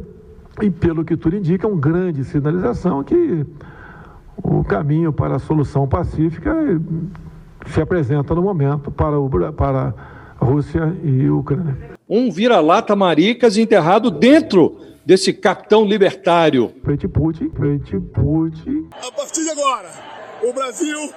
e, 0.62 0.70
pelo 0.70 1.04
que 1.04 1.16
tudo 1.16 1.36
indica, 1.36 1.66
uma 1.66 1.80
grande 1.80 2.24
sinalização 2.24 3.02
que 3.02 3.44
o 4.48 4.62
caminho 4.62 5.12
para 5.12 5.36
a 5.36 5.38
solução 5.40 5.88
pacífica 5.88 6.54
se 7.66 7.80
apresenta 7.80 8.34
no 8.34 8.42
momento 8.42 8.92
para, 8.92 9.18
o, 9.18 9.28
para 9.52 9.92
a 10.38 10.44
Rússia 10.44 10.96
e 11.02 11.26
a 11.26 11.34
Ucrânia. 11.34 11.96
Um 12.08 12.30
vira-lata 12.30 12.94
maricas 12.94 13.56
enterrado 13.56 14.10
dentro 14.10 14.80
desse 15.04 15.32
capitão 15.32 15.84
libertário. 15.84 16.72
Frente 16.84 17.08
Putin, 17.08 17.50
frente 17.50 17.98
Putin. 17.98 18.88
A 18.92 19.10
partir 19.10 19.42
de 19.42 19.50
agora, 19.50 19.90
o 20.42 20.52
Brasil 20.52 21.10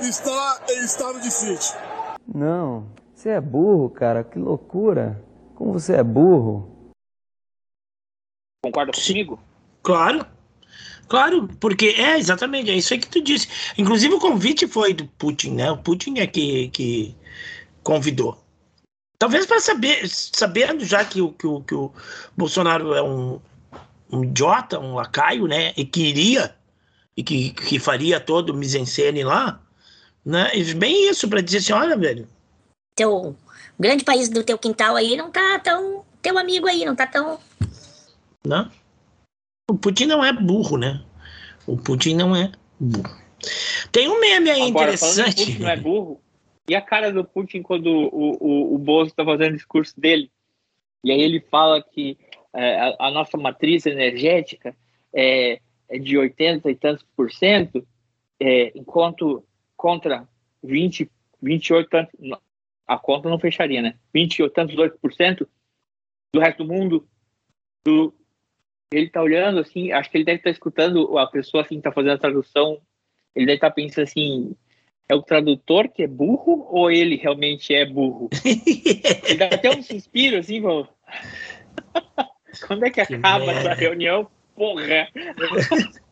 está 0.00 0.60
em 0.70 0.84
estado 0.84 1.20
de 1.20 1.30
sítio. 1.30 1.78
Não, 2.26 2.86
você 3.14 3.30
é 3.30 3.40
burro, 3.40 3.90
cara, 3.90 4.24
que 4.24 4.38
loucura. 4.38 5.22
Como 5.54 5.72
você 5.72 5.94
é 5.94 6.02
burro. 6.02 6.68
Concorda 8.64 8.90
comigo? 8.92 9.38
Claro. 9.82 10.26
Claro, 11.08 11.48
porque 11.60 11.94
é 11.98 12.18
exatamente, 12.18 12.70
é 12.70 12.74
isso 12.74 12.92
aí 12.92 12.98
que 12.98 13.08
tu 13.08 13.20
disse. 13.20 13.48
Inclusive 13.76 14.14
o 14.14 14.20
convite 14.20 14.66
foi 14.66 14.94
do 14.94 15.06
Putin, 15.06 15.52
né? 15.52 15.70
O 15.70 15.76
Putin 15.76 16.18
é 16.18 16.26
que, 16.26 16.68
que 16.68 17.14
convidou. 17.82 18.42
Talvez 19.18 19.46
para 19.46 19.60
saber, 19.60 20.08
sabendo 20.08 20.84
já 20.84 21.04
que 21.04 21.20
o, 21.20 21.32
que 21.32 21.46
o, 21.46 21.60
que 21.60 21.74
o 21.74 21.92
Bolsonaro 22.36 22.94
é 22.94 23.02
um, 23.02 23.40
um 24.10 24.24
idiota, 24.24 24.80
um 24.80 24.94
lacaio, 24.94 25.46
né? 25.46 25.72
E 25.76 25.84
que 25.84 26.00
iria, 26.00 26.56
e 27.16 27.22
que, 27.22 27.50
que 27.50 27.78
faria 27.78 28.18
todo 28.18 28.50
o 28.50 28.56
mise-en-scène 28.56 29.22
lá, 29.22 29.60
né? 30.24 30.50
E 30.54 30.74
bem 30.74 31.10
isso, 31.10 31.28
para 31.28 31.40
dizer 31.40 31.58
assim, 31.58 31.72
olha, 31.72 31.96
velho. 31.96 32.26
Teu 32.96 33.36
grande 33.78 34.02
país 34.02 34.28
do 34.28 34.42
teu 34.42 34.58
quintal 34.58 34.96
aí 34.96 35.16
não 35.16 35.30
tá 35.30 35.58
tão. 35.58 36.04
Teu 36.20 36.38
amigo 36.38 36.66
aí 36.68 36.84
não 36.84 36.94
tá 36.94 37.06
tão 37.06 37.38
né? 38.44 38.70
O 39.72 39.78
Putin 39.78 40.04
não 40.04 40.22
é 40.22 40.30
burro, 40.34 40.76
né? 40.76 41.02
O 41.66 41.78
Putin 41.78 42.14
não 42.14 42.36
é 42.36 42.52
burro. 42.78 43.16
Tem 43.90 44.06
um 44.06 44.20
meme 44.20 44.50
aí 44.50 44.68
Agora, 44.68 44.92
interessante. 44.92 45.44
O 45.44 45.46
Putin 45.46 45.58
não 45.60 45.70
é 45.70 45.76
burro. 45.78 46.20
E 46.68 46.74
a 46.74 46.82
cara 46.82 47.10
do 47.10 47.24
Putin 47.24 47.62
quando 47.62 47.86
o, 47.86 48.36
o, 48.38 48.74
o 48.74 48.78
Bozo 48.78 49.08
está 49.08 49.24
fazendo 49.24 49.54
o 49.54 49.56
discurso 49.56 49.98
dele? 49.98 50.30
E 51.02 51.10
aí 51.10 51.22
ele 51.22 51.40
fala 51.50 51.82
que 51.82 52.18
é, 52.52 52.80
a, 52.80 52.96
a, 53.06 53.10
nossa 53.10 53.38
matriz 53.38 53.86
energética 53.86 54.76
é, 55.10 55.58
é, 55.88 55.98
de 55.98 56.18
80 56.18 56.70
e 56.70 56.74
tantos 56.74 57.06
por 57.16 57.32
cento, 57.32 57.82
é, 58.38 58.78
enquanto 58.78 59.42
contra 59.74 60.28
20, 60.62 61.10
28 61.40 61.88
tantos, 61.88 62.20
a 62.86 62.98
conta 62.98 63.30
não 63.30 63.38
fecharia, 63.38 63.80
né? 63.80 63.94
20 64.12 64.42
ou 64.42 64.50
tantos 64.50 64.76
8% 64.76 64.98
por 65.00 65.14
cento 65.14 65.48
do 66.30 66.40
resto 66.42 66.62
do 66.62 66.70
mundo 66.70 67.08
do, 67.82 68.14
ele 68.96 69.10
tá 69.10 69.22
olhando 69.22 69.60
assim, 69.60 69.92
acho 69.92 70.10
que 70.10 70.16
ele 70.16 70.24
deve 70.24 70.38
estar 70.38 70.50
tá 70.50 70.54
escutando 70.54 71.18
a 71.18 71.26
pessoa 71.26 71.62
assim 71.62 71.76
que 71.76 71.82
tá 71.82 71.92
fazendo 71.92 72.14
a 72.14 72.18
tradução, 72.18 72.80
ele 73.34 73.46
deve 73.46 73.56
estar 73.56 73.70
tá 73.70 73.74
pensando 73.74 74.04
assim, 74.04 74.54
é 75.08 75.14
o 75.14 75.22
tradutor 75.22 75.88
que 75.88 76.02
é 76.02 76.06
burro 76.06 76.66
ou 76.70 76.90
ele 76.90 77.16
realmente 77.16 77.74
é 77.74 77.84
burro? 77.84 78.30
ele 78.44 79.38
dá 79.38 79.46
até 79.46 79.70
um 79.70 79.82
suspiro 79.82 80.38
assim, 80.38 80.60
vamos. 80.60 80.88
Quando 82.66 82.84
é 82.84 82.90
que, 82.90 83.04
que 83.04 83.14
acaba 83.14 83.46
merda. 83.46 83.60
essa 83.60 83.74
reunião? 83.74 84.28
Porra! 84.54 85.08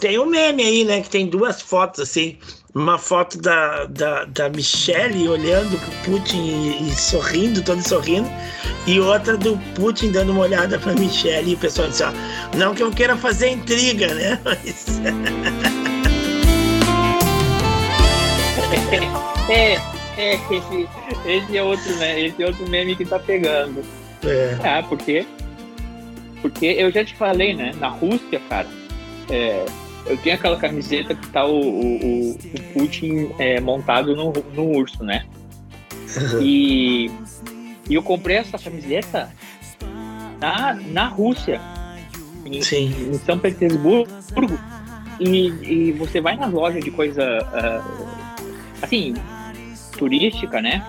tem 0.00 0.18
um 0.18 0.26
meme 0.26 0.62
aí, 0.62 0.84
né? 0.84 1.00
Que 1.02 1.10
tem 1.10 1.28
duas 1.28 1.60
fotos 1.60 2.00
assim. 2.00 2.38
Uma 2.74 2.98
foto 2.98 3.38
da, 3.38 3.84
da, 3.86 4.24
da 4.26 4.48
Michelle 4.48 5.28
olhando 5.28 5.76
pro 5.78 6.12
Putin 6.12 6.38
e, 6.38 6.88
e 6.88 6.94
sorrindo, 6.94 7.62
todo 7.62 7.86
sorrindo 7.86 8.28
e 8.86 9.00
outra 9.00 9.36
do 9.36 9.58
Putin 9.74 10.12
dando 10.12 10.32
uma 10.32 10.42
olhada 10.42 10.78
para 10.78 10.94
Michelle 10.94 11.50
e 11.50 11.54
o 11.54 11.58
pessoal 11.58 11.88
disse, 11.88 12.04
ó, 12.04 12.12
não 12.56 12.74
que 12.74 12.82
eu 12.82 12.90
queira 12.90 13.16
fazer 13.16 13.50
intriga, 13.50 14.14
né? 14.14 14.40
Mas... 14.44 15.00
é, 19.50 19.74
é, 20.16 20.34
esse, 20.34 20.88
esse 21.26 21.58
é 21.58 21.62
outro, 21.62 21.94
né? 21.96 22.20
Esse 22.20 22.42
é 22.42 22.46
outro 22.46 22.68
meme 22.68 22.94
que 22.94 23.04
tá 23.04 23.18
pegando. 23.18 23.82
É. 24.24 24.56
Ah, 24.62 24.82
porque 24.82 25.26
porque 26.42 26.66
eu 26.66 26.90
já 26.90 27.04
te 27.04 27.14
falei, 27.14 27.54
né? 27.54 27.72
Na 27.78 27.88
Rússia, 27.88 28.40
cara, 28.48 28.66
é, 29.28 29.64
eu 30.06 30.16
tenho 30.18 30.34
aquela 30.34 30.56
camiseta 30.56 31.14
que 31.14 31.26
tá 31.28 31.44
o, 31.44 31.60
o, 31.60 32.30
o 32.32 32.62
Putin 32.72 33.30
é, 33.38 33.60
montado 33.60 34.14
no, 34.16 34.32
no 34.54 34.64
urso, 34.64 35.02
né? 35.04 35.24
E 36.42 37.10
e 37.90 37.94
eu 37.94 38.04
comprei 38.04 38.36
essa 38.36 38.56
camiseta 38.56 39.28
na, 40.38 40.74
na 40.74 41.08
Rússia, 41.08 41.60
em, 42.46 42.58
em 42.58 43.14
São 43.18 43.36
Petersburgo. 43.36 44.06
E, 45.18 45.48
e, 45.48 45.92
você 45.92 46.20
vai 46.20 46.36
nas 46.36 46.52
lojas 46.52 46.82
de 46.84 46.90
coisa 46.92 47.22
uh, 47.22 48.08
assim, 48.80 49.12
turística, 49.98 50.62
né? 50.62 50.82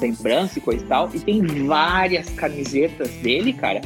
Lembrança 0.00 0.58
e 0.58 0.60
coisa 0.60 0.84
e 0.84 0.88
tal. 0.88 1.08
E 1.14 1.20
tem 1.20 1.40
várias 1.66 2.28
camisetas 2.30 3.08
dele, 3.22 3.52
cara. 3.52 3.80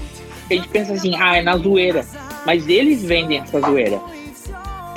A 0.51 0.55
gente 0.55 0.69
pensa 0.69 0.95
assim, 0.95 1.15
ah, 1.17 1.37
é 1.37 1.43
na 1.43 1.55
zoeira. 1.59 2.05
Mas 2.47 2.67
eles 2.67 3.05
vendem 3.05 3.41
essa 3.41 3.61
zoeira. 3.61 4.01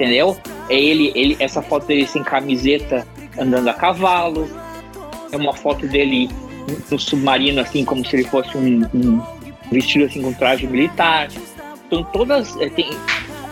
Entendeu? 0.01 0.35
É 0.67 0.75
ele, 0.75 1.11
ele, 1.13 1.37
essa 1.39 1.61
foto 1.61 1.85
dele 1.85 2.07
sem 2.07 2.23
camiseta 2.23 3.07
andando 3.37 3.67
a 3.67 3.73
cavalo. 3.73 4.49
É 5.31 5.37
uma 5.37 5.53
foto 5.53 5.87
dele 5.87 6.27
no 6.89 6.97
submarino, 6.97 7.61
assim, 7.61 7.85
como 7.85 8.03
se 8.03 8.15
ele 8.15 8.23
fosse 8.23 8.57
um, 8.57 8.83
um 8.95 9.21
vestido 9.71 10.05
assim 10.05 10.23
com 10.23 10.33
traje 10.33 10.65
militar. 10.65 11.29
Então 11.85 12.03
todas 12.05 12.57
é, 12.57 12.67
tem 12.69 12.89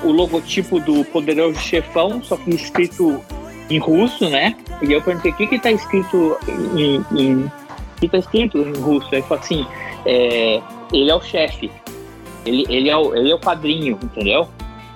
o 0.03 0.11
logotipo 0.11 0.79
do 0.79 1.05
poderoso 1.05 1.59
chefão, 1.59 2.19
só 2.23 2.35
que 2.35 2.49
escrito 2.49 3.23
em 3.69 3.77
russo, 3.77 4.27
né? 4.27 4.55
E 4.81 4.91
eu 4.91 5.03
perguntei 5.03 5.31
o 5.31 5.35
que 5.35 5.45
que 5.45 5.59
tá 5.59 5.71
escrito 5.71 6.35
em, 6.75 7.05
em 7.15 7.51
que 7.99 8.09
tá 8.09 8.17
escrito 8.17 8.57
em 8.57 8.73
russo. 8.73 9.07
Aí 9.13 9.21
falou 9.21 9.37
assim, 9.37 9.67
é, 10.03 10.59
ele 10.91 11.11
é 11.11 11.15
o 11.15 11.21
chefe, 11.21 11.69
ele, 12.43 12.65
ele, 12.69 12.89
é 12.89 12.97
o, 12.97 13.15
ele 13.15 13.29
é 13.29 13.35
o 13.35 13.39
padrinho, 13.39 13.99
entendeu? 14.01 14.47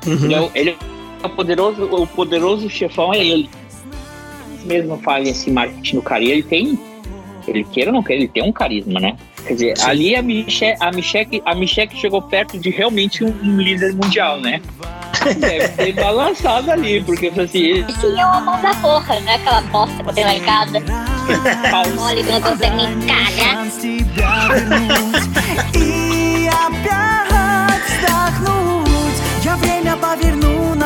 Uhum. 0.08 0.26
Ele, 0.26 0.34
é 0.34 0.42
o, 0.42 0.52
ele 0.56 0.70
é 0.72 0.93
o 1.24 1.30
poderoso, 1.30 1.84
o 1.86 2.08
poderoso 2.08 2.70
chefão 2.70 3.14
é 3.14 3.20
ele. 3.20 3.50
Eles 4.52 4.66
mesmo 4.66 4.98
fazem 5.00 5.32
esse 5.32 5.52
marketing 5.52 5.96
no 5.96 6.02
cara. 6.02 6.24
E 6.24 6.32
ele 6.32 6.44
tem 6.44 6.78
ele 7.48 7.64
queira 7.64 7.90
ou 7.90 7.96
não 7.96 8.04
queira, 8.04 8.22
ele 8.22 8.32
tem 8.32 8.44
um 8.44 8.52
carisma, 8.52 9.00
né? 9.00 9.16
Quer 9.46 9.54
dizer, 9.54 9.78
Sim. 9.78 9.86
ali 9.86 10.16
a 10.16 10.22
Michelle, 10.22 10.78
a, 10.80 10.92
Michelle, 10.92 11.42
a 11.46 11.56
Michelle 11.56 11.92
chegou 11.96 12.22
perto 12.22 12.58
de 12.58 12.70
realmente 12.70 13.24
um, 13.24 13.34
um 13.44 13.58
líder 13.58 13.94
mundial, 13.94 14.40
né? 14.40 14.62
Deve 15.38 15.68
ter 15.70 15.94
balançado 16.02 16.72
ali, 16.72 17.04
porque 17.04 17.28
assim. 17.28 17.84
Tinha 18.00 18.28
uma 18.28 18.40
mão 18.42 18.62
da 18.62 18.74
porra, 18.76 19.20
né? 19.22 19.36
Aquela 19.36 19.62
bosta 19.62 20.04
que 20.04 20.14
tenho 20.14 20.28
lá 20.28 20.36
em 20.36 20.42
casa. 20.42 20.80
Mole 21.96 22.24
que 22.24 22.32
não 22.32 22.42
consegue 22.42 22.76
nem 22.76 23.00
cagar. 23.02 23.68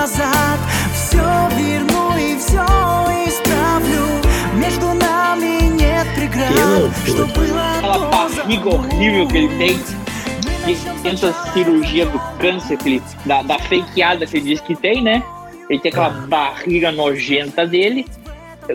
назад 0.07 0.59
Все 0.95 1.49
верну 1.57 2.16
и 2.18 2.37
все 2.39 2.64
исправлю 3.27 4.07
Между 4.55 4.95
нами 4.95 5.62
Aquela 7.79 8.09
barriga 8.09 8.68
horrível 8.68 9.29
que 9.29 9.37
ele 9.37 9.59
tem. 9.59 9.79
Que 10.64 11.03
tenta 11.03 11.33
cirurgia 11.53 12.07
do 12.07 12.18
câncer, 12.39 12.77
que 12.79 12.89
ele, 12.89 13.03
da, 13.25 13.43
da 13.43 13.59
fakeada 13.59 14.27
que 14.27 14.37
ele 14.37 14.51
diz 14.51 14.61
que 14.61 14.75
tem, 14.75 15.03
né? 15.03 15.23
Ele 15.68 15.79
tem 15.79 15.91
aquela 15.91 16.11
barriga 16.11 16.91
nojenta 16.91 17.66
dele. 17.66 18.07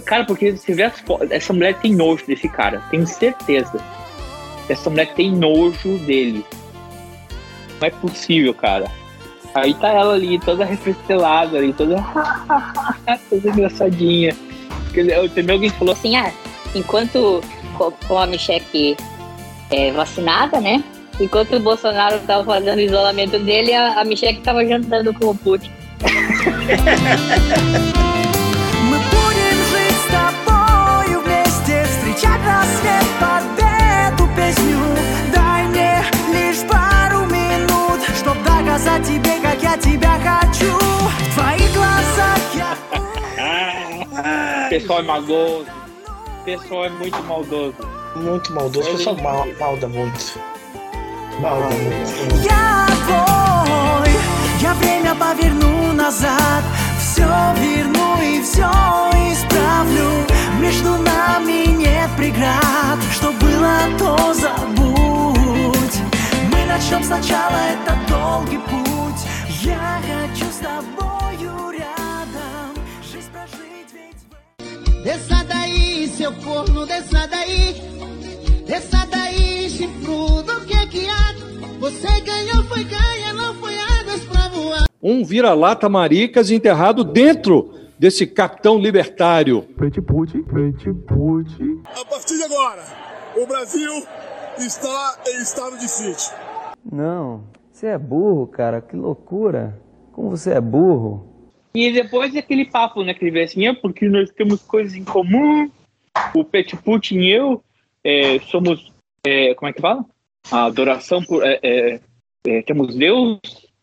Cara, 0.06 0.26
porque 0.26 0.56
se 0.58 0.74
vê 0.74 0.84
as 0.84 1.00
fotos, 1.00 1.32
essa 1.32 1.54
mulher 1.54 1.76
tem 1.76 1.94
nojo 1.94 2.26
desse 2.26 2.50
cara, 2.50 2.82
tenho 2.92 3.08
certeza. 3.08 3.80
Essa 4.70 4.90
mulher 4.90 5.14
tem 5.14 5.32
nojo 5.32 5.98
dele. 6.00 6.46
Não 7.80 7.88
é 7.88 7.92
possível, 7.92 8.54
cara. 8.54 8.92
Aí 9.54 9.74
tá 9.74 9.90
ela 9.90 10.14
ali, 10.14 10.40
toda 10.40 10.66
refrestelada 10.66 11.58
ali, 11.58 11.74
toda, 11.74 12.04
toda 13.30 13.50
engraçadinha. 13.50 14.36
Também 15.34 15.56
alguém 15.56 15.70
falou 15.72 15.94
assim, 15.94 16.16
ah, 16.16 16.32
enquanto 16.76 17.42
com 18.08 18.18
a 18.18 18.26
Michelle 18.28 18.98
é, 19.72 19.92
vacinada, 19.92 20.60
né? 20.60 20.84
Enquanto 21.20 21.56
o 21.56 21.60
Bolsonaro 21.60 22.20
tava 22.22 22.44
fazendo 22.44 22.78
o 22.78 22.82
isolamento 22.82 23.40
dele, 23.40 23.74
a, 23.74 24.00
a 24.00 24.06
Michelle 24.06 24.40
tava 24.42 24.66
jantando 24.66 25.14
com 25.14 25.32
o 25.32 25.36
Putin. 25.36 25.72
Мы 28.84 28.98
будем 28.98 29.58
жить 29.72 29.98
с 29.98 30.08
тобою 30.12 31.22
вместе, 31.22 31.84
встречать 31.86 32.42
рассвет 32.46 33.08
под 33.20 33.71
Pessoal 44.73 45.01
é 45.01 45.03
maldoso. 45.03 45.67
Pessoal 46.47 46.87
é 46.87 46.89
muito 46.89 47.23
maldoso. 47.25 47.75
Muito 48.17 48.53
maldoso. 48.55 48.91
Pessoal 48.91 49.17
mal, 49.17 49.47
malda 49.61 49.87
muito. 49.87 50.41
Malda 51.41 51.75
muito. 51.75 52.43
Я 52.43 52.87
я 54.63 54.73
время 54.75 55.15
поверну 55.15 55.93
назад 55.93 56.65
Все 56.99 57.27
верну 57.61 58.23
и 58.23 58.41
все 58.41 58.71
исправлю 59.31 60.09
Между 60.59 60.97
нами 61.03 61.67
нет 61.67 62.09
преград 62.17 62.99
Что 63.13 63.33
было, 63.33 63.77
то 63.99 64.33
забудь 64.33 65.97
Мы 66.51 66.65
начнем 66.65 67.05
сначала 67.05 67.59
этот 67.75 68.07
долгий 68.09 68.59
путь 68.59 69.21
Я 69.61 70.01
хочу 70.07 70.47
с 70.51 70.57
тобою 70.57 71.12
Desça 75.03 75.45
daí, 75.45 76.07
seu 76.09 76.33
corno, 76.33 76.87
desça 76.87 77.27
daí 77.27 77.75
Desça 78.65 79.05
daí, 79.11 79.69
chifrudo, 79.69 80.53
o 80.53 80.65
que 80.65 80.75
é 80.75 80.87
que 80.87 81.09
há? 81.09 81.35
Você 81.81 82.21
ganhou, 82.21 82.63
foi 82.65 82.85
ganha, 82.85 83.33
não 83.35 83.55
foi 83.55 83.75
asas 83.77 84.25
pra 84.25 84.49
voar 84.49 84.87
Um 85.03 85.25
vira-lata 85.25 85.89
maricas 85.89 86.53
enterrado 86.53 87.03
dentro 87.03 87.75
desse 87.99 88.27
capitão 88.27 88.79
libertário. 88.79 89.63
Pretipute, 89.77 90.41
pretipute. 90.43 91.81
A 91.85 92.05
partir 92.05 92.37
de 92.37 92.45
agora, 92.45 92.83
o 93.37 93.47
Brasil 93.47 94.07
está 94.59 95.19
em 95.29 95.43
estado 95.43 95.79
de 95.79 95.89
sítio. 95.89 96.33
Não, 96.85 97.45
você 97.73 97.89
é 97.89 97.99
burro, 97.99 98.47
cara, 98.47 98.81
que 98.81 98.97
loucura. 98.97 99.81
Como 100.13 100.31
você 100.31 100.53
é 100.53 100.61
burro. 100.61 101.32
E 101.75 101.91
depois 101.91 102.37
aquele 102.37 102.65
papo, 102.65 103.03
né, 103.03 103.15
que 103.15 103.25
ele 103.25 103.31
vê 103.31 103.43
assim, 103.45 103.67
é 103.67 103.73
porque 103.73 104.09
nós 104.09 104.31
temos 104.31 104.63
coisas 104.63 104.95
em 104.95 105.05
comum, 105.05 105.71
o 106.35 106.45
Pet 106.45 106.77
Putin 106.77 107.21
e 107.21 107.31
eu 107.31 107.65
é, 108.05 108.39
somos, 108.41 108.93
é, 109.27 109.55
como 109.55 109.69
é 109.69 109.73
que 109.73 109.81
fala? 109.81 110.05
A 110.51 110.65
adoração 110.65 111.23
por, 111.23 111.43
é, 111.47 111.59
é, 111.63 112.01
é, 112.47 112.63
temos 112.63 112.95
Deus, 112.95 113.39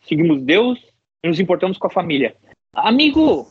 seguimos 0.07 0.41
Deus 0.41 0.79
nos 1.23 1.39
importamos 1.39 1.77
com 1.77 1.87
a 1.87 1.91
família. 1.91 2.35
Amigo, 2.73 3.47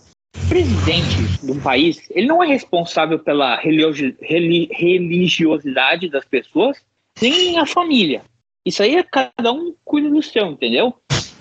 presidente 0.48 1.16
de 1.42 1.52
um 1.52 1.60
país, 1.60 2.08
ele 2.10 2.26
não 2.26 2.42
é 2.42 2.46
responsável 2.46 3.18
pela 3.18 3.56
religio- 3.56 4.16
reli- 4.20 4.68
religiosidade 4.72 6.08
das 6.08 6.24
pessoas, 6.24 6.82
nem 7.20 7.58
a 7.58 7.66
família. 7.66 8.22
Isso 8.64 8.82
aí 8.82 8.96
é 8.96 9.02
cada 9.02 9.52
um 9.52 9.74
cuida 9.84 10.08
do 10.08 10.22
seu, 10.22 10.46
entendeu? 10.46 10.94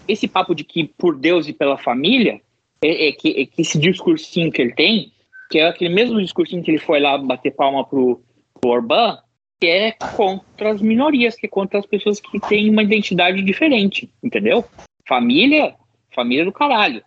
Esse 0.07 0.27
papo 0.27 0.55
de 0.55 0.63
que 0.63 0.85
por 0.85 1.15
Deus 1.17 1.47
e 1.47 1.53
pela 1.53 1.77
família, 1.77 2.41
é, 2.81 3.07
é 3.07 3.11
que, 3.11 3.29
é 3.41 3.45
que 3.45 3.61
esse 3.61 3.77
discursinho 3.79 4.51
que 4.51 4.61
ele 4.61 4.73
tem, 4.73 5.11
que 5.49 5.59
é 5.59 5.67
aquele 5.67 5.93
mesmo 5.93 6.21
discursinho 6.21 6.63
que 6.63 6.71
ele 6.71 6.79
foi 6.79 6.99
lá 6.99 7.17
bater 7.17 7.51
palma 7.51 7.85
pro, 7.85 8.21
pro 8.59 8.71
Orbán, 8.71 9.17
que 9.59 9.67
é 9.67 9.91
contra 10.15 10.71
as 10.71 10.81
minorias, 10.81 11.35
que 11.35 11.47
é 11.47 11.49
contra 11.49 11.79
as 11.79 11.85
pessoas 11.85 12.19
que 12.19 12.39
têm 12.39 12.69
uma 12.69 12.83
identidade 12.83 13.41
diferente, 13.41 14.09
entendeu? 14.23 14.63
Família, 15.07 15.75
família 16.13 16.45
do 16.45 16.51
caralho. 16.51 17.03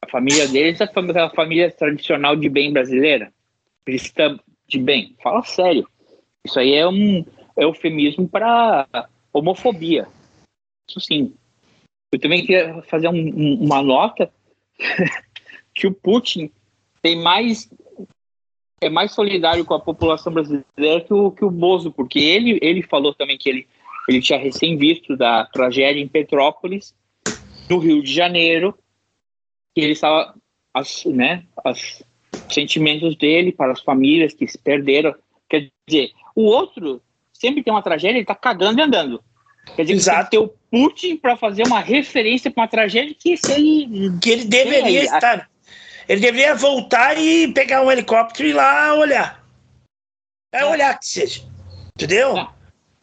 A 0.00 0.08
família 0.08 0.46
deles 0.48 0.80
é 0.80 0.84
a 0.84 0.88
fam- 0.92 1.10
a 1.10 1.30
família 1.30 1.70
tradicional 1.70 2.36
de 2.36 2.48
bem 2.48 2.72
brasileira, 2.72 3.32
cristã 3.84 4.38
de 4.68 4.78
bem. 4.78 5.14
Fala 5.22 5.42
sério. 5.42 5.86
Isso 6.46 6.58
aí 6.58 6.74
é 6.74 6.86
um 6.86 7.24
eufemismo 7.56 8.28
para 8.28 8.86
homofobia. 9.32 10.06
Isso 10.88 11.00
sim. 11.00 11.34
Eu 12.12 12.20
também 12.20 12.44
queria 12.44 12.82
fazer 12.82 13.08
um- 13.08 13.62
uma 13.62 13.82
nota 13.82 14.30
que 15.74 15.86
o 15.86 15.92
Putin 15.92 16.50
tem 17.02 17.20
mais 17.20 17.68
é 18.80 18.90
mais 18.90 19.12
solidário 19.12 19.64
com 19.64 19.74
a 19.74 19.80
população 19.80 20.32
brasileira 20.32 21.00
que 21.00 21.14
o, 21.14 21.30
que 21.30 21.44
o 21.44 21.50
Bozo, 21.50 21.90
porque 21.90 22.18
ele, 22.18 22.58
ele 22.60 22.82
falou 22.82 23.14
também 23.14 23.38
que 23.38 23.48
ele, 23.48 23.66
ele 24.08 24.20
tinha 24.20 24.38
recém 24.38 24.76
visto 24.76 25.16
da 25.16 25.46
tragédia 25.46 26.02
em 26.02 26.08
Petrópolis, 26.08 26.94
no 27.70 27.78
Rio 27.78 28.02
de 28.02 28.12
Janeiro, 28.12 28.76
que 29.74 29.80
ele 29.80 29.92
estava, 29.92 30.34
as, 30.74 31.04
né, 31.06 31.44
os 31.64 32.02
sentimentos 32.50 33.16
dele 33.16 33.52
para 33.52 33.72
as 33.72 33.80
famílias 33.80 34.34
que 34.34 34.46
se 34.46 34.58
perderam. 34.58 35.14
Quer 35.48 35.70
dizer, 35.86 36.12
o 36.34 36.42
outro 36.42 37.00
sempre 37.32 37.62
tem 37.62 37.72
uma 37.72 37.82
tragédia, 37.82 38.18
ele 38.18 38.26
tá 38.26 38.34
cagando 38.34 38.80
e 38.80 38.82
andando. 38.82 39.24
Quer 39.76 39.82
dizer, 39.82 39.94
Exato. 39.94 40.16
tem 40.18 40.24
que 40.24 40.30
ter 40.30 40.38
o 40.38 40.54
Putin 40.70 41.16
para 41.16 41.36
fazer 41.36 41.66
uma 41.66 41.80
referência 41.80 42.50
para 42.50 42.62
uma 42.62 42.68
tragédia 42.68 43.14
que 43.18 43.36
se 43.36 43.52
ele. 43.52 44.12
Que 44.20 44.30
ele 44.30 44.44
deveria 44.44 45.00
É, 45.00 45.04
estar. 45.04 45.50
Ele 46.08 46.20
deveria 46.20 46.54
voltar 46.54 47.18
e 47.18 47.48
pegar 47.52 47.82
um 47.82 47.90
helicóptero 47.90 48.48
e 48.48 48.50
ir 48.50 48.54
lá 48.54 48.94
olhar. 48.94 49.44
É 50.52 50.64
olhar 50.64 50.98
que 50.98 51.06
seja. 51.06 51.42
Entendeu? 51.96 52.34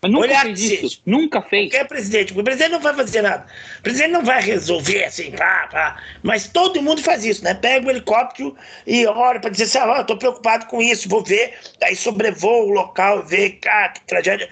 Mas 0.04 0.12
nunca 0.12 0.26
olhar 0.26 0.42
fez 0.44 0.60
que 0.60 0.66
isso. 0.66 0.82
seja. 0.82 0.98
Nunca 1.06 1.42
fez. 1.42 1.70
Qualquer 1.70 1.88
presidente. 1.88 2.40
O 2.40 2.44
presidente 2.44 2.72
não 2.72 2.80
vai 2.80 2.94
fazer 2.96 3.22
nada. 3.22 3.46
O 3.80 3.82
presidente 3.84 4.12
não 4.12 4.24
vai 4.24 4.42
resolver 4.42 5.04
assim, 5.04 5.32
pá, 5.32 5.68
pá. 5.72 5.98
Mas 6.24 6.48
todo 6.48 6.82
mundo 6.82 7.02
faz 7.04 7.24
isso, 7.24 7.44
né? 7.44 7.54
Pega 7.54 7.86
o 7.88 7.90
helicóptero 7.90 8.56
e 8.88 9.06
olha 9.06 9.40
para 9.40 9.50
dizer 9.52 9.66
assim: 9.66 9.78
ah, 9.78 9.98
eu 10.00 10.06
tô 10.06 10.18
preocupado 10.18 10.66
com 10.66 10.82
isso, 10.82 11.08
vou 11.10 11.24
ver. 11.24 11.54
Aí 11.84 11.96
sobrevoa 11.96 12.66
o 12.66 12.70
local, 12.70 13.24
vê, 13.26 13.60
ah, 13.68 13.90
que 13.90 14.02
tragédia. 14.02 14.50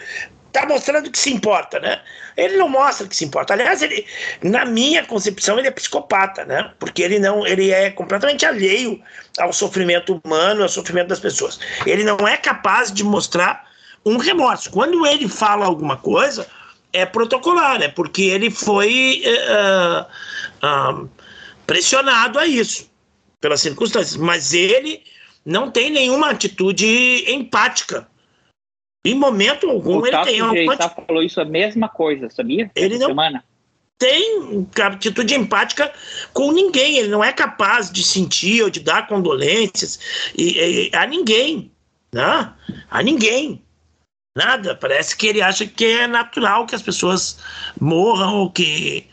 Tá 0.52 0.66
mostrando 0.66 1.12
que 1.12 1.18
se 1.18 1.32
importa, 1.32 1.80
né? 1.80 2.02
Ele 2.36 2.58
não 2.58 2.68
mostra 2.68 3.08
que 3.08 3.16
se 3.16 3.26
importa. 3.26 3.54
Aliás, 3.54 3.82
ele, 3.82 4.06
na 4.42 4.66
minha 4.66 5.06
concepção, 5.06 5.60
ele 5.60 5.68
é 5.68 5.72
psicopata, 5.72 6.44
né? 6.44 6.72
Porque 6.80 7.04
ele 7.04 7.20
não, 7.20 7.46
ele 7.46 7.72
é 7.72 7.92
completamente 7.92 8.46
alheio 8.46 9.00
ao 9.38 9.54
sofrimento 9.54 10.20
humano, 10.24 10.64
ao 10.64 10.70
sofrimento 10.70 11.10
das 11.10 11.20
pessoas. 11.20 11.60
Ele 11.86 12.04
não 12.04 12.28
é 12.28 12.36
capaz 12.36 12.92
de 12.92 13.04
mostrar 13.04 13.70
um 14.06 14.18
remorso. 14.18 14.72
Quando 14.72 15.06
ele 15.06 15.28
fala 15.28 15.66
alguma 15.66 15.98
coisa, 15.98 16.48
é 16.92 17.06
protocolar, 17.06 17.82
é 17.82 17.88
porque 17.88 18.24
ele 18.24 18.50
foi 18.50 19.22
eh, 19.24 20.06
ah, 20.62 21.04
pressionado 21.68 22.40
a 22.40 22.48
isso, 22.48 22.90
pelas 23.40 23.62
circunstâncias. 23.62 24.18
Mas 24.18 24.54
ele 24.54 25.04
não 25.46 25.70
tem 25.70 25.92
nenhuma 25.92 26.32
atitude 26.32 27.26
empática. 27.28 28.08
Em 29.06 29.16
momento 29.16 29.70
algum, 29.70 30.00
o 30.00 30.06
ele 30.08 30.18
tem 30.24 30.42
uma 30.42 30.54
Geitá 30.54 30.90
falou 30.90 31.24
isso 31.24 31.40
a 31.40 31.46
mesma 31.46 31.88
coisa, 31.88 32.30
sabia? 32.30 32.70
Ele 32.76 32.96
Essa 32.96 33.04
não- 33.04 33.08
semana. 33.10 33.44
tem 33.98 34.68
atitude 34.82 35.36
empática 35.36 35.92
com 36.34 36.52
ninguém. 36.52 36.98
Ele 36.98 37.08
não 37.08 37.24
é 37.24 37.32
capaz 37.32 37.90
de 37.92 38.04
sentir 38.04 38.62
ou 38.64 38.70
de 38.70 38.80
dar 38.82 39.08
condolências 39.08 40.00
e, 40.38 40.90
e- 40.92 40.96
a 40.96 41.06
ninguém, 41.06 41.72
né? 42.14 42.54
A 42.90 43.02
ninguém. 43.02 43.62
Nada. 44.38 44.76
Parece 44.76 45.16
que 45.18 45.28
ele 45.28 45.42
acha 45.42 45.66
que 45.66 45.86
é 45.86 46.08
natural 46.08 46.66
que 46.66 46.76
as 46.76 46.82
pessoas 46.82 47.40
morram 47.80 48.36
ou 48.40 48.52
que 48.52 49.06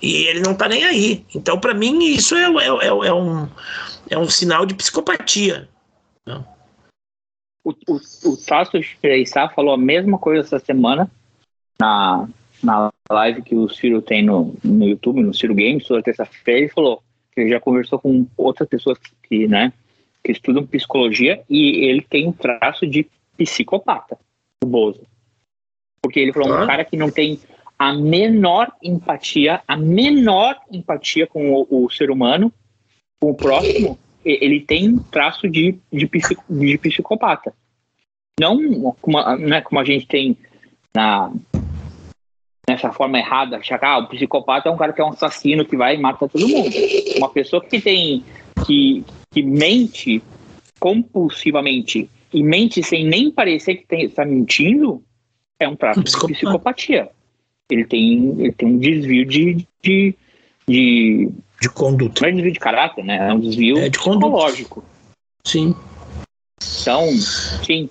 e 0.00 0.24
ele 0.26 0.40
não 0.40 0.54
tá 0.54 0.68
nem 0.68 0.84
aí. 0.84 1.24
Então, 1.34 1.58
para 1.60 1.74
mim, 1.74 2.02
isso 2.04 2.34
é, 2.36 2.44
é, 2.46 2.66
é, 2.66 2.86
é 2.86 3.12
um 3.14 3.48
é 4.10 4.18
um 4.18 4.28
sinal 4.28 4.66
de 4.66 4.74
psicopatia. 4.74 5.68
O, 7.64 7.70
o, 7.70 8.00
o 8.30 8.36
Tasso 8.36 8.80
Geitá 9.02 9.48
falou 9.48 9.74
a 9.74 9.78
mesma 9.78 10.18
coisa 10.18 10.40
essa 10.40 10.58
semana 10.58 11.10
na, 11.80 12.28
na 12.62 12.90
live 13.10 13.42
que 13.42 13.54
o 13.54 13.68
Ciro 13.68 14.02
tem 14.02 14.22
no, 14.22 14.54
no 14.64 14.86
YouTube, 14.86 15.22
no 15.22 15.34
Ciro 15.34 15.54
Games, 15.54 15.86
toda 15.86 16.02
terça-feira. 16.02 16.60
Ele 16.60 16.68
falou 16.68 17.02
que 17.32 17.40
ele 17.40 17.50
já 17.50 17.60
conversou 17.60 17.98
com 17.98 18.26
outras 18.36 18.68
pessoas 18.68 18.98
que, 19.22 19.46
né, 19.46 19.72
que 20.22 20.32
estudam 20.32 20.66
psicologia 20.66 21.42
e 21.48 21.84
ele 21.86 22.02
tem 22.02 22.28
um 22.28 22.32
traço 22.32 22.86
de 22.86 23.06
psicopata, 23.36 24.18
o 24.62 24.66
Bozo. 24.66 25.02
Porque 26.02 26.20
ele 26.20 26.32
falou 26.32 26.50
um 26.50 26.62
Ah. 26.62 26.66
cara 26.66 26.84
que 26.84 26.96
não 26.96 27.10
tem 27.10 27.40
a 27.78 27.92
menor 27.92 28.72
empatia, 28.82 29.62
a 29.66 29.76
menor 29.76 30.56
empatia 30.70 31.26
com 31.26 31.52
o, 31.52 31.84
o 31.84 31.90
ser 31.90 32.10
humano 32.10 32.52
o 33.20 33.34
próximo, 33.34 33.98
ele 34.24 34.60
tem 34.60 34.96
traço 35.10 35.48
de, 35.48 35.76
de, 35.92 36.06
psico, 36.06 36.44
de 36.48 36.78
psicopata. 36.78 37.52
Não 38.40 38.94
como, 39.00 39.36
né, 39.36 39.60
como 39.60 39.80
a 39.80 39.84
gente 39.84 40.06
tem 40.06 40.36
na, 40.94 41.32
nessa 42.68 42.92
forma 42.92 43.18
errada, 43.18 43.58
achar 43.58 43.78
que 43.78 43.84
ah, 43.84 43.98
o 43.98 44.08
psicopata 44.08 44.68
é 44.68 44.72
um 44.72 44.76
cara 44.76 44.92
que 44.92 45.00
é 45.00 45.04
um 45.04 45.10
assassino 45.10 45.64
que 45.64 45.76
vai 45.76 45.96
e 45.96 45.98
mata 45.98 46.28
todo 46.28 46.48
mundo. 46.48 46.70
Uma 47.16 47.28
pessoa 47.28 47.62
que 47.62 47.80
tem 47.80 48.24
que, 48.66 49.04
que 49.30 49.42
mente 49.42 50.22
compulsivamente 50.78 52.08
e 52.32 52.42
mente 52.42 52.82
sem 52.82 53.04
nem 53.04 53.30
parecer 53.30 53.76
que 53.76 53.94
está 53.96 54.24
mentindo 54.24 55.02
é 55.58 55.68
um 55.68 55.76
traço 55.76 56.02
de 56.02 56.32
psicopatia. 56.34 57.08
Ele 57.70 57.84
tem, 57.84 58.34
ele 58.38 58.52
tem 58.52 58.68
um 58.68 58.78
desvio 58.78 59.24
de, 59.24 59.66
de, 59.82 60.14
de, 60.68 61.30
de 61.60 61.68
conduta. 61.68 62.22
Não 62.22 62.28
é 62.28 62.32
desvio 62.32 62.52
de 62.52 62.60
caráter, 62.60 63.04
né? 63.04 63.28
É 63.28 63.32
um 63.32 63.40
desvio 63.40 63.78
é 63.78 63.88
de 63.88 63.98
psicológico. 63.98 64.84
Sim. 65.44 65.74
Então, 66.80 67.08
sim. 67.64 67.88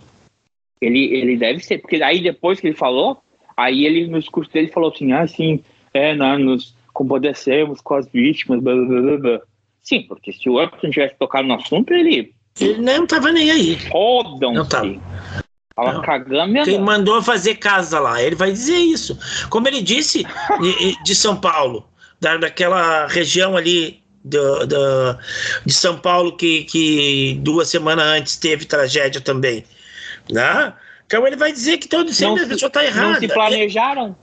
Ele, 0.81 1.13
ele 1.13 1.37
deve 1.37 1.59
ser, 1.59 1.77
porque 1.79 2.01
aí 2.01 2.21
depois 2.21 2.59
que 2.59 2.67
ele 2.67 2.75
falou, 2.75 3.21
aí 3.55 3.85
ele 3.85 4.07
no 4.07 4.19
discurso 4.19 4.51
dele 4.51 4.67
falou 4.67 4.91
assim, 4.91 5.11
ah, 5.11 5.27
sim, 5.27 5.63
é, 5.93 6.15
nós 6.15 6.39
nos 6.39 6.75
compadecemos 6.91 7.79
com 7.81 7.95
as 7.95 8.07
vítimas, 8.07 8.61
blá, 8.61 8.73
blá, 8.73 9.01
blá, 9.01 9.17
blá. 9.17 9.41
Sim, 9.83 10.03
porque 10.03 10.31
se 10.31 10.49
o 10.49 10.63
Upton 10.63 10.89
tivesse 10.89 11.15
tocado 11.17 11.47
no 11.47 11.55
assunto, 11.55 11.93
ele... 11.93 12.33
Ele 12.59 12.81
não 12.81 13.07
tava 13.07 13.31
nem 13.31 13.49
aí. 13.49 13.77
Rodam 13.89 14.53
Não 14.53 14.67
tava. 14.67 14.99
Tava 15.75 15.93
Não. 15.93 16.01
cagando 16.01 16.51
minha 16.51 16.65
Quem 16.65 16.79
mandou 16.79 17.21
fazer 17.23 17.55
casa 17.55 17.99
lá, 17.99 18.21
ele 18.21 18.35
vai 18.35 18.51
dizer 18.51 18.77
isso. 18.77 19.17
Como 19.49 19.67
ele 19.67 19.81
disse 19.81 20.25
de 21.03 21.15
São 21.15 21.39
Paulo, 21.39 21.87
da, 22.21 22.37
daquela 22.37 23.07
região 23.07 23.57
ali 23.57 24.01
do, 24.23 24.65
do- 24.67 25.17
de 25.65 25.73
São 25.73 25.97
Paulo 25.97 26.37
que, 26.37 26.63
que 26.65 27.39
duas 27.41 27.67
semanas 27.67 28.05
antes 28.05 28.35
teve 28.37 28.65
tragédia 28.65 29.19
também. 29.19 29.65
Né? 30.31 30.71
Então 31.07 31.25
ele 31.25 31.35
vai 31.35 31.51
dizer 31.51 31.77
que 31.79 31.87
todo 31.87 32.13
sempre 32.13 32.43
a 32.43 32.47
pessoa 32.47 32.67
está 32.67 32.85
errada. 32.85 33.13
Não 33.13 33.19
se 33.19 33.27
planejaram? 33.27 34.15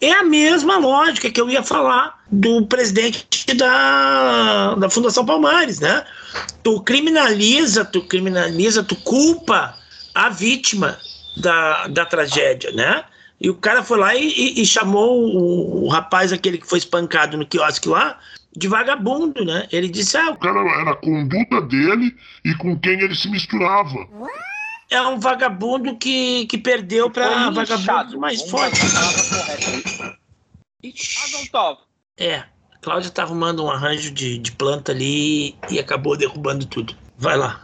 É 0.00 0.12
a 0.12 0.22
mesma 0.24 0.78
lógica 0.78 1.30
que 1.30 1.40
eu 1.40 1.50
ia 1.50 1.62
falar 1.62 2.22
do 2.30 2.64
presidente 2.66 3.26
da, 3.54 4.74
da 4.74 4.88
Fundação 4.88 5.24
Palmares, 5.26 5.80
né? 5.80 6.02
Tu 6.62 6.80
criminaliza, 6.82 7.84
tu 7.84 8.00
criminaliza, 8.02 8.82
tu 8.82 8.96
culpa 8.96 9.76
a 10.14 10.30
vítima 10.30 10.98
da, 11.36 11.86
da 11.88 12.06
tragédia, 12.06 12.70
né? 12.72 13.04
E 13.40 13.48
o 13.48 13.54
cara 13.54 13.82
foi 13.82 13.98
lá 13.98 14.14
e, 14.14 14.28
e- 14.28 14.60
e 14.62 14.66
chamou 14.66 15.18
o, 15.24 15.84
o 15.84 15.88
rapaz, 15.88 16.32
aquele 16.32 16.58
que 16.58 16.66
foi 16.68 16.78
espancado 16.78 17.36
no 17.38 17.46
quiosque 17.46 17.88
lá, 17.88 18.18
de 18.54 18.68
vagabundo, 18.68 19.44
né? 19.44 19.66
Ele 19.72 19.88
disse, 19.88 20.16
ah, 20.16 20.30
O 20.32 20.36
cara 20.36 20.60
era 20.80 20.90
a 20.90 20.96
conduta 20.96 21.60
dele 21.62 22.14
e 22.44 22.54
com 22.54 22.78
quem 22.78 23.00
ele 23.00 23.14
se 23.14 23.30
misturava. 23.30 24.06
é 24.90 25.00
um 25.02 25.18
vagabundo 25.18 25.96
que, 25.96 26.44
que 26.46 26.58
perdeu 26.58 27.08
para 27.10 27.48
vagabundo 27.50 28.20
mais 28.20 28.42
forte. 28.50 28.78
É, 32.18 32.36
a 32.36 32.46
Cláudia 32.82 33.10
tá 33.10 33.22
arrumando 33.22 33.64
um 33.64 33.70
arranjo 33.70 34.10
de, 34.10 34.36
de 34.38 34.52
planta 34.52 34.92
ali 34.92 35.56
e 35.70 35.78
acabou 35.78 36.16
derrubando 36.16 36.66
tudo. 36.66 36.94
Vai 37.16 37.36
lá. 37.38 37.60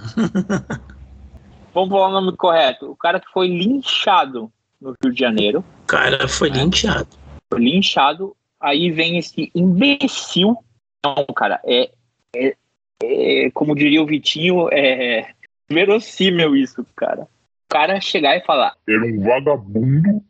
Vamos 1.75 1.91
falar 1.91 2.09
o 2.09 2.13
nome 2.13 2.35
correto. 2.37 2.91
O 2.91 2.97
cara 2.97 3.21
que 3.21 3.31
foi 3.31 3.49
linchado 3.49 4.51
no 4.81 4.95
Rio 5.03 5.13
de 5.13 5.19
Janeiro. 5.19 5.65
O 5.85 5.87
cara 5.87 6.29
foi 6.29 6.49
linchado. 6.49 7.09
Foi 7.53 7.61
linchado. 7.61 8.37
Aí 8.61 8.91
vem 8.91 9.19
esse 9.19 9.51
imbecil. 9.55 10.57
Não, 11.05 11.27
cara, 11.35 11.61
é, 11.65 11.91
é, 12.35 12.57
é, 13.03 13.51
como 13.53 13.75
diria 13.75 14.03
o 14.03 14.07
Vitinho, 14.07 14.69
é 14.73 15.31
verossímil 15.69 16.57
isso, 16.57 16.85
cara. 16.97 17.23
O 17.23 17.69
cara 17.69 18.01
chegar 18.01 18.37
e 18.37 18.45
falar. 18.45 18.75
Era 18.89 19.05
um 19.05 19.21
vagabundo 19.21 20.23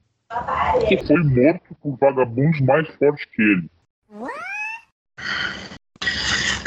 que 0.88 0.98
foi 0.98 1.22
morto 1.22 1.74
por 1.80 1.96
vagabundos 1.96 2.60
mais 2.60 2.88
fortes 2.96 3.24
que 3.26 3.42
ele. 3.42 3.70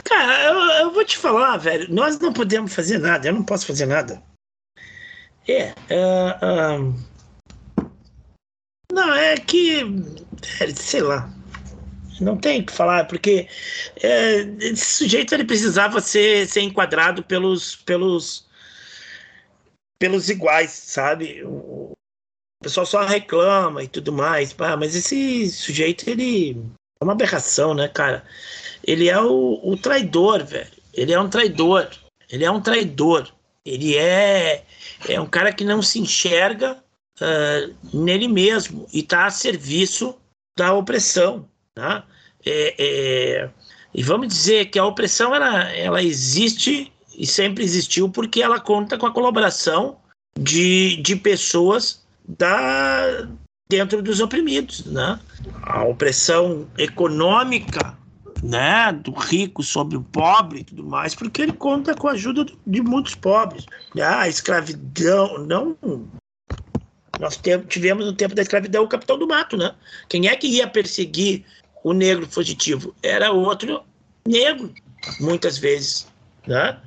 Cara, 0.06 0.44
eu, 0.46 0.56
eu 0.86 0.94
vou 0.94 1.06
te 1.06 1.18
falar, 1.18 1.58
velho. 1.58 1.94
Nós 1.94 2.20
não 2.20 2.34
podemos 2.34 2.74
fazer 2.74 2.98
nada. 2.98 3.28
Eu 3.28 3.34
não 3.34 3.44
posso 3.44 3.68
fazer 3.68 3.86
nada. 3.86 4.22
É. 5.48 5.74
ah, 5.92 6.40
ah, 6.42 6.78
não, 9.06 9.14
é 9.14 9.36
que. 9.38 9.82
é, 10.60 10.68
sei 10.76 11.02
lá. 11.02 11.30
Não 12.20 12.36
tem 12.36 12.60
o 12.60 12.66
que 12.66 12.74
falar, 12.74 13.06
porque 13.06 13.48
é, 14.02 14.42
esse 14.60 14.86
sujeito 14.86 15.34
ele 15.34 15.46
precisava 15.46 16.02
ser, 16.02 16.48
ser 16.48 16.62
enquadrado 16.62 17.24
pelos, 17.24 17.78
pelos, 17.78 18.46
pelos 19.98 20.30
iguais, 20.30 20.72
sabe? 20.72 21.42
O, 21.46 21.94
pessoal 22.62 22.86
só 22.86 23.06
reclama 23.06 23.82
e 23.82 23.88
tudo 23.88 24.12
mais, 24.12 24.52
pá, 24.52 24.76
mas 24.76 24.94
esse 24.94 25.50
sujeito 25.50 26.10
ele 26.10 26.62
é 27.00 27.04
uma 27.06 27.14
aberração, 27.14 27.74
né, 27.74 27.88
cara? 27.88 28.26
Ele 28.84 29.08
é 29.08 29.18
o, 29.18 29.62
o 29.64 29.78
traidor, 29.78 30.44
velho. 30.44 30.72
Ele 30.94 31.14
é 31.14 31.20
um 31.20 31.30
traidor. 31.30 31.90
Ele 32.30 32.44
é 32.44 32.52
um 32.52 32.60
traidor. 32.60 33.32
Ele 33.66 33.96
é, 33.98 34.66
é 35.08 35.22
um 35.22 35.26
cara 35.26 35.54
que 35.54 35.64
não 35.64 35.82
se 35.82 36.00
enxerga 36.00 36.84
ah, 37.22 37.70
nele 37.94 38.28
mesmo 38.28 38.88
e 38.94 39.00
está 39.00 39.26
a 39.26 39.32
serviço 39.32 40.16
da 40.58 40.74
opressão. 40.74 41.48
Tá? 41.74 42.06
É, 42.46 42.76
é, 42.78 43.50
e 43.94 44.04
vamos 44.04 44.28
dizer 44.28 44.66
que 44.66 44.80
a 44.80 44.86
opressão 44.86 45.34
ela, 45.34 45.64
ela 45.72 46.02
existe 46.04 46.92
e 47.18 47.26
sempre 47.26 47.64
existiu 47.64 48.10
porque 48.10 48.42
ela 48.42 48.60
conta 48.60 48.98
com 48.98 49.06
a 49.06 49.12
colaboração 49.12 49.98
de, 50.38 50.98
de 50.98 51.16
pessoas 51.16 52.06
da, 52.28 53.28
dentro 53.70 54.02
dos 54.02 54.20
oprimidos. 54.20 54.86
Né? 54.86 55.20
A 55.62 55.84
opressão 55.84 56.68
econômica 56.78 57.98
né, 58.44 58.92
do 58.94 59.12
rico 59.12 59.64
sobre 59.64 59.98
o 59.98 60.04
pobre 60.04 60.60
e 60.60 60.64
tudo 60.64 60.84
mais, 60.86 61.14
porque 61.14 61.42
ele 61.42 61.54
conta 61.54 61.94
com 61.94 62.08
a 62.08 62.14
ajuda 62.14 62.46
de 62.66 62.82
muitos 62.82 63.16
pobres. 63.16 63.66
Ah, 64.02 64.22
a 64.22 64.30
escravidão, 64.30 65.46
não. 65.46 65.78
Nós 67.20 67.40
tivemos 67.68 68.06
no 68.06 68.14
tempo 68.14 68.34
da 68.34 68.42
escravidão 68.42 68.84
o 68.84 68.88
capitão 68.88 69.20
do 69.20 69.28
mato, 69.28 69.58
né? 69.58 69.76
Quem 70.08 70.28
é 70.28 70.36
que 70.36 70.48
ia 70.48 70.68
perseguir 70.68 71.46
o 71.84 71.92
negro 71.92 72.26
fugitivo? 72.28 72.96
Era 73.04 73.32
outro 73.32 73.84
negro, 74.26 74.74
muitas 75.20 75.58
vezes, 75.58 76.08
né? 76.48 76.80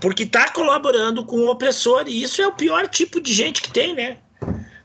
Porque 0.00 0.22
está 0.22 0.50
colaborando 0.52 1.24
com 1.24 1.38
o 1.38 1.50
opressor, 1.50 2.04
e 2.06 2.22
isso 2.22 2.40
é 2.40 2.46
o 2.46 2.52
pior 2.52 2.86
tipo 2.88 3.20
de 3.20 3.32
gente 3.32 3.60
que 3.60 3.72
tem, 3.72 3.92
né? 3.92 4.18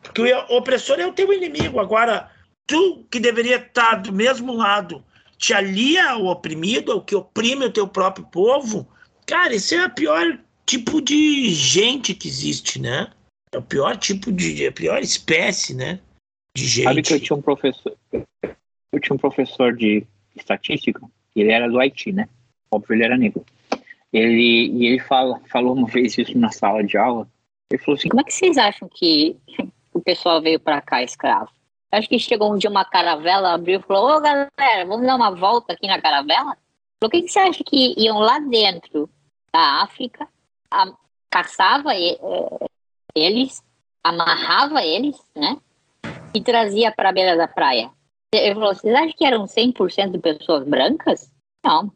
Porque 0.02 0.34
o 0.34 0.58
opressor 0.58 1.00
é 1.00 1.06
o 1.06 1.14
teu 1.14 1.32
inimigo. 1.32 1.80
Agora, 1.80 2.32
tu 2.66 3.06
que 3.12 3.20
deveria 3.20 3.58
estar 3.58 3.96
do 3.96 4.12
mesmo 4.12 4.54
lado, 4.54 5.04
te 5.38 5.54
alia 5.54 6.10
ao 6.10 6.26
oprimido, 6.26 6.92
ao 6.92 7.02
que 7.02 7.16
oprime 7.16 7.66
o 7.66 7.72
teu 7.72 7.88
próprio 7.88 8.26
povo, 8.26 8.88
cara, 9.28 9.54
esse 9.54 9.76
é 9.76 9.86
o 9.86 9.90
pior 9.92 10.40
tipo 10.66 11.02
de 11.02 11.54
gente 11.54 12.16
que 12.16 12.28
existe, 12.28 12.80
né? 12.80 13.12
É 13.54 13.58
o 13.58 13.62
pior 13.62 13.98
tipo 13.98 14.32
de. 14.32 14.66
a 14.68 14.72
pior 14.72 15.02
espécie, 15.02 15.74
né? 15.74 16.00
De 16.56 16.66
gente. 16.66 16.84
Sabe 16.86 17.02
que 17.02 17.14
eu 17.14 17.20
tinha 17.20 17.38
um 17.38 17.42
professor. 17.42 17.96
Eu 18.92 19.00
tinha 19.00 19.16
um 19.16 19.20
professor 19.20 19.76
de 19.76 20.06
estatística, 20.36 21.02
ele 21.36 21.52
era 21.52 21.70
do 21.70 21.80
Haiti, 21.80 22.12
né? 22.12 22.28
Óbvio, 22.70 22.96
ele 22.96 23.04
era 23.06 23.18
negro. 23.18 23.46
Ele, 24.12 24.68
e 24.68 24.86
ele 24.88 25.00
fala, 25.00 25.40
falou 25.50 25.74
uma 25.74 25.88
vez 25.88 26.18
isso 26.18 26.38
na 26.38 26.52
sala 26.52 26.84
de 26.84 26.98
aula. 26.98 27.28
Ele 27.72 27.82
falou 27.82 27.98
assim: 27.98 28.10
Como 28.10 28.22
é 28.22 28.24
que 28.24 28.34
vocês 28.34 28.58
acham 28.58 28.90
que 28.90 29.38
o 29.94 30.02
pessoal 30.02 30.42
veio 30.42 30.60
pra 30.60 30.82
cá 30.82 31.02
escravo? 31.04 31.50
Acho 31.92 32.08
que 32.08 32.20
chegou 32.20 32.54
um 32.54 32.58
dia 32.58 32.70
uma 32.70 32.86
caravela, 32.86 33.54
abriu 33.54 33.80
e 33.80 33.84
falou: 33.84 34.18
Ô 34.18 34.22
galera, 34.22 34.50
vamos 34.86 35.06
dar 35.06 35.16
uma 35.16 35.32
volta 35.32 35.74
aqui 35.74 35.88
na 35.88 36.02
caravela? 36.02 36.58
Falou: 37.00 37.06
O 37.06 37.10
que, 37.10 37.22
que 37.22 37.30
você 37.30 37.40
acha 37.40 37.64
que 37.64 37.94
iam 37.98 38.20
lá 38.20 38.40
dentro 38.40 39.10
da 39.54 39.82
África, 39.84 40.28
a- 40.70 40.94
caçava 41.30 41.96
e- 41.96 42.14
eh, 42.22 42.66
eles, 43.16 43.62
amarrava 44.04 44.84
eles, 44.84 45.18
né? 45.36 45.58
E 46.34 46.42
trazia 46.42 46.92
pra 46.92 47.12
beira 47.12 47.36
da 47.36 47.48
praia? 47.48 47.90
Ele 48.34 48.54
falou: 48.56 48.74
Vocês 48.74 48.94
acham 48.96 49.14
que 49.18 49.26
eram 49.26 49.46
100% 49.46 50.12
de 50.12 50.20
pessoas 50.20 50.66
brancas? 50.68 51.32
Não. 51.66 51.92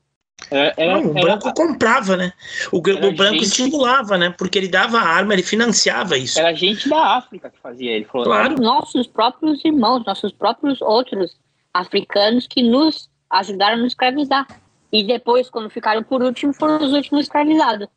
Não, 0.77 1.11
o 1.11 1.13
branco 1.13 1.53
comprava, 1.53 2.17
né? 2.17 2.33
O, 2.71 2.81
Era 2.87 3.07
o 3.07 3.15
branco 3.15 3.35
gente- 3.35 3.45
estimulava, 3.45 4.17
né? 4.17 4.29
Porque 4.37 4.57
ele 4.57 4.67
dava 4.67 4.99
arma, 4.99 5.33
ele 5.33 5.41
financiava 5.41 6.17
isso. 6.17 6.37
Era 6.37 6.53
gente 6.53 6.89
da 6.89 7.15
África 7.15 7.49
que 7.49 7.59
fazia. 7.59 7.91
Ele 7.91 8.05
falou: 8.05 8.25
Claro. 8.27 8.61
Nossos 8.61 9.07
próprios 9.07 9.63
irmãos, 9.63 10.03
nossos 10.05 10.33
próprios 10.33 10.81
outros 10.81 11.39
africanos 11.73 12.47
que 12.47 12.61
nos 12.61 13.09
ajudaram 13.29 13.75
a 13.75 13.77
nos 13.77 13.93
escravizar. 13.93 14.45
E 14.91 15.03
depois, 15.03 15.49
quando 15.49 15.69
ficaram 15.69 16.03
por 16.03 16.21
último, 16.21 16.53
foram 16.53 16.85
os 16.85 16.93
últimos 16.93 17.23
escravizados. 17.23 17.87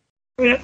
É, 0.41 0.61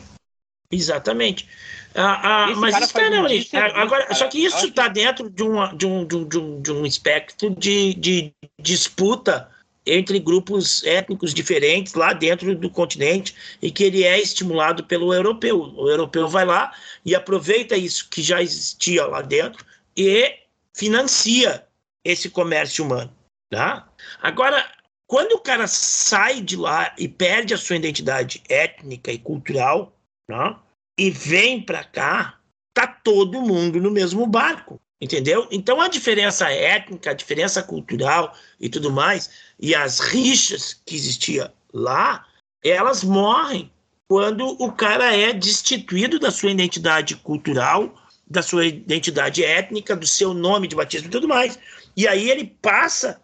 exatamente. 0.74 1.48
Ah, 1.94 2.46
ah, 2.46 2.56
mas 2.56 2.76
isso 2.80 2.92
tá, 2.92 3.08
não, 3.08 3.26
dia 3.26 3.42
serviço, 3.42 3.56
agora, 3.56 4.02
cara. 4.02 4.14
só 4.14 4.26
que 4.26 4.44
isso 4.44 4.66
está 4.66 4.88
dentro 4.88 5.30
de, 5.30 5.42
uma, 5.44 5.72
de, 5.74 5.86
um, 5.86 6.04
de, 6.04 6.16
um, 6.16 6.60
de, 6.60 6.72
um, 6.72 6.84
espectro 6.84 7.50
de, 7.50 7.94
de 7.94 8.32
disputa 8.60 9.48
entre 9.86 10.18
grupos 10.18 10.82
étnicos 10.84 11.32
diferentes 11.32 11.94
lá 11.94 12.12
dentro 12.12 12.56
do 12.56 12.68
continente 12.68 13.34
e 13.62 13.70
que 13.70 13.84
ele 13.84 14.02
é 14.02 14.20
estimulado 14.20 14.84
pelo 14.84 15.14
europeu. 15.14 15.72
O 15.76 15.88
europeu 15.88 16.26
vai 16.26 16.44
lá 16.44 16.72
e 17.04 17.14
aproveita 17.14 17.76
isso 17.76 18.08
que 18.08 18.22
já 18.22 18.42
existia 18.42 19.06
lá 19.06 19.22
dentro 19.22 19.64
e 19.96 20.36
financia 20.74 21.64
esse 22.04 22.28
comércio 22.28 22.84
humano. 22.84 23.14
Tá? 23.50 23.88
Agora, 24.20 24.66
quando 25.06 25.32
o 25.32 25.40
cara 25.40 25.68
sai 25.68 26.40
de 26.40 26.56
lá 26.56 26.92
e 26.98 27.06
perde 27.06 27.54
a 27.54 27.58
sua 27.58 27.76
identidade 27.76 28.42
étnica 28.48 29.12
e 29.12 29.18
cultural 29.18 29.94
tá? 30.26 30.60
E 30.98 31.10
vem 31.10 31.60
para 31.60 31.84
cá, 31.84 32.38
tá 32.72 32.86
todo 32.86 33.40
mundo 33.40 33.80
no 33.80 33.90
mesmo 33.90 34.26
barco. 34.26 34.80
Entendeu? 35.00 35.46
Então 35.50 35.80
a 35.80 35.88
diferença 35.88 36.48
étnica, 36.50 37.10
a 37.10 37.14
diferença 37.14 37.62
cultural 37.62 38.34
e 38.58 38.68
tudo 38.68 38.90
mais, 38.90 39.28
e 39.60 39.74
as 39.74 40.00
rixas 40.00 40.80
que 40.86 40.94
existia 40.94 41.52
lá, 41.72 42.26
elas 42.64 43.04
morrem 43.04 43.70
quando 44.08 44.46
o 44.62 44.72
cara 44.72 45.14
é 45.14 45.32
destituído 45.32 46.18
da 46.18 46.30
sua 46.30 46.50
identidade 46.50 47.16
cultural, 47.16 47.94
da 48.26 48.42
sua 48.42 48.64
identidade 48.66 49.44
étnica, 49.44 49.94
do 49.94 50.06
seu 50.06 50.32
nome 50.32 50.68
de 50.68 50.76
batismo 50.76 51.08
e 51.08 51.10
tudo 51.10 51.28
mais. 51.28 51.58
E 51.96 52.08
aí 52.08 52.30
ele 52.30 52.56
passa 52.62 53.20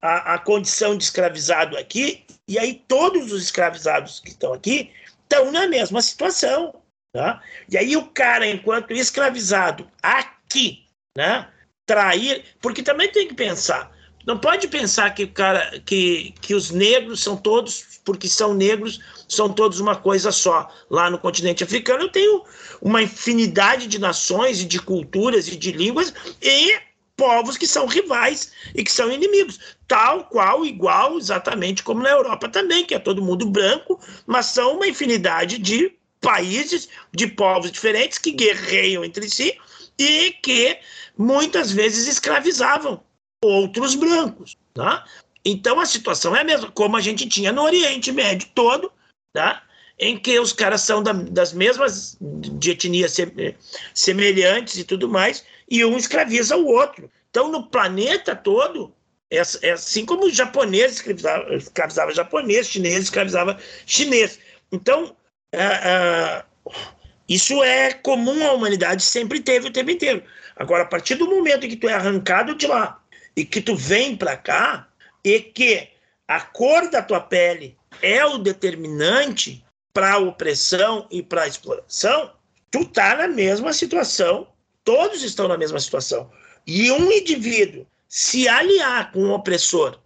a, 0.00 0.34
a 0.34 0.38
condição 0.38 0.96
de 0.96 1.04
escravizado 1.04 1.78
aqui, 1.78 2.24
e 2.46 2.58
aí 2.58 2.82
todos 2.86 3.32
os 3.32 3.44
escravizados 3.44 4.20
que 4.20 4.30
estão 4.30 4.52
aqui 4.52 4.90
estão 5.22 5.50
na 5.50 5.66
mesma 5.66 6.02
situação. 6.02 6.74
Tá? 7.12 7.42
E 7.68 7.76
aí 7.76 7.94
o 7.94 8.06
cara, 8.06 8.46
enquanto 8.46 8.92
escravizado 8.92 9.86
aqui, 10.02 10.86
né? 11.16 11.46
Trair, 11.84 12.44
porque 12.60 12.82
também 12.82 13.10
tem 13.12 13.28
que 13.28 13.34
pensar. 13.34 13.92
Não 14.26 14.38
pode 14.38 14.68
pensar 14.68 15.10
que 15.10 15.26
cara, 15.26 15.80
que, 15.84 16.32
que 16.40 16.54
os 16.54 16.70
negros 16.70 17.22
são 17.22 17.36
todos, 17.36 18.00
porque 18.04 18.28
são 18.28 18.54
negros, 18.54 19.00
são 19.28 19.52
todos 19.52 19.78
uma 19.78 19.96
coisa 19.96 20.32
só. 20.32 20.72
Lá 20.88 21.10
no 21.10 21.18
continente 21.18 21.64
africano 21.64 22.04
eu 22.04 22.08
tenho 22.08 22.44
uma 22.80 23.02
infinidade 23.02 23.86
de 23.88 23.98
nações 23.98 24.60
e 24.60 24.64
de 24.64 24.80
culturas 24.80 25.48
e 25.48 25.56
de 25.56 25.72
línguas 25.72 26.14
e 26.40 26.80
povos 27.16 27.58
que 27.58 27.66
são 27.66 27.86
rivais 27.86 28.52
e 28.74 28.82
que 28.82 28.90
são 28.90 29.12
inimigos, 29.12 29.60
tal 29.86 30.24
qual, 30.24 30.64
igual, 30.64 31.18
exatamente 31.18 31.82
como 31.82 32.02
na 32.02 32.10
Europa 32.10 32.48
também, 32.48 32.86
que 32.86 32.94
é 32.94 32.98
todo 32.98 33.22
mundo 33.22 33.50
branco, 33.50 34.00
mas 34.26 34.46
são 34.46 34.76
uma 34.76 34.88
infinidade 34.88 35.58
de 35.58 35.92
países, 36.22 36.88
de 37.12 37.26
povos 37.26 37.70
diferentes 37.70 38.16
que 38.16 38.30
guerreiam 38.30 39.04
entre 39.04 39.28
si 39.28 39.58
e 39.98 40.30
que 40.42 40.78
muitas 41.18 41.70
vezes 41.72 42.08
escravizavam 42.08 43.02
outros 43.44 43.94
brancos. 43.94 44.56
Tá? 44.72 45.04
Então 45.44 45.78
a 45.78 45.84
situação 45.84 46.34
é 46.34 46.40
a 46.40 46.44
mesma, 46.44 46.70
como 46.70 46.96
a 46.96 47.00
gente 47.00 47.28
tinha 47.28 47.52
no 47.52 47.62
Oriente 47.62 48.10
Médio 48.10 48.48
todo, 48.54 48.90
tá? 49.34 49.62
em 49.98 50.16
que 50.16 50.38
os 50.38 50.52
caras 50.52 50.80
são 50.80 51.02
da, 51.02 51.12
das 51.12 51.52
mesmas 51.52 52.16
de 52.20 52.70
etnias 52.70 53.16
semelhantes 53.94 54.78
e 54.78 54.84
tudo 54.84 55.08
mais, 55.08 55.44
e 55.70 55.84
um 55.84 55.96
escraviza 55.96 56.56
o 56.56 56.66
outro. 56.66 57.10
Então, 57.30 57.50
no 57.50 57.66
planeta 57.66 58.34
todo, 58.34 58.92
é, 59.30 59.40
é 59.62 59.70
assim 59.70 60.04
como 60.04 60.26
os 60.26 60.34
japoneses 60.34 60.96
escravizavam, 60.96 61.54
escravizava 61.54 62.14
japonês, 62.14 62.68
chinês 62.68 63.04
escravizava 63.04 63.58
chinês. 63.86 64.38
Então, 64.70 65.16
é, 65.52 65.62
é, 65.62 66.44
isso 67.28 67.62
é 67.62 67.92
comum 67.92 68.46
à 68.46 68.52
humanidade, 68.52 69.02
sempre 69.02 69.40
teve 69.40 69.68
o 69.68 69.72
tempo 69.72 69.90
inteiro. 69.90 70.22
Agora, 70.56 70.82
a 70.82 70.86
partir 70.86 71.14
do 71.14 71.28
momento 71.28 71.66
em 71.66 71.68
que 71.68 71.76
tu 71.76 71.88
é 71.88 71.94
arrancado 71.94 72.54
de 72.54 72.66
lá 72.66 73.00
e 73.36 73.44
que 73.44 73.60
tu 73.60 73.76
vem 73.76 74.16
para 74.16 74.36
cá 74.36 74.88
e 75.24 75.40
que 75.40 75.88
a 76.26 76.40
cor 76.40 76.90
da 76.90 77.02
tua 77.02 77.20
pele 77.20 77.76
é 78.00 78.24
o 78.24 78.38
determinante 78.38 79.64
para 79.92 80.14
a 80.14 80.18
opressão 80.18 81.06
e 81.10 81.22
para 81.22 81.42
a 81.42 81.46
exploração, 81.46 82.32
tu 82.70 82.84
tá 82.86 83.14
na 83.16 83.28
mesma 83.28 83.72
situação, 83.72 84.48
todos 84.82 85.22
estão 85.22 85.46
na 85.46 85.58
mesma 85.58 85.78
situação. 85.78 86.30
E 86.66 86.90
um 86.90 87.12
indivíduo 87.12 87.86
se 88.08 88.48
aliar 88.48 89.12
com 89.12 89.20
um 89.24 89.32
opressor 89.32 89.98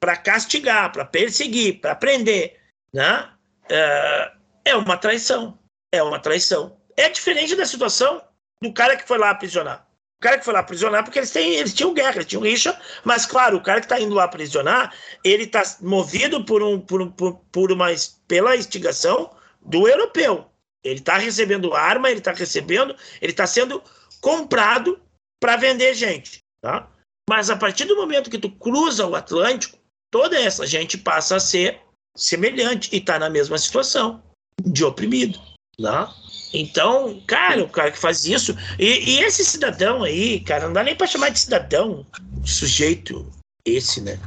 para 0.00 0.16
castigar, 0.16 0.92
para 0.92 1.04
perseguir, 1.04 1.80
para 1.80 1.94
prender, 1.94 2.56
né? 2.92 3.30
É, 3.68 4.32
é 4.64 4.74
uma 4.74 4.96
traição. 4.96 5.58
É 5.92 6.02
uma 6.02 6.18
traição. 6.18 6.76
É 6.96 7.08
diferente 7.08 7.54
da 7.54 7.66
situação 7.66 8.22
do 8.62 8.72
cara 8.72 8.96
que 8.96 9.06
foi 9.06 9.18
lá 9.18 9.30
aprisionar 9.30 9.86
cara 10.24 10.38
que 10.38 10.44
foi 10.44 10.54
lá 10.54 10.60
aprisionar, 10.60 11.04
porque 11.04 11.18
eles, 11.18 11.30
têm, 11.30 11.54
eles 11.56 11.74
tinham 11.74 11.92
guerra, 11.92 12.16
eles 12.16 12.26
tinham 12.26 12.42
rixa, 12.42 12.80
mas 13.04 13.26
claro, 13.26 13.58
o 13.58 13.62
cara 13.62 13.80
que 13.80 13.84
está 13.84 14.00
indo 14.00 14.14
lá 14.14 14.24
aprisionar, 14.24 14.94
ele 15.22 15.44
está 15.44 15.62
movido 15.82 16.42
por, 16.46 16.62
um, 16.62 16.80
por, 16.80 17.12
por, 17.12 17.34
por 17.52 17.70
uma, 17.70 17.88
pela 18.26 18.56
instigação 18.56 19.30
do 19.60 19.86
europeu. 19.86 20.50
Ele 20.82 21.00
está 21.00 21.18
recebendo 21.18 21.74
arma, 21.74 22.08
ele 22.08 22.20
está 22.20 22.32
recebendo, 22.32 22.96
ele 23.20 23.32
está 23.32 23.46
sendo 23.46 23.82
comprado 24.22 24.98
para 25.38 25.56
vender 25.56 25.92
gente. 25.92 26.38
Tá? 26.62 26.88
Mas 27.28 27.50
a 27.50 27.56
partir 27.56 27.84
do 27.84 27.96
momento 27.96 28.30
que 28.30 28.38
tu 28.38 28.50
cruza 28.50 29.06
o 29.06 29.14
Atlântico, 29.14 29.78
toda 30.10 30.40
essa 30.40 30.66
gente 30.66 30.96
passa 30.96 31.36
a 31.36 31.40
ser 31.40 31.80
semelhante 32.16 32.88
e 32.94 32.98
está 32.98 33.18
na 33.18 33.28
mesma 33.28 33.58
situação 33.58 34.22
de 34.62 34.84
oprimido. 34.84 35.38
Tá? 35.80 36.12
Então, 36.52 37.20
cara, 37.26 37.64
o 37.64 37.68
cara 37.68 37.90
que 37.90 37.98
faz 37.98 38.24
isso. 38.24 38.56
E, 38.78 39.16
e, 39.16 39.20
esse 39.20 39.44
cidadão 39.44 40.04
aí, 40.04 40.38
cara, 40.40 40.66
não 40.66 40.72
dá 40.72 40.84
nem 40.84 40.94
pra 40.94 41.06
chamar 41.06 41.30
de 41.30 41.40
cidadão, 41.40 42.06
sujeito 42.44 43.28
esse, 43.64 44.00
né? 44.00 44.18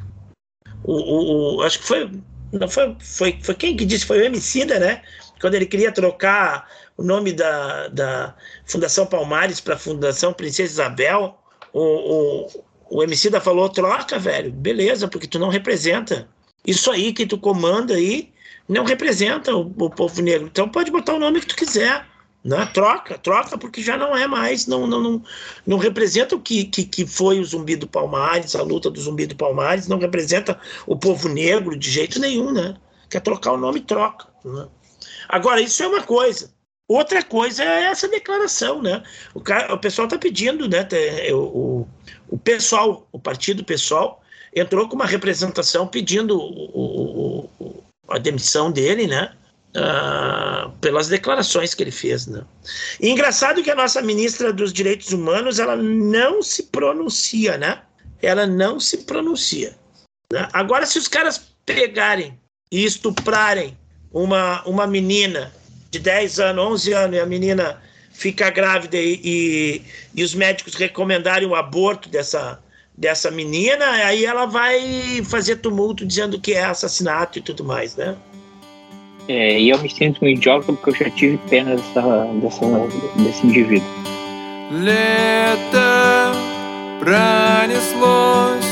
O, 0.84 0.94
o, 0.94 1.56
o, 1.58 1.62
acho 1.62 1.80
que 1.80 1.86
foi. 1.86 2.12
Não 2.52 2.68
foi, 2.68 2.96
foi, 3.00 3.40
foi 3.42 3.56
quem 3.56 3.76
que 3.76 3.86
disse? 3.86 4.06
Foi 4.06 4.20
o 4.20 4.24
Emicida, 4.24 4.80
né? 4.80 5.02
Quando 5.40 5.56
ele 5.56 5.66
queria 5.66 5.92
trocar 5.92 6.70
o 6.98 7.04
nome 7.04 7.32
da, 7.32 7.88
da 7.90 8.36
Fundação 8.66 9.06
Palmares 9.06 9.60
para 9.62 9.78
Fundação 9.78 10.34
Princesa 10.34 10.74
Isabel, 10.74 11.38
o, 11.72 11.82
o, 11.82 12.48
o 12.90 13.04
Emicida 13.04 13.40
falou: 13.40 13.70
troca, 13.70 14.20
velho, 14.20 14.52
beleza, 14.52 15.08
porque 15.08 15.28
tu 15.28 15.40
não 15.40 15.50
representa. 15.50 16.28
Isso 16.66 16.92
aí 16.92 17.14
que 17.14 17.26
tu 17.26 17.38
comanda 17.38 17.94
aí 17.94 18.34
não 18.68 18.84
representa 18.84 19.56
o, 19.56 19.74
o 19.78 19.90
povo 19.90 20.22
negro. 20.22 20.48
Então 20.48 20.68
pode 20.68 20.92
botar 20.92 21.14
o 21.14 21.20
nome 21.20 21.40
que 21.40 21.48
tu 21.48 21.56
quiser. 21.56 22.06
Né? 22.44 22.66
Troca, 22.74 23.18
troca, 23.18 23.58
porque 23.58 23.82
já 23.82 23.98
não 23.98 24.16
é 24.16 24.26
mais, 24.26 24.68
não, 24.68 24.88
não, 24.88 25.02
não, 25.02 25.24
não 25.66 25.78
representa 25.78 26.34
o 26.34 26.40
que, 26.40 26.64
que, 26.64 26.86
que 26.86 27.06
foi 27.06 27.40
o 27.40 27.44
Zumbi 27.44 27.76
do 27.76 27.88
Palmares, 27.88 28.56
a 28.56 28.62
luta 28.62 28.90
do 28.90 29.02
Zumbi 29.02 29.26
do 29.26 29.36
Palmares, 29.36 29.88
não 29.88 29.98
representa 29.98 30.58
o 30.86 30.96
povo 30.96 31.28
negro 31.28 31.76
de 31.76 31.90
jeito 31.92 32.20
nenhum, 32.20 32.54
né? 32.54 32.76
Quer 33.10 33.20
trocar 33.20 33.52
o 33.52 33.58
nome, 33.58 33.82
troca. 33.82 34.28
Né? 34.46 34.66
Agora, 35.28 35.60
isso 35.60 35.84
é 35.84 35.88
uma 35.88 36.04
coisa. 36.04 36.54
Outra 36.88 37.22
coisa 37.22 37.64
é 37.64 37.84
essa 37.84 38.08
declaração, 38.08 38.82
né? 38.82 39.04
O, 39.34 39.42
cara, 39.42 39.74
o 39.74 39.78
pessoal 39.78 40.06
está 40.06 40.18
pedindo, 40.18 40.70
né? 40.70 40.88
O, 41.34 41.36
o, 41.36 41.88
o 42.30 42.38
pessoal, 42.38 43.06
o 43.12 43.20
partido 43.20 43.62
pessoal, 43.66 44.22
entrou 44.56 44.88
com 44.88 44.96
uma 44.96 45.06
representação 45.06 45.86
pedindo 45.86 46.40
o, 46.40 47.50
o, 47.60 47.84
a 48.10 48.18
demissão 48.18 48.72
dele, 48.72 49.08
né? 49.08 49.34
Uh, 49.76 50.72
pelas 50.80 51.08
declarações 51.08 51.74
que 51.74 51.84
ele 51.84 51.92
fez. 51.92 52.26
Né? 52.26 52.42
E 53.00 53.10
engraçado 53.10 53.62
que 53.62 53.70
a 53.70 53.76
nossa 53.76 54.02
ministra 54.02 54.52
dos 54.52 54.74
Direitos 54.74 55.12
Humanos 55.14 55.60
ela 55.60 55.76
não 55.76 56.42
se 56.42 56.64
pronuncia, 56.64 57.58
né? 57.58 57.82
Ela 58.22 58.48
não 58.48 58.80
se 58.80 59.00
pronuncia. 59.00 59.76
Né? 60.32 60.48
Agora, 60.54 60.86
se 60.86 60.98
os 60.98 61.08
caras 61.08 61.50
pegarem 61.66 62.40
e 62.72 62.86
estuprarem 62.86 63.78
uma, 64.12 64.64
uma 64.64 64.88
menina 64.88 65.54
de 65.92 66.00
10 66.00 66.40
anos, 66.40 66.66
11 66.66 66.94
anos, 66.94 67.18
e 67.18 67.20
a 67.20 67.26
menina 67.26 67.82
fica 68.12 68.50
grávida 68.50 68.98
e, 68.98 69.22
e, 69.24 69.82
e 70.16 70.24
os 70.24 70.34
médicos 70.34 70.74
recomendarem 70.74 71.48
o 71.48 71.56
aborto 71.56 72.10
dessa, 72.10 72.60
dessa 72.97 73.31
menina, 73.31 73.85
aí 74.05 74.25
ela 74.25 74.47
vai 74.47 75.23
fazer 75.25 75.57
tumulto 75.57 76.07
dizendo 76.07 76.41
que 76.41 76.53
é 76.53 76.65
assassinato 76.65 77.39
e 77.39 77.43
tudo 77.43 77.65
mais, 77.65 77.97
né? 77.97 78.17
É, 79.29 79.59
e 79.59 79.71
eu 79.71 79.79
me 79.79 79.89
sinto 79.89 80.25
um 80.25 80.29
idiota 80.29 80.73
porque 80.73 80.91
eu 80.91 80.95
já 81.07 81.11
tive 81.11 81.39
pena 81.49 81.77
dessa, 81.77 82.27
dessa, 82.41 82.67
desse 83.17 83.47
indivíduo. 83.47 83.87
Лето 84.73 86.33
пронеслось, 86.99 88.65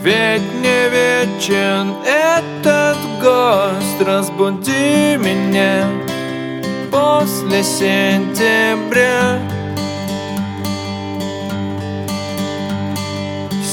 ведь 0.00 0.42
не 0.62 0.88
вечен 0.88 1.94
этот 2.04 2.98
гость. 3.20 4.00
Разбуди 4.00 5.16
меня 5.16 5.88
после 6.92 7.62
сентября. 7.64 9.40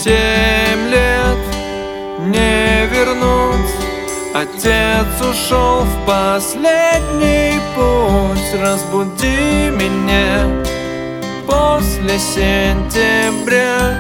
Семь 0.07 0.89
лет 0.89 1.37
не 2.21 2.87
вернуться 2.87 3.75
Отец 4.35 5.21
ушел 5.21 5.81
в 5.81 6.07
последний 6.07 7.59
путь. 7.75 8.61
Разбуди 8.61 9.69
меня 9.71 10.65
после 11.45 12.21
сентября. 12.21 13.99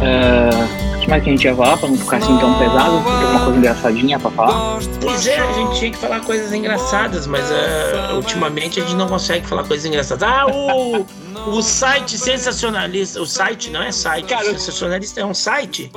Que 0.00 0.81
mais 1.08 1.22
que 1.22 1.30
a 1.30 1.32
gente 1.32 1.44
ia 1.44 1.54
falar 1.54 1.76
pra 1.76 1.88
não 1.88 1.96
ficar 1.96 2.16
assim 2.18 2.38
tão 2.38 2.58
pesado? 2.58 3.02
Tem 3.02 3.26
uma 3.30 3.44
coisa 3.44 3.58
engraçadinha 3.58 4.18
pra 4.18 4.30
falar? 4.30 4.78
Pois 5.00 5.26
é, 5.26 5.38
a 5.38 5.52
gente 5.52 5.78
tinha 5.78 5.90
que 5.90 5.98
falar 5.98 6.20
coisas 6.20 6.52
engraçadas, 6.52 7.26
mas 7.26 7.44
uh, 7.50 8.16
ultimamente 8.16 8.80
a 8.80 8.82
gente 8.82 8.96
não 8.96 9.08
consegue 9.08 9.46
falar 9.46 9.64
coisas 9.64 9.84
engraçadas. 9.86 10.22
Ah, 10.22 10.46
o, 10.46 11.06
o 11.50 11.62
site 11.62 12.18
sensacionalista. 12.18 13.20
O 13.20 13.26
site 13.26 13.70
não 13.70 13.82
é 13.82 13.92
site. 13.92 14.26
Cara, 14.26 14.46
o 14.46 14.52
sensacionalista 14.52 15.20
é 15.20 15.24
um 15.24 15.34
site. 15.34 15.90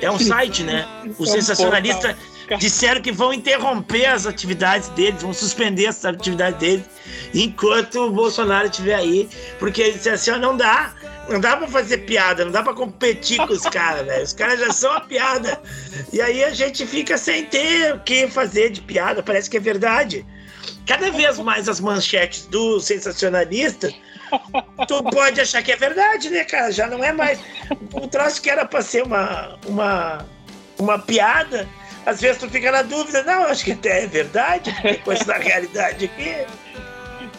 É 0.00 0.10
um 0.10 0.18
site, 0.18 0.64
né? 0.64 0.86
O 1.18 1.26
sensacionalista 1.26 2.16
disseram 2.58 3.00
que 3.00 3.12
vão 3.12 3.32
interromper 3.32 4.06
as 4.06 4.26
atividades 4.26 4.88
deles, 4.90 5.22
vão 5.22 5.32
suspender 5.32 5.86
as 5.86 6.04
atividades 6.04 6.58
deles 6.58 6.84
enquanto 7.34 8.06
o 8.06 8.10
Bolsonaro 8.10 8.66
estiver 8.66 8.94
aí, 8.94 9.28
porque 9.58 9.82
ele 9.82 9.92
disse 9.92 10.10
assim: 10.10 10.30
não 10.32 10.56
dá, 10.56 10.94
não 11.28 11.40
dá 11.40 11.56
pra 11.56 11.68
fazer 11.68 11.98
piada, 11.98 12.44
não 12.44 12.52
dá 12.52 12.62
pra 12.62 12.74
competir 12.74 13.38
com 13.38 13.52
os 13.52 13.62
caras, 13.62 14.06
velho. 14.06 14.24
Os 14.24 14.32
caras 14.32 14.60
já 14.60 14.72
são 14.72 14.92
a 14.92 15.00
piada. 15.00 15.60
E 16.12 16.20
aí 16.20 16.44
a 16.44 16.50
gente 16.50 16.86
fica 16.86 17.16
sem 17.16 17.46
ter 17.46 17.94
o 17.94 18.00
que 18.00 18.28
fazer 18.28 18.70
de 18.70 18.80
piada, 18.80 19.22
parece 19.22 19.48
que 19.48 19.56
é 19.56 19.60
verdade. 19.60 20.26
Cada 20.86 21.10
vez 21.10 21.38
mais 21.38 21.68
as 21.68 21.80
manchetes 21.80 22.46
do 22.46 22.80
sensacionalista, 22.80 23.92
tu 24.88 25.02
pode 25.04 25.40
achar 25.40 25.62
que 25.62 25.72
é 25.72 25.76
verdade, 25.76 26.28
né, 26.28 26.44
cara? 26.44 26.72
Já 26.72 26.88
não 26.88 27.02
é 27.02 27.12
mais. 27.12 27.38
O 27.92 28.06
troço 28.08 28.42
que 28.42 28.50
era 28.50 28.64
pra 28.64 28.82
ser 28.82 29.04
uma, 29.04 29.58
uma, 29.66 30.26
uma 30.78 30.98
piada, 30.98 31.68
às 32.04 32.20
vezes 32.20 32.38
tu 32.38 32.48
fica 32.48 32.70
na 32.70 32.82
dúvida, 32.82 33.22
não, 33.22 33.44
acho 33.44 33.64
que 33.64 33.72
até 33.72 34.04
é 34.04 34.06
verdade, 34.06 34.74
tem 34.82 34.96
coisa 34.96 35.24
da 35.24 35.38
realidade 35.38 36.06
aqui. 36.06 36.34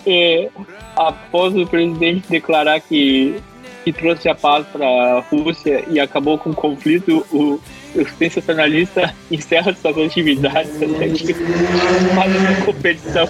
É, 0.05 0.49
após 0.95 1.55
o 1.55 1.65
presidente 1.65 2.27
declarar 2.29 2.79
que 2.81 3.41
que 3.83 3.91
trouxe 3.91 4.29
a 4.29 4.35
paz 4.35 4.65
para 4.67 4.85
a 4.85 5.19
Rússia 5.19 5.83
e 5.89 5.99
acabou 5.99 6.37
com 6.37 6.51
o 6.51 6.55
conflito, 6.55 7.25
o, 7.31 7.59
o 7.95 8.07
sensacionalista 8.17 9.13
encerra 9.29 9.73
suas 9.73 9.97
atividades 9.97 10.71
faz 10.77 12.35
uma 12.35 12.65
competição. 12.65 13.27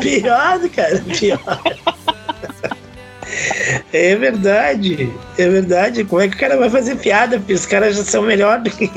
Pior, 0.00 0.68
cara, 0.70 1.04
pior. 1.18 1.40
É 3.92 4.14
verdade, 4.14 5.12
é 5.36 5.48
verdade. 5.48 6.04
Como 6.04 6.22
é 6.22 6.28
que 6.28 6.36
o 6.36 6.38
cara 6.38 6.56
vai 6.56 6.70
fazer 6.70 6.96
piada? 6.96 7.38
Porque 7.38 7.54
os 7.54 7.66
caras 7.66 7.96
já 7.96 8.04
são 8.04 8.22
melhores 8.22 8.64
do 8.64 8.70
que. 8.70 8.88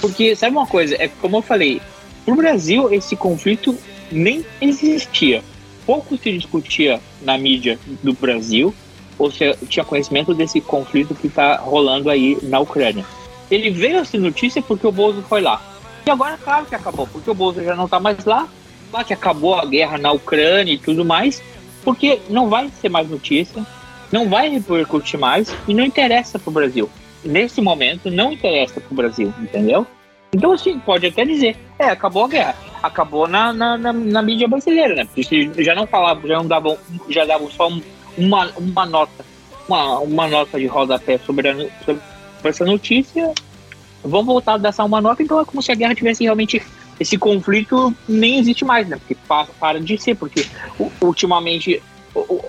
Porque, 0.00 0.34
sabe 0.34 0.56
uma 0.56 0.66
coisa? 0.66 0.94
É 0.98 1.08
como 1.08 1.38
eu 1.38 1.42
falei, 1.42 1.82
no 2.26 2.34
Brasil 2.36 2.92
esse 2.92 3.14
conflito 3.14 3.76
nem 4.10 4.44
existia 4.60 5.42
pouco 5.86 6.18
se 6.18 6.32
discutia 6.32 7.00
na 7.22 7.38
mídia 7.38 7.78
do 8.02 8.12
Brasil, 8.12 8.74
ou 9.16 9.30
se 9.30 9.54
tinha 9.68 9.84
conhecimento 9.84 10.34
desse 10.34 10.60
conflito 10.60 11.14
que 11.14 11.28
está 11.28 11.56
rolando 11.56 12.10
aí 12.10 12.36
na 12.42 12.58
Ucrânia. 12.58 13.04
Ele 13.50 13.70
veio 13.70 13.98
essa 13.98 14.18
notícia 14.18 14.60
porque 14.60 14.86
o 14.86 14.92
Bolsonaro 14.92 15.28
foi 15.28 15.40
lá. 15.40 15.62
E 16.04 16.10
agora, 16.10 16.36
claro 16.36 16.66
que 16.66 16.74
acabou, 16.74 17.06
porque 17.06 17.30
o 17.30 17.34
Bolsonaro 17.34 17.68
já 17.68 17.76
não 17.76 17.84
está 17.84 18.00
mais 18.00 18.24
lá, 18.24 18.48
lá 18.92 19.04
que 19.04 19.14
acabou 19.14 19.54
a 19.54 19.64
guerra 19.64 19.96
na 19.96 20.12
Ucrânia 20.12 20.72
e 20.72 20.78
tudo 20.78 21.04
mais, 21.04 21.40
porque 21.86 22.20
não 22.28 22.48
vai 22.48 22.68
ser 22.80 22.88
mais 22.88 23.08
notícia, 23.08 23.64
não 24.10 24.28
vai 24.28 24.48
repercutir 24.50 25.20
mais 25.20 25.54
e 25.68 25.72
não 25.72 25.84
interessa 25.84 26.36
para 26.36 26.50
o 26.50 26.52
Brasil. 26.52 26.90
Nesse 27.24 27.60
momento, 27.60 28.10
não 28.10 28.32
interessa 28.32 28.80
para 28.80 28.92
o 28.92 28.94
Brasil, 28.94 29.32
entendeu? 29.40 29.86
Então, 30.34 30.50
assim, 30.50 30.78
pode 30.80 31.06
até 31.06 31.24
dizer, 31.24 31.56
é, 31.78 31.84
acabou 31.84 32.24
a 32.24 32.28
guerra 32.28 32.56
acabou 32.82 33.26
na, 33.26 33.52
na, 33.52 33.76
na, 33.76 33.92
na 33.92 34.22
mídia 34.22 34.48
brasileira, 34.48 34.94
né? 34.94 35.08
Porque 35.12 35.50
já 35.58 35.74
não 35.74 35.86
falavam, 35.86 36.28
já 36.28 36.36
não 36.36 36.46
davam, 36.46 36.78
já 37.08 37.24
davam 37.24 37.50
só 37.50 37.68
uma, 38.16 38.50
uma 38.56 38.86
nota, 38.86 39.24
uma, 39.68 39.98
uma 40.00 40.28
nota 40.28 40.58
de 40.58 40.66
rodapé 40.66 41.18
sobre, 41.18 41.48
a, 41.48 41.54
sobre 41.84 42.00
essa 42.44 42.64
notícia. 42.64 43.32
Vão 44.04 44.24
voltar 44.24 44.54
a 44.54 44.58
dar 44.58 44.84
uma 44.84 45.00
nota, 45.00 45.22
então 45.22 45.40
é 45.40 45.44
como 45.44 45.62
se 45.62 45.72
a 45.72 45.74
guerra 45.74 45.94
tivesse 45.94 46.22
realmente 46.22 46.62
esse 46.98 47.18
conflito 47.18 47.94
nem 48.08 48.38
existe 48.38 48.64
mais, 48.64 48.88
né? 48.88 48.96
Porque 48.96 49.14
para, 49.26 49.46
para 49.60 49.80
de 49.80 49.98
ser, 49.98 50.14
porque 50.16 50.46
ultimamente 51.00 51.82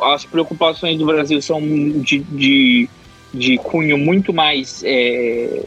as 0.01 0.23
preocupações 0.25 0.97
do 0.97 1.05
Brasil 1.05 1.41
são 1.41 1.59
de, 1.59 2.19
de, 2.19 2.89
de 3.33 3.57
cunho 3.57 3.97
muito 3.97 4.31
mais 4.31 4.81
é, 4.85 5.63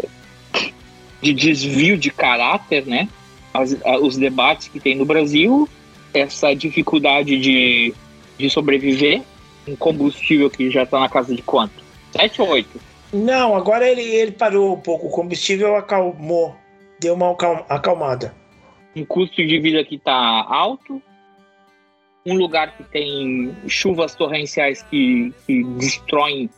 de 1.20 1.32
desvio 1.34 1.98
de 1.98 2.10
caráter, 2.10 2.86
né? 2.86 3.08
as, 3.52 3.76
os 4.00 4.16
debates 4.16 4.68
que 4.68 4.80
tem 4.80 4.96
no 4.96 5.04
Brasil, 5.04 5.68
essa 6.14 6.54
dificuldade 6.54 7.38
de, 7.38 7.94
de 8.38 8.50
sobreviver, 8.50 9.22
um 9.66 9.76
combustível 9.76 10.50
que 10.50 10.70
já 10.70 10.84
está 10.84 10.98
na 10.98 11.08
casa 11.08 11.34
de 11.34 11.42
quanto? 11.42 11.82
7 12.12 12.42
ou 12.42 12.48
8? 12.48 12.80
Não, 13.12 13.56
agora 13.56 13.88
ele, 13.88 14.02
ele 14.02 14.32
parou 14.32 14.74
um 14.74 14.80
pouco, 14.80 15.08
o 15.08 15.10
combustível 15.10 15.76
acalmou, 15.76 16.54
deu 17.00 17.14
uma 17.14 17.36
acalmada. 17.68 18.34
Um 18.94 19.04
custo 19.04 19.36
de 19.36 19.58
vida 19.60 19.84
que 19.84 19.96
está 19.96 20.12
alto, 20.14 21.00
um 22.26 22.34
lugar 22.34 22.76
que 22.76 22.84
tem 22.84 23.54
chuvas 23.66 24.14
torrenciais 24.14 24.82
que, 24.82 25.32
que 25.46 25.64
destroem 25.78 26.50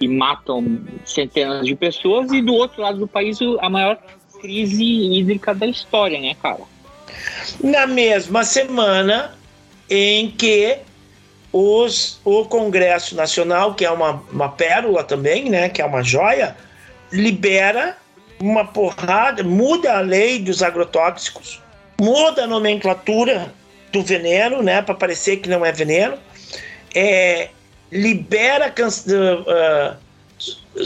e 0.00 0.08
matam 0.08 0.80
centenas 1.04 1.64
de 1.66 1.74
pessoas, 1.76 2.32
e 2.32 2.42
do 2.42 2.54
outro 2.54 2.82
lado 2.82 2.98
do 2.98 3.06
país 3.06 3.38
a 3.60 3.68
maior 3.68 3.98
crise 4.40 4.84
hídrica 4.84 5.54
da 5.54 5.66
história, 5.66 6.20
né, 6.20 6.34
cara? 6.42 6.62
Na 7.62 7.86
mesma 7.86 8.42
semana 8.42 9.34
em 9.88 10.30
que 10.30 10.78
os, 11.52 12.20
o 12.24 12.44
Congresso 12.46 13.14
Nacional, 13.14 13.74
que 13.74 13.84
é 13.84 13.90
uma, 13.90 14.22
uma 14.32 14.48
pérola 14.48 15.04
também, 15.04 15.50
né, 15.50 15.68
que 15.68 15.82
é 15.82 15.84
uma 15.84 16.02
joia, 16.02 16.56
libera 17.12 17.96
uma 18.40 18.64
porrada, 18.64 19.44
muda 19.44 19.98
a 19.98 20.00
lei 20.00 20.40
dos 20.40 20.62
agrotóxicos, 20.62 21.60
muda 22.02 22.42
a 22.42 22.46
nomenclatura 22.48 23.54
do 23.92 24.02
veneno, 24.02 24.60
né, 24.60 24.82
para 24.82 24.94
parecer 24.94 25.36
que 25.36 25.48
não 25.48 25.64
é 25.64 25.70
veneno, 25.70 26.18
é, 26.92 27.48
libera 27.92 28.68
uh, 28.68 29.96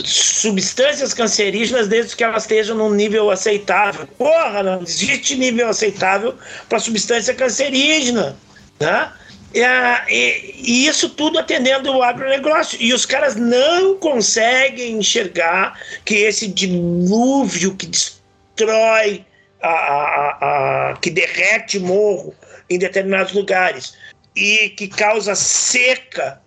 substâncias 0.05 1.15
cancerígenas 1.15 1.87
desde 1.87 2.15
que 2.15 2.23
elas 2.23 2.43
estejam 2.43 2.77
num 2.77 2.93
nível 2.93 3.31
aceitável. 3.31 4.05
Porra, 4.15 4.61
não 4.61 4.83
existe 4.83 5.35
nível 5.35 5.67
aceitável 5.69 6.35
para 6.69 6.79
substância 6.79 7.33
cancerígena, 7.33 8.37
né? 8.79 9.11
E, 9.55 9.61
e, 10.13 10.55
e, 10.57 10.87
isso 10.87 11.09
tudo 11.09 11.39
atendendo 11.39 11.91
o 11.91 12.03
agronegócio. 12.03 12.77
E 12.79 12.93
os 12.93 13.07
caras 13.07 13.35
não 13.35 13.97
conseguem 13.97 14.99
enxergar 14.99 15.79
que 16.05 16.15
esse 16.15 16.47
dilúvio 16.47 17.73
que 17.75 17.87
destrói, 17.87 19.25
a, 19.61 19.69
a, 19.69 20.89
a, 20.91 20.97
que 20.97 21.09
derrete 21.09 21.79
morro 21.79 22.33
em 22.69 22.77
determinados 22.77 23.33
lugares 23.33 23.95
e 24.35 24.69
que 24.69 24.87
causa 24.87 25.35
seca 25.35 26.41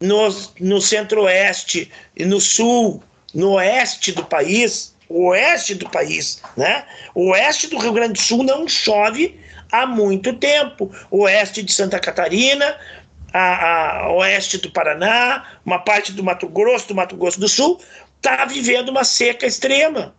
no, 0.00 0.28
no 0.60 0.80
centro-oeste 0.80 1.90
e 2.16 2.24
no 2.24 2.40
sul, 2.40 3.02
no 3.34 3.52
oeste 3.52 4.12
do 4.12 4.24
país, 4.24 4.94
oeste 5.08 5.74
do 5.74 5.88
país, 5.88 6.42
né? 6.56 6.84
O 7.14 7.30
oeste 7.30 7.68
do 7.68 7.78
Rio 7.78 7.92
Grande 7.92 8.14
do 8.14 8.20
Sul 8.20 8.42
não 8.42 8.68
chove 8.68 9.38
há 9.72 9.86
muito 9.86 10.32
tempo. 10.34 10.90
O 11.10 11.22
oeste 11.22 11.62
de 11.62 11.72
Santa 11.72 11.98
Catarina, 11.98 12.76
a, 13.32 14.04
a 14.04 14.12
oeste 14.12 14.58
do 14.58 14.70
Paraná, 14.70 15.58
uma 15.64 15.78
parte 15.78 16.12
do 16.12 16.22
Mato 16.22 16.48
Grosso, 16.48 16.88
do 16.88 16.94
Mato 16.94 17.16
Grosso 17.16 17.40
do 17.40 17.48
Sul, 17.48 17.80
está 18.16 18.44
vivendo 18.44 18.88
uma 18.88 19.04
seca 19.04 19.46
extrema. 19.46 20.14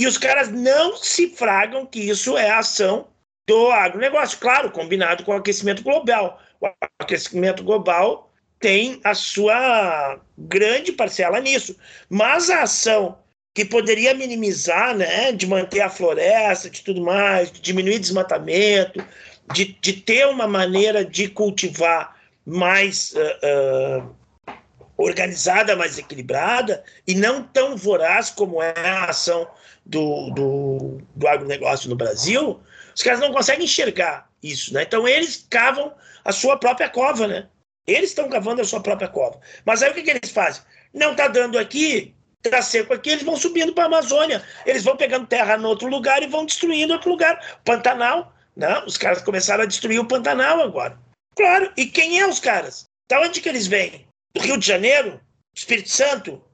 E 0.00 0.06
os 0.06 0.16
caras 0.16 0.48
não 0.48 0.96
se 0.96 1.28
fragam 1.28 1.84
que 1.84 2.00
isso 2.00 2.34
é 2.38 2.48
a 2.48 2.60
ação 2.60 3.08
do 3.46 3.70
agronegócio. 3.70 4.38
Claro, 4.38 4.70
combinado 4.70 5.24
com 5.24 5.32
o 5.32 5.36
aquecimento 5.36 5.82
global. 5.82 6.40
O 6.58 6.70
aquecimento 6.98 7.62
global 7.62 8.32
tem 8.58 8.98
a 9.04 9.12
sua 9.12 10.18
grande 10.38 10.90
parcela 10.90 11.38
nisso. 11.38 11.76
Mas 12.08 12.48
a 12.48 12.62
ação 12.62 13.18
que 13.54 13.62
poderia 13.62 14.14
minimizar, 14.14 14.96
né, 14.96 15.32
de 15.32 15.46
manter 15.46 15.82
a 15.82 15.90
floresta, 15.90 16.70
de 16.70 16.80
tudo 16.80 17.02
mais, 17.02 17.52
de 17.52 17.60
diminuir 17.60 17.98
desmatamento, 17.98 19.04
de, 19.52 19.76
de 19.82 19.92
ter 19.92 20.26
uma 20.28 20.48
maneira 20.48 21.04
de 21.04 21.28
cultivar 21.28 22.16
mais 22.46 23.12
uh, 23.12 24.00
uh, 24.00 24.54
organizada, 24.96 25.76
mais 25.76 25.98
equilibrada 25.98 26.82
e 27.06 27.14
não 27.14 27.42
tão 27.42 27.76
voraz 27.76 28.30
como 28.30 28.62
é 28.62 28.72
a 28.78 29.04
ação 29.04 29.46
do, 29.84 30.30
do, 30.30 31.02
do 31.14 31.28
agronegócio 31.28 31.88
no 31.88 31.96
Brasil, 31.96 32.60
os 32.94 33.02
caras 33.02 33.20
não 33.20 33.32
conseguem 33.32 33.64
enxergar 33.64 34.28
isso, 34.42 34.72
né? 34.72 34.82
Então 34.82 35.06
eles 35.06 35.46
cavam 35.50 35.94
a 36.24 36.32
sua 36.32 36.56
própria 36.58 36.88
cova, 36.88 37.26
né? 37.26 37.48
Eles 37.86 38.10
estão 38.10 38.28
cavando 38.28 38.62
a 38.62 38.64
sua 38.64 38.80
própria 38.80 39.08
cova. 39.08 39.40
Mas 39.64 39.82
aí 39.82 39.90
o 39.90 39.94
que, 39.94 40.02
que 40.02 40.10
eles 40.10 40.30
fazem? 40.30 40.62
Não 40.92 41.12
está 41.12 41.28
dando 41.28 41.58
aqui, 41.58 42.14
está 42.44 42.62
seco 42.62 42.92
aqui, 42.92 43.10
eles 43.10 43.24
vão 43.24 43.36
subindo 43.36 43.72
para 43.72 43.84
a 43.84 43.86
Amazônia. 43.86 44.42
Eles 44.64 44.84
vão 44.84 44.96
pegando 44.96 45.26
terra 45.26 45.56
no 45.56 45.68
outro 45.68 45.88
lugar 45.88 46.22
e 46.22 46.26
vão 46.26 46.46
destruindo 46.46 46.92
outro 46.92 47.10
lugar. 47.10 47.60
Pantanal, 47.64 48.34
não, 48.56 48.84
os 48.86 48.96
caras 48.96 49.22
começaram 49.22 49.64
a 49.64 49.66
destruir 49.66 49.98
o 49.98 50.06
Pantanal 50.06 50.60
agora. 50.60 50.98
Claro, 51.34 51.72
e 51.76 51.86
quem 51.86 52.20
é 52.20 52.26
os 52.26 52.40
caras? 52.40 52.84
Da 53.08 53.20
onde 53.20 53.40
que 53.40 53.48
eles 53.48 53.66
vêm? 53.66 54.06
Do 54.34 54.42
Rio 54.42 54.58
de 54.58 54.66
Janeiro? 54.66 55.20
Espírito 55.54 55.88
Santo? 55.88 56.44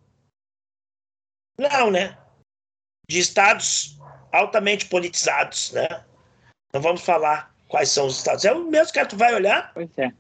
Não, 1.59 1.91
né? 1.91 2.17
De 3.09 3.19
estados 3.19 3.97
altamente 4.33 4.87
politizados, 4.87 5.73
né? 5.73 6.05
Não 6.73 6.81
vamos 6.81 7.03
falar 7.03 7.55
quais 7.69 7.89
são 7.89 8.07
os 8.07 8.19
estados. 8.19 8.45
É 8.45 8.53
o 8.53 8.65
mesmo 8.65 8.93
que 8.93 9.05
tu 9.07 9.17
vai 9.17 9.35
olhar. 9.35 9.73
Pois 9.73 9.91
é. 9.97 10.13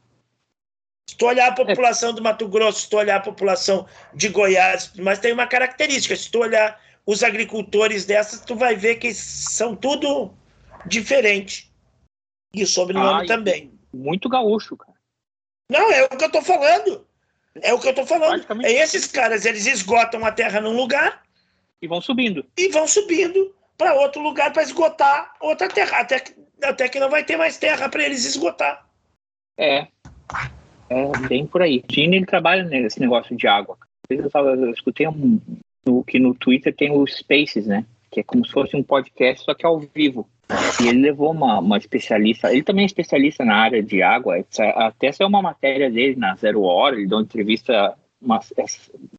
Se 1.09 1.16
tu 1.16 1.26
olhar 1.26 1.49
a 1.49 1.55
população 1.55 2.12
do 2.12 2.22
Mato 2.22 2.49
Grosso, 2.49 2.80
se 2.80 2.91
tu 2.91 2.97
olhar 2.97 3.16
a 3.16 3.20
população 3.20 3.87
de 4.12 4.28
Goiás, 4.28 4.93
mas 4.97 5.20
tem 5.20 5.32
uma 5.32 5.47
característica, 5.47 6.16
se 6.16 6.30
tu 6.30 6.41
olhar 6.41 6.80
os 7.05 7.22
agricultores 7.22 8.05
dessas, 8.05 8.41
tu 8.41 8.57
vai 8.57 8.74
ver 8.74 8.97
que 8.97 9.14
são 9.14 9.76
tudo 9.76 10.34
diferente. 10.84 11.72
E 12.53 12.62
o 12.62 12.66
sobrenome 12.66 13.24
Ah, 13.24 13.26
também. 13.26 13.78
Muito 13.93 14.28
gaúcho, 14.28 14.76
cara. 14.76 14.97
Não, 15.70 15.93
é 15.93 16.05
o 16.05 16.09
que 16.09 16.24
eu 16.24 16.30
tô 16.30 16.43
falando. 16.43 17.07
É 17.62 17.72
o 17.72 17.78
que 17.78 17.89
eu 17.89 17.95
tô 17.95 18.05
falando. 18.05 18.45
É 18.64 18.72
esses 18.72 19.07
caras, 19.07 19.45
eles 19.45 19.66
esgotam 19.66 20.24
a 20.24 20.32
terra 20.32 20.61
num 20.61 20.76
lugar 20.76 21.26
E 21.81 21.87
vão 21.87 22.01
subindo. 22.01 22.45
e 22.57 22.68
vão 22.68 22.87
subindo 22.87 23.55
para 23.77 23.95
outro 23.95 24.22
lugar 24.22 24.53
para 24.53 24.62
esgotar 24.62 25.35
outra 25.41 25.68
terra, 25.68 25.99
até 25.99 26.20
que, 26.20 26.35
até 26.62 26.89
que 26.89 26.99
não 26.99 27.11
vai 27.11 27.24
ter 27.24 27.37
mais 27.37 27.59
terra 27.59 27.89
para 27.89 28.05
eles 28.05 28.24
esgotar. 28.24 28.87
É. 29.59 29.87
É 30.89 31.29
bem 31.29 31.47
por 31.47 31.62
aí. 31.62 31.83
Gini, 31.91 32.16
ele 32.16 32.27
trabalha 32.27 32.62
nesse 32.62 33.01
negócio 33.01 33.37
de 33.37 33.47
água. 33.47 33.77
Eu, 34.09 34.31
tava, 34.31 34.51
eu 34.51 34.70
escutei 34.70 35.07
um, 35.09 35.41
no, 35.85 36.05
que 36.05 36.18
no 36.18 36.35
Twitter 36.35 36.74
tem 36.74 36.91
o 36.91 37.07
Spaces, 37.07 37.66
né? 37.66 37.85
Que 38.11 38.20
é 38.20 38.22
como 38.22 38.47
se 38.47 38.53
fosse 38.53 38.77
um 38.77 38.83
podcast, 38.83 39.45
só 39.45 39.55
que 39.55 39.66
ao 39.66 39.81
vivo. 39.81 40.29
E 40.81 40.89
ele 40.89 41.01
levou 41.01 41.33
uma, 41.33 41.59
uma 41.59 41.77
especialista, 41.77 42.53
ele 42.53 42.62
também 42.62 42.85
é 42.85 42.87
especialista 42.87 43.45
na 43.45 43.57
área 43.57 43.83
de 43.83 44.01
água, 44.01 44.37
até 44.77 45.11
saiu 45.11 45.29
uma 45.29 45.43
matéria 45.43 45.91
dele 45.91 46.14
na 46.14 46.37
Zero 46.37 46.62
Hora, 46.62 46.95
ele 46.95 47.09
deu 47.09 47.18
uma 47.18 47.24
entrevista, 47.24 47.99
uma, 48.22 48.39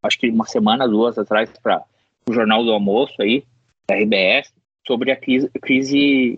acho 0.03 0.19
que 0.19 0.29
uma 0.29 0.45
semana, 0.45 0.87
duas 0.87 1.17
atrás, 1.17 1.51
para 1.61 1.83
o 2.27 2.33
Jornal 2.33 2.63
do 2.63 2.71
Almoço 2.71 3.13
aí, 3.21 3.43
da 3.89 3.95
RBS, 3.95 4.53
sobre 4.85 5.11
a 5.11 5.15
crise. 5.15 5.49
crise 5.61 6.37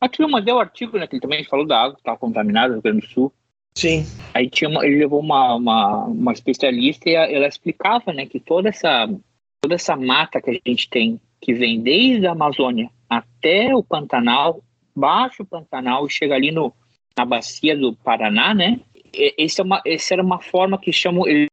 a 0.00 0.08
turma 0.08 0.40
deu 0.40 0.58
artigo, 0.58 0.98
né? 0.98 1.06
Que 1.06 1.16
ele 1.16 1.20
também 1.20 1.44
falou 1.44 1.66
da 1.66 1.78
água 1.78 1.94
que 1.94 2.00
estava 2.00 2.18
contaminada 2.18 2.68
no 2.68 2.74
Rio 2.74 2.82
Grande 2.82 3.00
do 3.06 3.12
Sul. 3.12 3.32
Sim. 3.76 4.04
Aí 4.34 4.48
tinha 4.48 4.68
uma- 4.68 4.84
ele 4.84 4.96
levou 4.96 5.20
uma, 5.20 5.54
uma, 5.54 6.04
uma 6.06 6.32
especialista 6.32 7.08
e 7.08 7.16
a- 7.16 7.30
ela 7.30 7.46
explicava, 7.46 8.12
né, 8.12 8.26
que 8.26 8.40
toda 8.40 8.68
essa, 8.70 9.06
toda 9.60 9.74
essa 9.74 9.94
mata 9.96 10.40
que 10.40 10.50
a 10.50 10.70
gente 10.70 10.88
tem, 10.88 11.20
que 11.40 11.52
vem 11.54 11.80
desde 11.80 12.26
a 12.26 12.32
Amazônia 12.32 12.90
até 13.08 13.74
o 13.74 13.82
Pantanal, 13.82 14.62
baixo 14.96 15.44
Pantanal 15.44 16.06
e 16.06 16.10
chega 16.10 16.34
ali 16.34 16.50
no, 16.50 16.72
na 17.16 17.24
bacia 17.24 17.76
do 17.76 17.94
Paraná, 17.94 18.54
né? 18.54 18.80
Esse 19.12 19.60
é 19.60 19.64
uma, 19.64 19.82
essa 19.86 20.14
era 20.14 20.22
uma 20.22 20.40
forma 20.40 20.78
que 20.78 20.92
chamam, 20.92 21.26
eles 21.26 21.48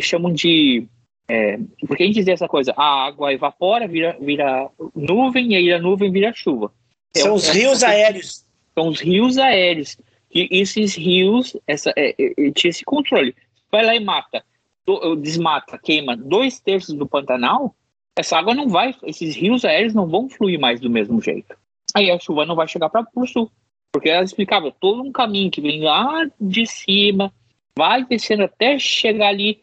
chamam 0.00 0.32
de 0.32 0.86
é, 1.30 1.58
porque 1.86 2.02
a 2.02 2.06
gente 2.06 2.16
dizia 2.16 2.34
essa 2.34 2.48
coisa, 2.48 2.72
a 2.76 3.06
água 3.06 3.32
evapora, 3.32 3.86
vira, 3.86 4.16
vira 4.20 4.68
nuvem, 4.94 5.52
e 5.52 5.56
aí 5.56 5.72
a 5.72 5.78
nuvem 5.78 6.10
vira 6.10 6.32
chuva. 6.34 6.72
São 7.16 7.32
É- 7.32 7.34
os 7.34 7.48
é- 7.48 7.52
rios 7.52 7.82
aéreos. 7.82 8.44
São 8.74 8.88
os 8.88 9.00
rios 9.00 9.38
aéreos. 9.38 9.96
E 10.34 10.48
esses 10.50 10.94
rios, 10.94 11.56
essa, 11.66 11.92
é, 11.96 12.10
é, 12.18 12.32
é, 12.46 12.50
tinha 12.52 12.70
esse 12.70 12.84
controle. 12.84 13.34
Vai 13.70 13.84
lá 13.84 13.94
e 13.94 14.00
mata, 14.00 14.44
do- 14.86 15.16
desmata, 15.16 15.78
queima 15.78 16.16
dois 16.16 16.60
terços 16.60 16.94
do 16.94 17.06
Pantanal, 17.06 17.74
essa 18.16 18.36
água 18.38 18.54
não 18.54 18.68
vai, 18.68 18.94
esses 19.04 19.34
rios 19.36 19.64
aéreos 19.64 19.94
não 19.94 20.06
vão 20.06 20.28
fluir 20.28 20.58
mais 20.58 20.80
do 20.80 20.90
mesmo 20.90 21.20
jeito. 21.20 21.54
Aí 21.94 22.10
a 22.10 22.18
chuva 22.18 22.44
não 22.46 22.54
vai 22.54 22.68
chegar 22.68 22.88
para 22.88 23.04
o 23.14 23.26
sul. 23.26 23.50
Porque 23.92 24.08
ela 24.08 24.22
explicava 24.24 24.70
todo 24.70 25.02
um 25.02 25.10
caminho 25.10 25.50
que 25.50 25.60
vem 25.60 25.82
lá 25.82 26.24
de 26.40 26.64
cima, 26.64 27.32
vai 27.76 28.04
descendo 28.04 28.44
até 28.44 28.78
chegar 28.78 29.28
ali, 29.28 29.60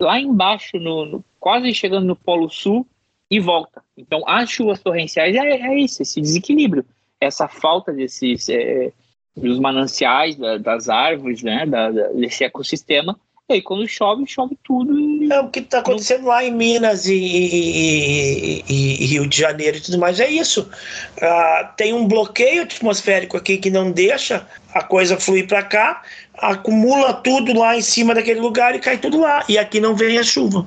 lá 0.00 0.20
embaixo, 0.20 0.78
no, 0.78 1.04
no- 1.06 1.24
quase 1.38 1.72
chegando 1.74 2.06
no 2.06 2.16
Polo 2.16 2.48
Sul, 2.50 2.86
e 3.30 3.38
volta. 3.38 3.82
Então, 3.96 4.22
as 4.26 4.50
chuvas 4.50 4.80
torrenciais 4.80 5.36
é, 5.36 5.40
é 5.40 5.78
isso, 5.78 6.02
esse 6.02 6.20
desequilíbrio, 6.20 6.84
essa 7.20 7.46
falta 7.46 7.92
desses 7.92 8.48
é, 8.48 8.90
dos 9.36 9.58
mananciais, 9.60 10.34
da- 10.36 10.58
das 10.58 10.88
árvores, 10.88 11.42
né, 11.42 11.64
da- 11.64 11.90
da- 11.90 12.08
desse 12.08 12.42
ecossistema. 12.44 13.18
E 13.48 13.54
aí, 13.54 13.62
quando 13.62 13.86
chove, 13.88 14.24
chove 14.28 14.56
tudo. 14.62 14.98
E... 14.98 15.32
É 15.32 15.40
o 15.40 15.48
que 15.48 15.58
está 15.60 15.80
acontecendo 15.80 16.26
lá 16.26 16.44
em 16.44 16.52
Minas 16.52 17.06
e, 17.06 17.14
e- 17.14 18.64
e- 18.68 19.06
Rio 19.06 19.26
de 19.26 19.36
Janeiro 19.36 19.76
e 19.76 19.80
tudo 19.80 19.98
mais. 19.98 20.20
É 20.20 20.28
isso. 20.28 20.68
Ah, 21.20 21.72
tem 21.76 21.92
um 21.92 22.06
bloqueio 22.06 22.62
atmosférico 22.62 23.36
aqui 23.36 23.58
que 23.58 23.70
não 23.70 23.90
deixa 23.90 24.46
a 24.72 24.84
coisa 24.84 25.18
fluir 25.18 25.48
para 25.48 25.62
cá, 25.64 26.02
acumula 26.40 27.14
tudo 27.14 27.52
lá 27.58 27.76
em 27.76 27.82
cima 27.82 28.14
daquele 28.14 28.40
lugar 28.40 28.74
e 28.74 28.80
cai 28.80 28.98
tudo 28.98 29.20
lá. 29.20 29.44
E 29.48 29.58
aqui 29.58 29.80
não 29.80 29.94
vem 29.94 30.18
a 30.18 30.22
chuva. 30.22 30.66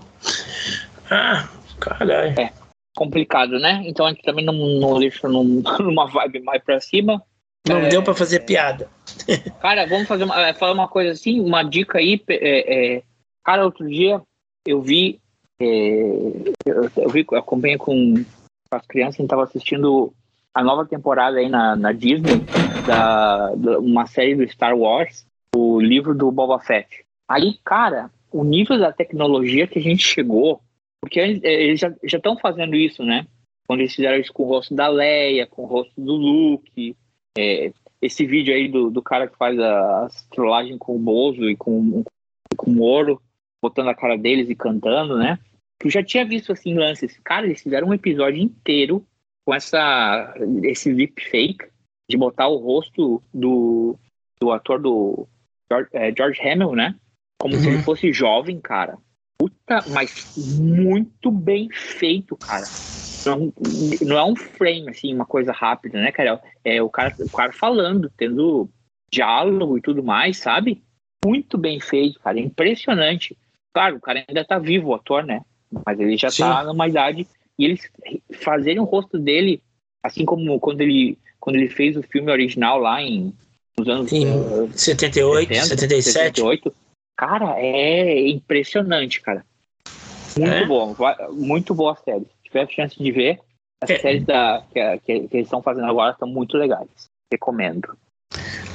Ah, 1.09 1.47
caralho. 1.79 2.39
É 2.39 2.51
complicado, 2.95 3.59
né? 3.59 3.81
Então 3.85 4.05
a 4.05 4.09
gente 4.09 4.21
também 4.23 4.45
não, 4.45 4.53
não 4.53 4.99
deixa 4.99 5.27
num- 5.27 5.61
numa 5.79 6.07
vibe 6.07 6.41
mais 6.41 6.63
pra 6.63 6.79
cima. 6.79 7.21
Não 7.67 7.77
É, 7.77 7.89
deu 7.89 8.03
para 8.03 8.13
fazer 8.13 8.41
piada. 8.41 8.89
Cara, 9.61 9.85
vamos 9.87 10.07
fazer 10.07 10.25
uma, 10.25 10.39
é, 10.47 10.53
falar 10.53 10.73
uma 10.73 10.87
coisa 10.87 11.11
assim, 11.11 11.39
uma 11.39 11.63
dica 11.63 11.97
aí. 11.97 12.21
é, 12.29 12.95
é, 12.97 13.03
cara, 13.43 13.63
outro 13.63 13.87
dia 13.87 14.21
eu 14.67 14.81
vi, 14.81 15.19
é, 15.61 15.65
eu, 16.65 16.89
eu 16.97 17.09
vi, 17.09 17.25
eu 17.31 17.37
acompanhei 17.37 17.77
com 17.77 18.15
as 18.71 18.85
crianças, 18.85 19.15
a 19.19 19.21
gente 19.21 19.29
tava 19.29 19.43
assistindo 19.43 20.13
a 20.53 20.61
nova 20.63 20.85
temporada 20.85 21.37
aí 21.37 21.47
na, 21.49 21.75
na 21.75 21.91
Disney, 21.93 22.41
da, 22.85 23.53
da- 23.55 23.79
uma 23.79 24.05
série 24.07 24.35
do 24.35 24.47
Star 24.49 24.75
Wars, 24.77 25.25
o 25.55 25.79
livro 25.79 26.15
do 26.15 26.31
Boba 26.31 26.59
Fett. 26.59 27.05
Aí, 27.27 27.57
cara, 27.63 28.11
o 28.31 28.43
nível 28.43 28.79
da 28.79 28.91
tecnologia 28.91 29.67
que 29.67 29.79
a 29.79 29.81
gente 29.81 30.03
chegou, 30.03 30.61
porque 31.01 31.19
eles, 31.19 31.43
eles 31.43 31.79
já 31.79 32.17
estão 32.17 32.37
fazendo 32.37 32.75
isso, 32.75 33.03
né? 33.03 33.27
Quando 33.67 33.81
eles 33.81 33.95
fizeram 33.95 34.19
isso 34.19 34.33
com 34.33 34.43
o 34.43 34.47
rosto 34.47 34.75
da 34.75 34.87
Leia, 34.87 35.47
com 35.47 35.63
o 35.63 35.67
rosto 35.67 35.93
do 35.99 36.13
Luke, 36.13 36.95
é, 37.37 37.71
esse 38.01 38.25
vídeo 38.25 38.53
aí 38.53 38.67
do, 38.67 38.89
do 38.89 39.01
cara 39.01 39.27
que 39.27 39.37
faz 39.37 39.57
a, 39.59 40.05
as 40.05 40.27
trollagem 40.27 40.77
com 40.77 40.95
o 40.95 40.99
Bozo 40.99 41.49
e 41.49 41.55
com, 41.55 42.03
com 42.57 42.71
o 42.71 42.73
Moro, 42.73 43.21
botando 43.61 43.89
a 43.89 43.95
cara 43.95 44.17
deles 44.17 44.49
e 44.49 44.55
cantando, 44.55 45.17
né? 45.17 45.39
Tu 45.79 45.89
já 45.89 46.03
tinha 46.03 46.25
visto 46.25 46.51
assim 46.51 46.73
lances. 46.73 47.17
Cara, 47.23 47.45
eles 47.45 47.61
fizeram 47.61 47.87
um 47.87 47.93
episódio 47.93 48.41
inteiro 48.41 49.05
com 49.45 49.53
essa 49.53 50.33
esse 50.63 50.91
lip 50.91 51.21
fake 51.29 51.65
de 52.09 52.17
botar 52.17 52.47
o 52.47 52.57
rosto 52.57 53.21
do, 53.33 53.97
do 54.39 54.51
ator 54.51 54.81
do 54.81 55.27
George, 55.73 55.89
é, 55.93 56.13
George 56.15 56.41
Hamill, 56.41 56.75
né? 56.75 56.95
Como 57.39 57.55
se 57.55 57.67
ele 57.67 57.79
fosse 57.79 58.13
jovem, 58.13 58.59
cara. 58.61 58.97
Puta, 59.37 59.83
mas 59.89 60.33
muito 60.37 61.31
bem 61.31 61.67
feito, 61.71 62.37
cara. 62.37 62.65
Não, 63.25 63.53
não 64.01 64.17
é 64.17 64.23
um 64.23 64.35
frame, 64.35 64.89
assim, 64.89 65.13
uma 65.13 65.25
coisa 65.25 65.51
rápida, 65.51 65.99
né, 65.99 66.11
cara? 66.11 66.41
É 66.63 66.81
o 66.81 66.89
cara, 66.89 67.13
o 67.19 67.29
cara 67.29 67.51
falando, 67.51 68.11
tendo 68.15 68.69
diálogo 69.11 69.77
e 69.77 69.81
tudo 69.81 70.03
mais, 70.03 70.37
sabe? 70.37 70.81
Muito 71.25 71.57
bem 71.57 71.79
feito, 71.79 72.19
cara. 72.19 72.39
Impressionante. 72.39 73.37
Claro, 73.73 73.97
o 73.97 74.01
cara 74.01 74.23
ainda 74.27 74.45
tá 74.45 74.59
vivo, 74.59 74.89
o 74.89 74.95
ator, 74.95 75.25
né? 75.25 75.41
Mas 75.85 75.99
ele 75.99 76.15
já 76.15 76.29
Sim. 76.29 76.43
tá 76.43 76.63
numa 76.63 76.87
idade. 76.87 77.27
E 77.57 77.65
eles 77.65 77.89
fazerem 78.41 78.79
o 78.79 78.85
rosto 78.85 79.17
dele, 79.17 79.61
assim 80.01 80.25
como 80.25 80.59
quando 80.59 80.81
ele, 80.81 81.17
quando 81.39 81.55
ele 81.55 81.69
fez 81.69 81.97
o 81.97 82.03
filme 82.03 82.31
original 82.31 82.79
lá 82.79 83.01
em 83.01 83.33
nos 83.77 83.87
anos 83.87 84.11
Em 84.11 84.25
eh, 84.27 84.69
78, 84.73 85.47
70, 85.53 85.65
77. 85.67 86.13
78. 86.41 86.73
Cara, 87.17 87.55
é 87.59 88.27
impressionante, 88.29 89.21
cara. 89.21 89.45
Muito 90.37 90.53
É? 90.53 90.65
bom, 90.65 90.95
muito 91.31 91.73
boa 91.75 91.93
a 91.93 91.95
série. 91.95 92.25
Se 92.25 92.43
tiver 92.45 92.67
chance 92.69 92.97
de 93.01 93.11
ver, 93.11 93.39
as 93.83 93.89
É. 93.89 93.99
séries 93.99 94.25
da, 94.25 94.63
que, 94.73 94.97
que- 94.99 95.27
que 95.27 95.37
eles 95.37 95.47
estão 95.47 95.61
fazendo 95.61 95.85
agora 95.87 96.11
estão 96.13 96.27
muito 96.27 96.57
legais. 96.57 96.87
Recomendo. 97.31 97.95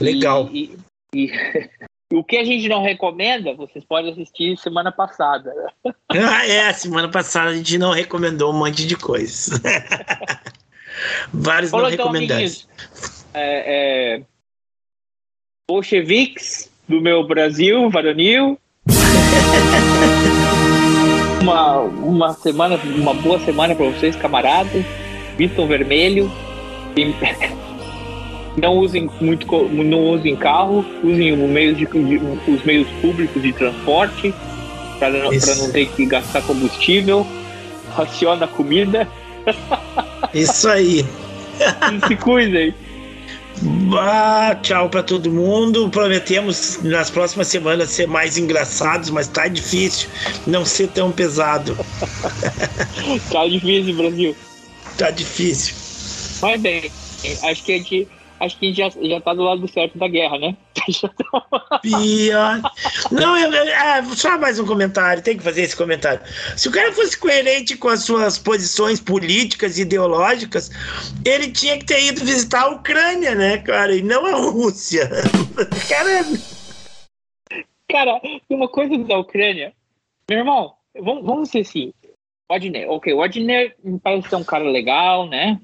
Legal. 0.01 0.49
E, 0.53 0.77
e- 1.15 1.27
e 1.27 1.33
o 2.13 2.23
que 2.23 2.37
a 2.37 2.45
gente 2.45 2.69
não 2.69 2.83
recomenda, 2.83 3.55
vocês 3.55 3.85
podem 3.85 4.13
assistir 4.13 4.57
semana 4.59 4.93
passada. 4.93 5.53
Ah, 6.11 6.47
é, 6.49 6.73
semana 6.73 7.11
passada 7.11 7.51
a 7.51 7.55
gente 7.55 7.77
não 7.77 7.91
recomendou 7.93 8.51
um 8.51 8.57
monte 8.59 8.87
de 8.87 8.97
coisas. 8.97 9.51
Vários 11.33 11.71
Falou 11.71 11.87
não 11.87 11.93
então, 11.93 12.07
recomendados. 12.07 12.67
É, 13.35 14.15
é, 14.17 14.23
bolcheviques 15.69 16.71
do 16.89 16.99
meu 16.99 17.27
Brasil, 17.27 17.91
varonil. 17.91 18.59
uma, 21.43 21.81
uma 21.81 22.33
semana, 22.33 22.81
uma 22.97 23.13
boa 23.13 23.39
semana 23.41 23.75
para 23.75 23.91
vocês, 23.91 24.17
camaradas. 24.17 24.83
Vistam 25.37 25.67
vermelho. 25.67 26.33
Não 28.57 28.79
usem 28.79 29.11
muito, 29.21 29.47
não 29.69 30.09
usem 30.09 30.35
carro, 30.35 30.85
usem 31.05 31.33
os 31.33 31.49
meios, 31.49 31.79
de, 31.79 31.85
os 31.85 32.65
meios 32.65 32.89
públicos 33.01 33.41
de 33.41 33.53
transporte 33.53 34.35
para 34.99 35.11
não, 35.11 35.31
não 35.31 35.71
ter 35.71 35.89
que 35.91 36.05
gastar 36.05 36.43
combustível. 36.43 37.25
Raciona 37.95 38.47
a 38.47 38.49
comida 38.49 39.07
Isso 40.35 40.69
aí. 40.69 41.07
e 41.95 42.09
se 42.09 42.17
cuidem. 42.17 42.75
Ah, 43.99 44.57
tchau 44.63 44.89
para 44.89 45.03
todo 45.03 45.31
mundo. 45.31 45.89
Prometemos 45.91 46.79
nas 46.83 47.11
próximas 47.11 47.49
semanas 47.49 47.91
ser 47.91 48.07
mais 48.07 48.37
engraçados, 48.39 49.11
mas 49.11 49.29
tá 49.29 49.49
difícil 49.49 50.09
não 50.47 50.65
ser 50.65 50.89
tão 50.89 51.11
pesado. 51.11 51.77
tá 53.31 53.47
difícil, 53.49 53.97
Brasil. 53.97 54.37
Tá 54.97 55.11
difícil. 55.11 55.75
Mas 56.41 56.61
bem, 56.61 56.91
acho 57.43 57.65
que 57.65 57.73
a 57.73 57.77
gente 57.79 58.09
acho 58.41 58.59
que 58.59 58.67
a 58.67 58.69
gente 58.69 58.79
já, 58.79 58.89
já 58.89 59.21
tá 59.21 59.35
do 59.35 59.43
lado 59.43 59.67
certo 59.69 59.99
da 59.99 60.09
guerra, 60.09 60.39
né? 60.39 60.57
Pior. 61.83 62.61
Não, 63.11 63.37
eu, 63.37 63.53
é, 63.53 64.03
só 64.15 64.39
mais 64.39 64.59
um 64.59 64.67
comentário, 64.67 65.23
tem 65.23 65.37
que 65.37 65.43
fazer 65.43 65.63
esse 65.63 65.77
comentário. 65.77 66.21
Se 66.57 66.69
o 66.69 66.73
cara 66.73 66.93
fosse 66.93 67.19
coerente 67.19 67.77
com 67.77 67.89
as 67.89 68.05
suas 68.05 68.39
posições 68.39 69.01
políticas 69.01 69.79
e 69.79 69.83
ideológicas, 69.83 70.71
ele 71.25 71.51
tinha 71.51 71.79
que 71.79 71.85
ter 71.85 72.03
ido 72.05 72.25
visitar 72.25 72.63
a 72.63 72.69
Ucrânia, 72.69 73.35
né, 73.35 73.59
cara? 73.59 73.95
E 73.95 74.03
não 74.03 74.27
a 74.27 74.33
Rússia. 74.33 75.09
Cara. 75.89 76.25
Cara, 77.91 78.21
uma 78.51 78.69
coisa 78.69 78.99
da 78.99 79.19
Ucrânia. 79.19 79.73
Meu 80.29 80.41
irmão, 80.41 80.75
vamos, 80.95 81.25
vamos 81.25 81.51
ser 81.51 81.61
assim. 81.61 81.93
O 82.51 82.55
Adner, 82.55 82.89
ok, 82.91 83.13
o 83.13 83.23
Adner 83.23 83.75
me 83.83 83.99
parece 83.99 84.29
ser 84.29 84.37
um 84.37 84.45
cara 84.45 84.65
legal, 84.65 85.27
né? 85.27 85.61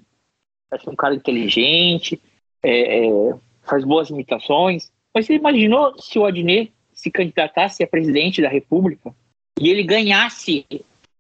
Parece 0.70 0.88
um 0.88 0.96
cara 0.96 1.14
inteligente 1.14 2.20
é, 2.64 3.06
é, 3.06 3.34
faz 3.62 3.84
boas 3.84 4.10
imitações. 4.10 4.90
Mas 5.14 5.26
você 5.26 5.34
imaginou 5.34 5.96
se 5.98 6.18
o 6.18 6.24
Adnet 6.24 6.72
se 6.92 7.10
candidatasse 7.10 7.82
a 7.82 7.86
presidente 7.86 8.42
da 8.42 8.48
República 8.48 9.14
e 9.60 9.68
ele 9.68 9.82
ganhasse 9.82 10.66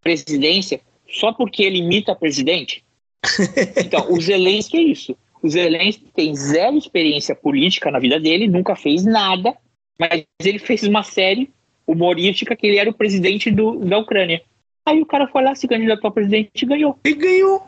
presidência 0.02 0.80
só 1.08 1.32
porque 1.32 1.62
ele 1.62 1.78
imita 1.78 2.12
a 2.12 2.16
presidente? 2.16 2.82
Então, 3.76 4.12
o 4.12 4.20
Zelensky 4.20 4.76
é 4.76 4.82
isso. 4.82 5.16
O 5.42 5.48
Zelensky 5.48 6.06
tem 6.14 6.34
zero 6.34 6.76
experiência 6.76 7.34
política 7.34 7.90
na 7.90 7.98
vida 7.98 8.18
dele, 8.18 8.48
nunca 8.48 8.74
fez 8.74 9.04
nada, 9.04 9.54
mas 9.98 10.24
ele 10.42 10.58
fez 10.58 10.82
uma 10.82 11.02
série 11.02 11.50
humorística 11.86 12.56
que 12.56 12.66
ele 12.66 12.78
era 12.78 12.88
o 12.88 12.94
presidente 12.94 13.50
do, 13.50 13.78
da 13.78 13.98
Ucrânia. 13.98 14.42
Aí 14.86 15.00
o 15.00 15.06
cara 15.06 15.26
foi 15.28 15.42
lá, 15.42 15.54
se 15.54 15.68
candidatou 15.68 16.08
a 16.08 16.12
presidente 16.12 16.50
e 16.62 16.66
ganhou. 16.66 16.98
E 17.04 17.14
ganhou. 17.14 17.66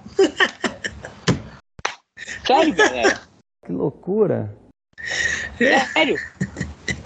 Sério, 2.47 2.75
galera. 2.75 3.26
Que 3.67 3.73
loucura. 3.73 4.57
Sério? 5.59 6.17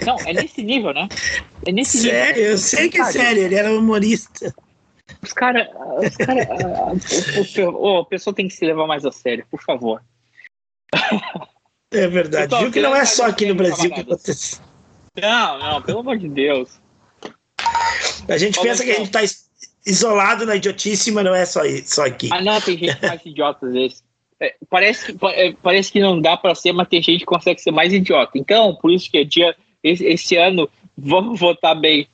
Não, 0.05 0.17
é 0.21 0.35
nesse 0.35 0.63
nível, 0.63 0.93
né? 0.93 1.09
É 1.67 1.73
nesse 1.73 1.99
sério, 1.99 2.37
nível. 2.37 2.51
eu 2.51 2.59
sei 2.59 2.91
que 2.91 3.01
é 3.01 3.05
sério, 3.07 3.45
ele 3.45 3.55
era 3.55 3.73
humorista. 3.73 4.55
Os 5.23 5.33
caras. 5.33 5.69
Os 5.99 6.17
cara, 6.17 6.43
a, 6.43 8.01
a 8.01 8.05
pessoa 8.05 8.35
tem 8.35 8.47
que 8.47 8.55
se 8.55 8.67
levar 8.67 8.87
mais 8.87 9.07
a 9.07 9.11
sério, 9.11 9.47
por 9.51 9.63
favor. 9.63 10.03
É 11.91 12.07
verdade. 12.07 12.55
Viu 12.59 12.71
que 12.71 12.81
não 12.81 12.95
é 12.95 13.07
só 13.07 13.27
aqui 13.27 13.47
no 13.47 13.55
Brasil 13.55 13.91
que 13.91 14.01
acontece. 14.01 14.61
Não, 15.21 15.59
não, 15.59 15.83
pelo 15.83 16.01
amor 16.01 16.19
de 16.19 16.29
Deus. 16.29 16.79
A 18.29 18.37
gente 18.37 18.59
Como 18.59 18.69
pensa 18.69 18.83
é 18.83 18.87
que, 18.87 18.93
a 18.93 18.95
gente 18.97 19.11
tá 19.11 19.21
isolado 19.87 20.47
na 20.47 20.57
idiotice, 20.57 21.11
mas 21.11 21.25
não 21.25 21.35
é 21.35 21.45
só, 21.47 21.63
só 21.85 22.07
aqui. 22.07 22.29
Ah, 22.33 22.43
não, 22.43 22.61
tem 22.61 22.79
gente 22.79 23.01
mais 23.03 23.25
idiota 23.25 23.67
às 23.67 23.73
vezes. 23.73 24.10
É, 24.41 24.55
parece, 24.71 25.15
é, 25.35 25.53
parece 25.63 25.93
que 25.93 26.01
não 26.01 26.19
dá 26.19 26.35
para 26.37 26.55
ser, 26.55 26.73
mas 26.73 26.89
tem 26.89 27.03
gente 27.03 27.21
que 27.21 27.27
consegue 27.27 27.61
ser 27.61 27.71
mais 27.71 27.93
idiota. 27.93 28.39
Então, 28.39 28.75
por 28.75 28.91
isso 28.91 29.11
que 29.11 29.19
é 29.19 29.25
dia, 29.25 29.55
esse, 29.85 30.05
esse 30.05 30.37
ano, 30.37 30.69
vamos 30.97 31.39
votar 31.39 31.79
bem. 31.79 32.09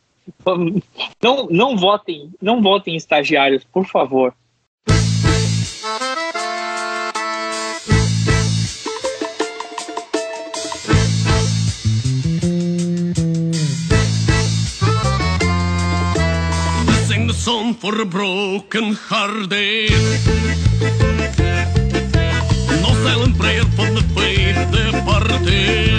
Não, 1.23 1.47
não 1.49 1.77
votem, 1.77 2.33
não 2.43 2.61
votem 2.61 2.95
em 2.95 2.97
estagiários, 2.97 3.65
por 3.65 3.87
favor. 3.87 4.35
Song 17.47 17.75
for 17.75 18.01
a 18.01 18.05
broken 18.05 18.93
hearted 19.09 19.93
te 25.45 25.96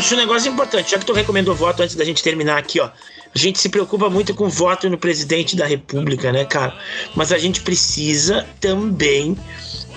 acho 0.00 0.14
um 0.14 0.18
negócio 0.18 0.50
importante. 0.50 0.90
Já 0.90 0.98
que 0.98 1.04
tu 1.04 1.12
recomendou 1.12 1.54
voto 1.54 1.82
antes 1.82 1.94
da 1.94 2.04
gente 2.04 2.22
terminar 2.22 2.58
aqui, 2.58 2.80
ó. 2.80 2.86
A 3.32 3.38
gente 3.38 3.58
se 3.58 3.68
preocupa 3.68 4.10
muito 4.10 4.34
com 4.34 4.48
voto 4.48 4.90
no 4.90 4.98
presidente 4.98 5.54
da 5.54 5.66
república, 5.66 6.32
né, 6.32 6.44
cara? 6.44 6.74
Mas 7.14 7.30
a 7.30 7.38
gente 7.38 7.60
precisa 7.60 8.44
também 8.60 9.36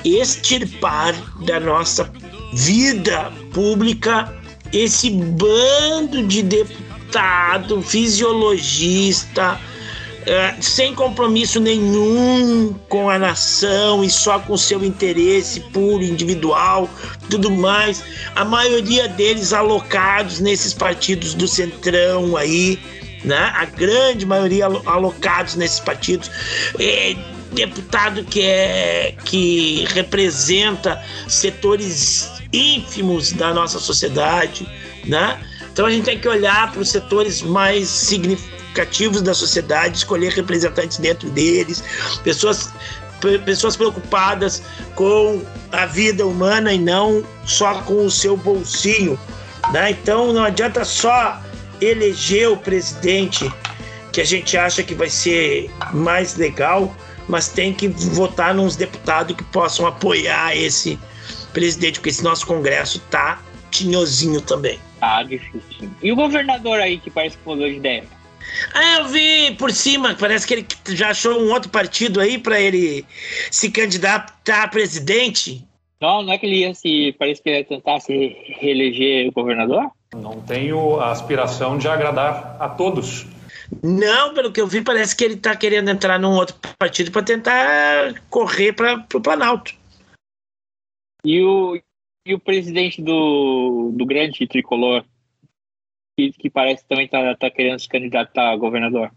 extirpar 0.05 1.15
da 1.43 1.59
nossa 1.59 2.11
vida 2.53 3.31
pública 3.53 4.31
esse 4.71 5.09
bando 5.09 6.27
de 6.27 6.43
deputado 6.43 7.81
fisiologista 7.81 9.59
é, 10.25 10.55
sem 10.61 10.93
compromisso 10.93 11.59
nenhum 11.59 12.73
com 12.89 13.09
a 13.09 13.19
nação 13.19 14.03
e 14.03 14.09
só 14.09 14.39
com 14.39 14.55
seu 14.57 14.83
interesse 14.83 15.59
puro, 15.59 16.03
individual, 16.03 16.89
tudo 17.29 17.51
mais. 17.51 18.03
A 18.35 18.45
maioria 18.45 19.07
deles 19.07 19.53
alocados 19.53 20.39
nesses 20.39 20.73
partidos 20.73 21.33
do 21.33 21.47
centrão 21.47 22.37
aí, 22.37 22.79
né? 23.23 23.51
A 23.55 23.65
grande 23.65 24.25
maioria 24.25 24.65
alo- 24.65 24.83
alocados 24.85 25.55
nesses 25.55 25.79
partidos. 25.79 26.29
É, 26.79 27.15
deputado 27.51 28.23
que 28.23 28.41
é 28.41 29.15
que 29.25 29.85
representa 29.93 31.01
setores 31.27 32.31
ínfimos 32.51 33.31
da 33.31 33.53
nossa 33.53 33.79
sociedade, 33.79 34.67
né? 35.05 35.39
Então 35.71 35.85
a 35.85 35.91
gente 35.91 36.05
tem 36.05 36.19
que 36.19 36.27
olhar 36.27 36.71
para 36.71 36.81
os 36.81 36.89
setores 36.89 37.41
mais 37.41 37.87
significativos 37.87 38.52
da 39.21 39.33
sociedade, 39.33 39.97
escolher 39.97 40.31
representantes 40.31 40.97
dentro 40.97 41.29
deles, 41.29 41.83
pessoas 42.23 42.71
pe- 43.21 43.39
pessoas 43.39 43.75
preocupadas 43.75 44.61
com 44.95 45.41
a 45.71 45.85
vida 45.85 46.25
humana 46.25 46.73
e 46.73 46.77
não 46.79 47.23
só 47.45 47.81
com 47.81 48.05
o 48.05 48.11
seu 48.11 48.35
bolsinho, 48.35 49.19
né? 49.71 49.91
Então 49.91 50.33
não 50.33 50.43
adianta 50.43 50.83
só 50.83 51.41
eleger 51.81 52.49
o 52.49 52.57
presidente 52.57 53.51
que 54.11 54.21
a 54.21 54.25
gente 54.25 54.55
acha 54.57 54.83
que 54.83 54.93
vai 54.93 55.09
ser 55.09 55.71
mais 55.91 56.35
legal, 56.35 56.95
mas 57.27 57.47
tem 57.47 57.73
que 57.73 57.87
votar 57.87 58.53
nos 58.53 58.75
deputados 58.75 59.35
que 59.35 59.43
possam 59.45 59.87
apoiar 59.87 60.55
esse 60.55 60.99
presidente, 61.51 61.99
porque 61.99 62.09
esse 62.09 62.23
nosso 62.23 62.45
Congresso 62.45 62.99
tá 63.09 63.41
tinhozinho 63.71 64.39
também. 64.41 64.79
Ah, 65.01 65.23
difícil. 65.23 65.89
E 66.01 66.11
o 66.11 66.15
governador 66.15 66.79
aí 66.79 66.99
que 66.99 67.09
parece 67.09 67.37
que 67.37 67.47
mudou 67.47 67.67
de 67.67 67.75
ideia? 67.75 68.03
Ah, 68.73 68.99
eu 68.99 69.07
vi 69.07 69.55
por 69.55 69.71
cima, 69.71 70.15
parece 70.15 70.47
que 70.47 70.53
ele 70.53 70.67
já 70.89 71.09
achou 71.09 71.39
um 71.39 71.51
outro 71.51 71.69
partido 71.69 72.19
aí 72.19 72.37
para 72.37 72.59
ele 72.59 73.05
se 73.51 73.71
candidatar 73.71 74.63
a 74.63 74.67
presidente. 74.67 75.65
Não, 76.01 76.21
não 76.21 76.33
é 76.33 76.37
que 76.37 76.45
ele 76.45 76.57
ia 76.57 76.73
se. 76.73 77.15
Parece 77.17 77.41
que 77.41 77.49
ele 77.49 77.59
ia 77.59 77.65
tentar 77.65 77.99
se 78.01 78.35
reeleger 78.59 79.31
governador? 79.31 79.89
Não 80.13 80.41
tenho 80.41 80.99
a 80.99 81.11
aspiração 81.11 81.77
de 81.77 81.87
agradar 81.87 82.57
a 82.59 82.67
todos. 82.67 83.25
Não, 83.81 84.33
pelo 84.33 84.51
que 84.51 84.59
eu 84.59 84.67
vi, 84.67 84.81
parece 84.81 85.15
que 85.15 85.23
ele 85.23 85.37
tá 85.37 85.55
querendo 85.55 85.89
entrar 85.89 86.19
num 86.19 86.33
outro 86.33 86.55
partido 86.77 87.11
para 87.11 87.23
tentar 87.23 88.21
correr 88.29 88.73
para 88.73 89.05
o 89.13 89.21
Planalto. 89.21 89.73
E 91.25 91.41
o, 91.41 91.81
e 92.25 92.33
o 92.33 92.39
presidente 92.39 93.01
do, 93.01 93.91
do 93.93 94.05
grande 94.05 94.45
tricolor, 94.45 95.05
que, 96.15 96.31
que 96.31 96.49
parece 96.49 96.83
também 96.87 97.07
tá, 97.07 97.35
tá 97.35 97.49
querendo 97.49 97.79
se 97.79 97.87
candidatar 97.87 98.51
a 98.51 98.55
governador. 98.55 99.11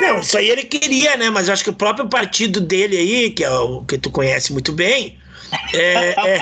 Não, 0.00 0.20
isso 0.20 0.38
aí 0.38 0.48
ele 0.48 0.64
queria, 0.64 1.16
né? 1.16 1.28
Mas 1.28 1.48
eu 1.48 1.54
acho 1.54 1.64
que 1.64 1.70
o 1.70 1.74
próprio 1.74 2.08
partido 2.08 2.60
dele 2.60 2.96
aí, 2.96 3.30
que 3.30 3.44
é 3.44 3.50
o 3.50 3.82
que 3.84 3.98
tu 3.98 4.10
conhece 4.10 4.52
muito 4.52 4.72
bem, 4.72 5.18
é, 5.74 5.78
é, 5.78 6.38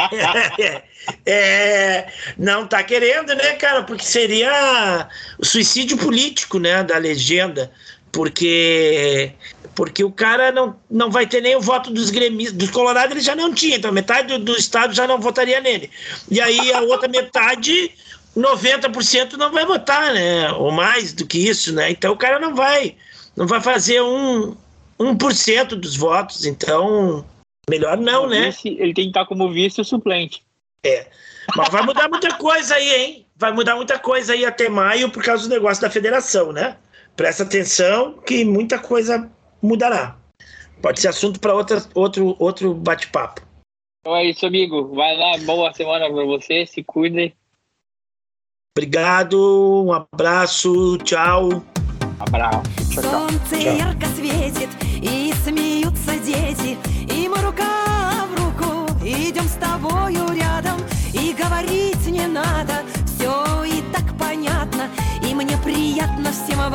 é, 0.58 0.82
é, 1.26 2.06
não 2.36 2.66
tá 2.66 2.82
querendo, 2.82 3.34
né, 3.34 3.52
cara? 3.52 3.82
Porque 3.82 4.04
seria 4.04 5.08
o 5.38 5.44
suicídio 5.44 5.96
político, 5.96 6.58
né, 6.58 6.82
da 6.82 6.98
legenda. 6.98 7.72
Porque 8.12 9.32
Porque 9.74 10.02
o 10.04 10.10
cara 10.10 10.50
não, 10.52 10.76
não 10.90 11.10
vai 11.10 11.26
ter 11.26 11.42
nem 11.42 11.56
o 11.56 11.60
voto 11.60 11.90
dos 11.90 12.10
gremistas, 12.10 12.56
dos 12.56 12.70
colorados 12.70 13.10
ele 13.10 13.20
já 13.20 13.34
não 13.34 13.52
tinha, 13.52 13.76
então 13.76 13.92
metade 13.92 14.28
do, 14.28 14.38
do 14.38 14.56
estado 14.56 14.94
já 14.94 15.06
não 15.06 15.20
votaria 15.20 15.60
nele. 15.60 15.90
E 16.30 16.40
aí 16.40 16.72
a 16.72 16.80
outra 16.80 17.08
metade, 17.08 17.90
90% 18.36 19.32
não 19.32 19.50
vai 19.50 19.64
votar, 19.64 20.12
né? 20.12 20.52
Ou 20.52 20.70
mais 20.70 21.12
do 21.12 21.26
que 21.26 21.38
isso, 21.38 21.72
né? 21.72 21.90
Então 21.90 22.12
o 22.12 22.18
cara 22.18 22.38
não 22.38 22.54
vai, 22.54 22.96
não 23.34 23.46
vai 23.46 23.60
fazer 23.60 24.02
um, 24.02 24.54
1% 25.00 25.68
dos 25.68 25.96
votos, 25.96 26.44
então 26.44 27.24
melhor 27.68 27.96
não, 27.96 28.28
né? 28.28 28.50
vice, 28.50 28.68
ele 28.68 28.94
tem 28.94 29.04
que 29.04 29.10
estar 29.10 29.26
como 29.26 29.50
vice 29.50 29.82
suplente. 29.84 30.42
É. 30.84 31.06
Mas 31.56 31.68
vai 31.68 31.82
mudar 31.82 32.08
muita 32.08 32.34
coisa 32.34 32.74
aí, 32.74 32.94
hein? 32.94 33.26
Vai 33.36 33.52
mudar 33.52 33.76
muita 33.76 33.98
coisa 33.98 34.32
aí 34.32 34.44
até 34.44 34.68
maio 34.68 35.10
por 35.10 35.22
causa 35.22 35.48
do 35.48 35.54
negócio 35.54 35.82
da 35.82 35.90
federação, 35.90 36.52
né? 36.52 36.76
Presta 37.16 37.42
atenção 37.42 38.18
que 38.18 38.44
muita 38.44 38.78
coisa 38.78 39.30
mudará. 39.62 40.16
Pode 40.82 41.00
ser 41.00 41.08
assunto 41.08 41.40
para 41.40 41.54
outro, 41.54 42.36
outro 42.38 42.74
bate-papo. 42.74 43.40
Então 44.00 44.14
é 44.14 44.24
isso, 44.26 44.46
amigo. 44.46 44.94
Vai 44.94 45.16
lá, 45.16 45.38
boa 45.38 45.72
semana 45.72 46.06
para 46.06 46.24
você, 46.24 46.66
se 46.66 46.82
cuide. 46.82 47.34
Obrigado, 48.76 49.86
um 49.86 49.90
abraço, 49.90 50.98
tchau. 50.98 51.62
Abraço. 52.20 52.60
Tchau, 52.90 53.02
tchau. 53.02 53.10
Солнце 53.10 53.56
ярко 53.56 54.06
светит, 54.14 54.68
и 55.00 55.32
смеются 55.42 56.18
дети, 56.18 56.76
и 57.10 57.26
мы 57.26 57.38
рука 57.38 58.26
в 58.30 58.34
руку 58.38 58.86
идем 59.02 59.48
с 59.48 59.54
тобою 59.54 60.30
рядом, 60.34 60.76
и 61.14 61.32
говорить 61.32 62.06
не 62.06 62.26
надо, 62.26 62.82
все 63.06 63.64
и 63.64 63.82
так 63.94 64.14
понятно, 64.18 64.90
и 65.26 65.32
мне 65.32 65.56
приятно 65.64 66.30
всем 66.30 66.58
вам 66.58 66.74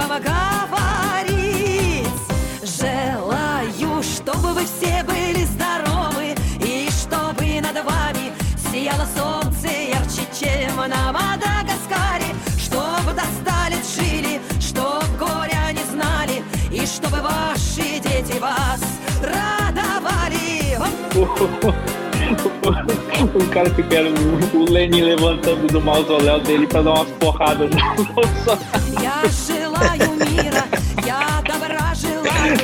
o 23.33 23.47
cara 23.51 23.69
que 23.69 23.83
quer 23.83 24.05
o, 24.05 24.57
o 24.57 24.71
Lenin 24.71 25.01
levantando 25.01 25.67
do 25.67 25.81
mausoléu 25.81 26.39
dele 26.39 26.67
pra 26.67 26.81
dar 26.81 26.91
umas 26.91 27.09
porradas 27.11 27.69
no 27.69 28.03
Bolsonaro. 28.05 28.61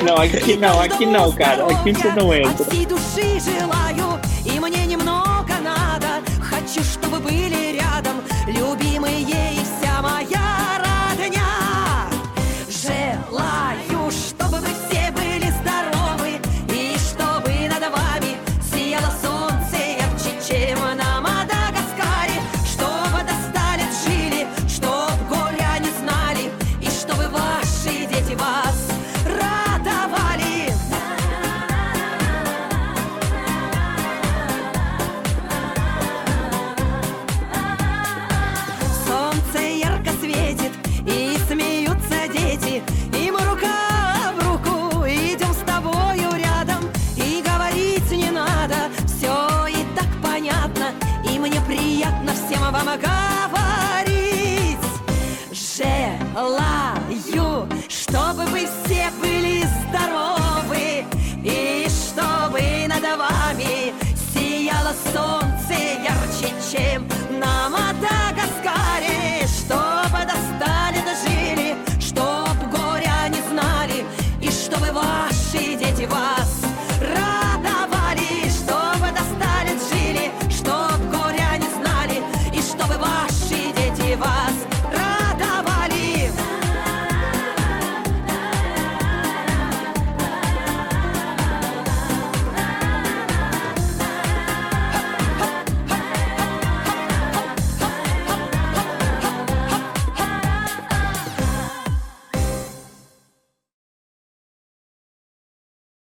Não, 0.04 0.16
aqui 0.18 0.56
não, 0.58 0.82
aqui 0.82 1.06
não, 1.06 1.32
cara. 1.34 1.66
Aqui 1.66 1.94
você 1.94 2.12
não 2.14 2.34
entra. 2.34 2.66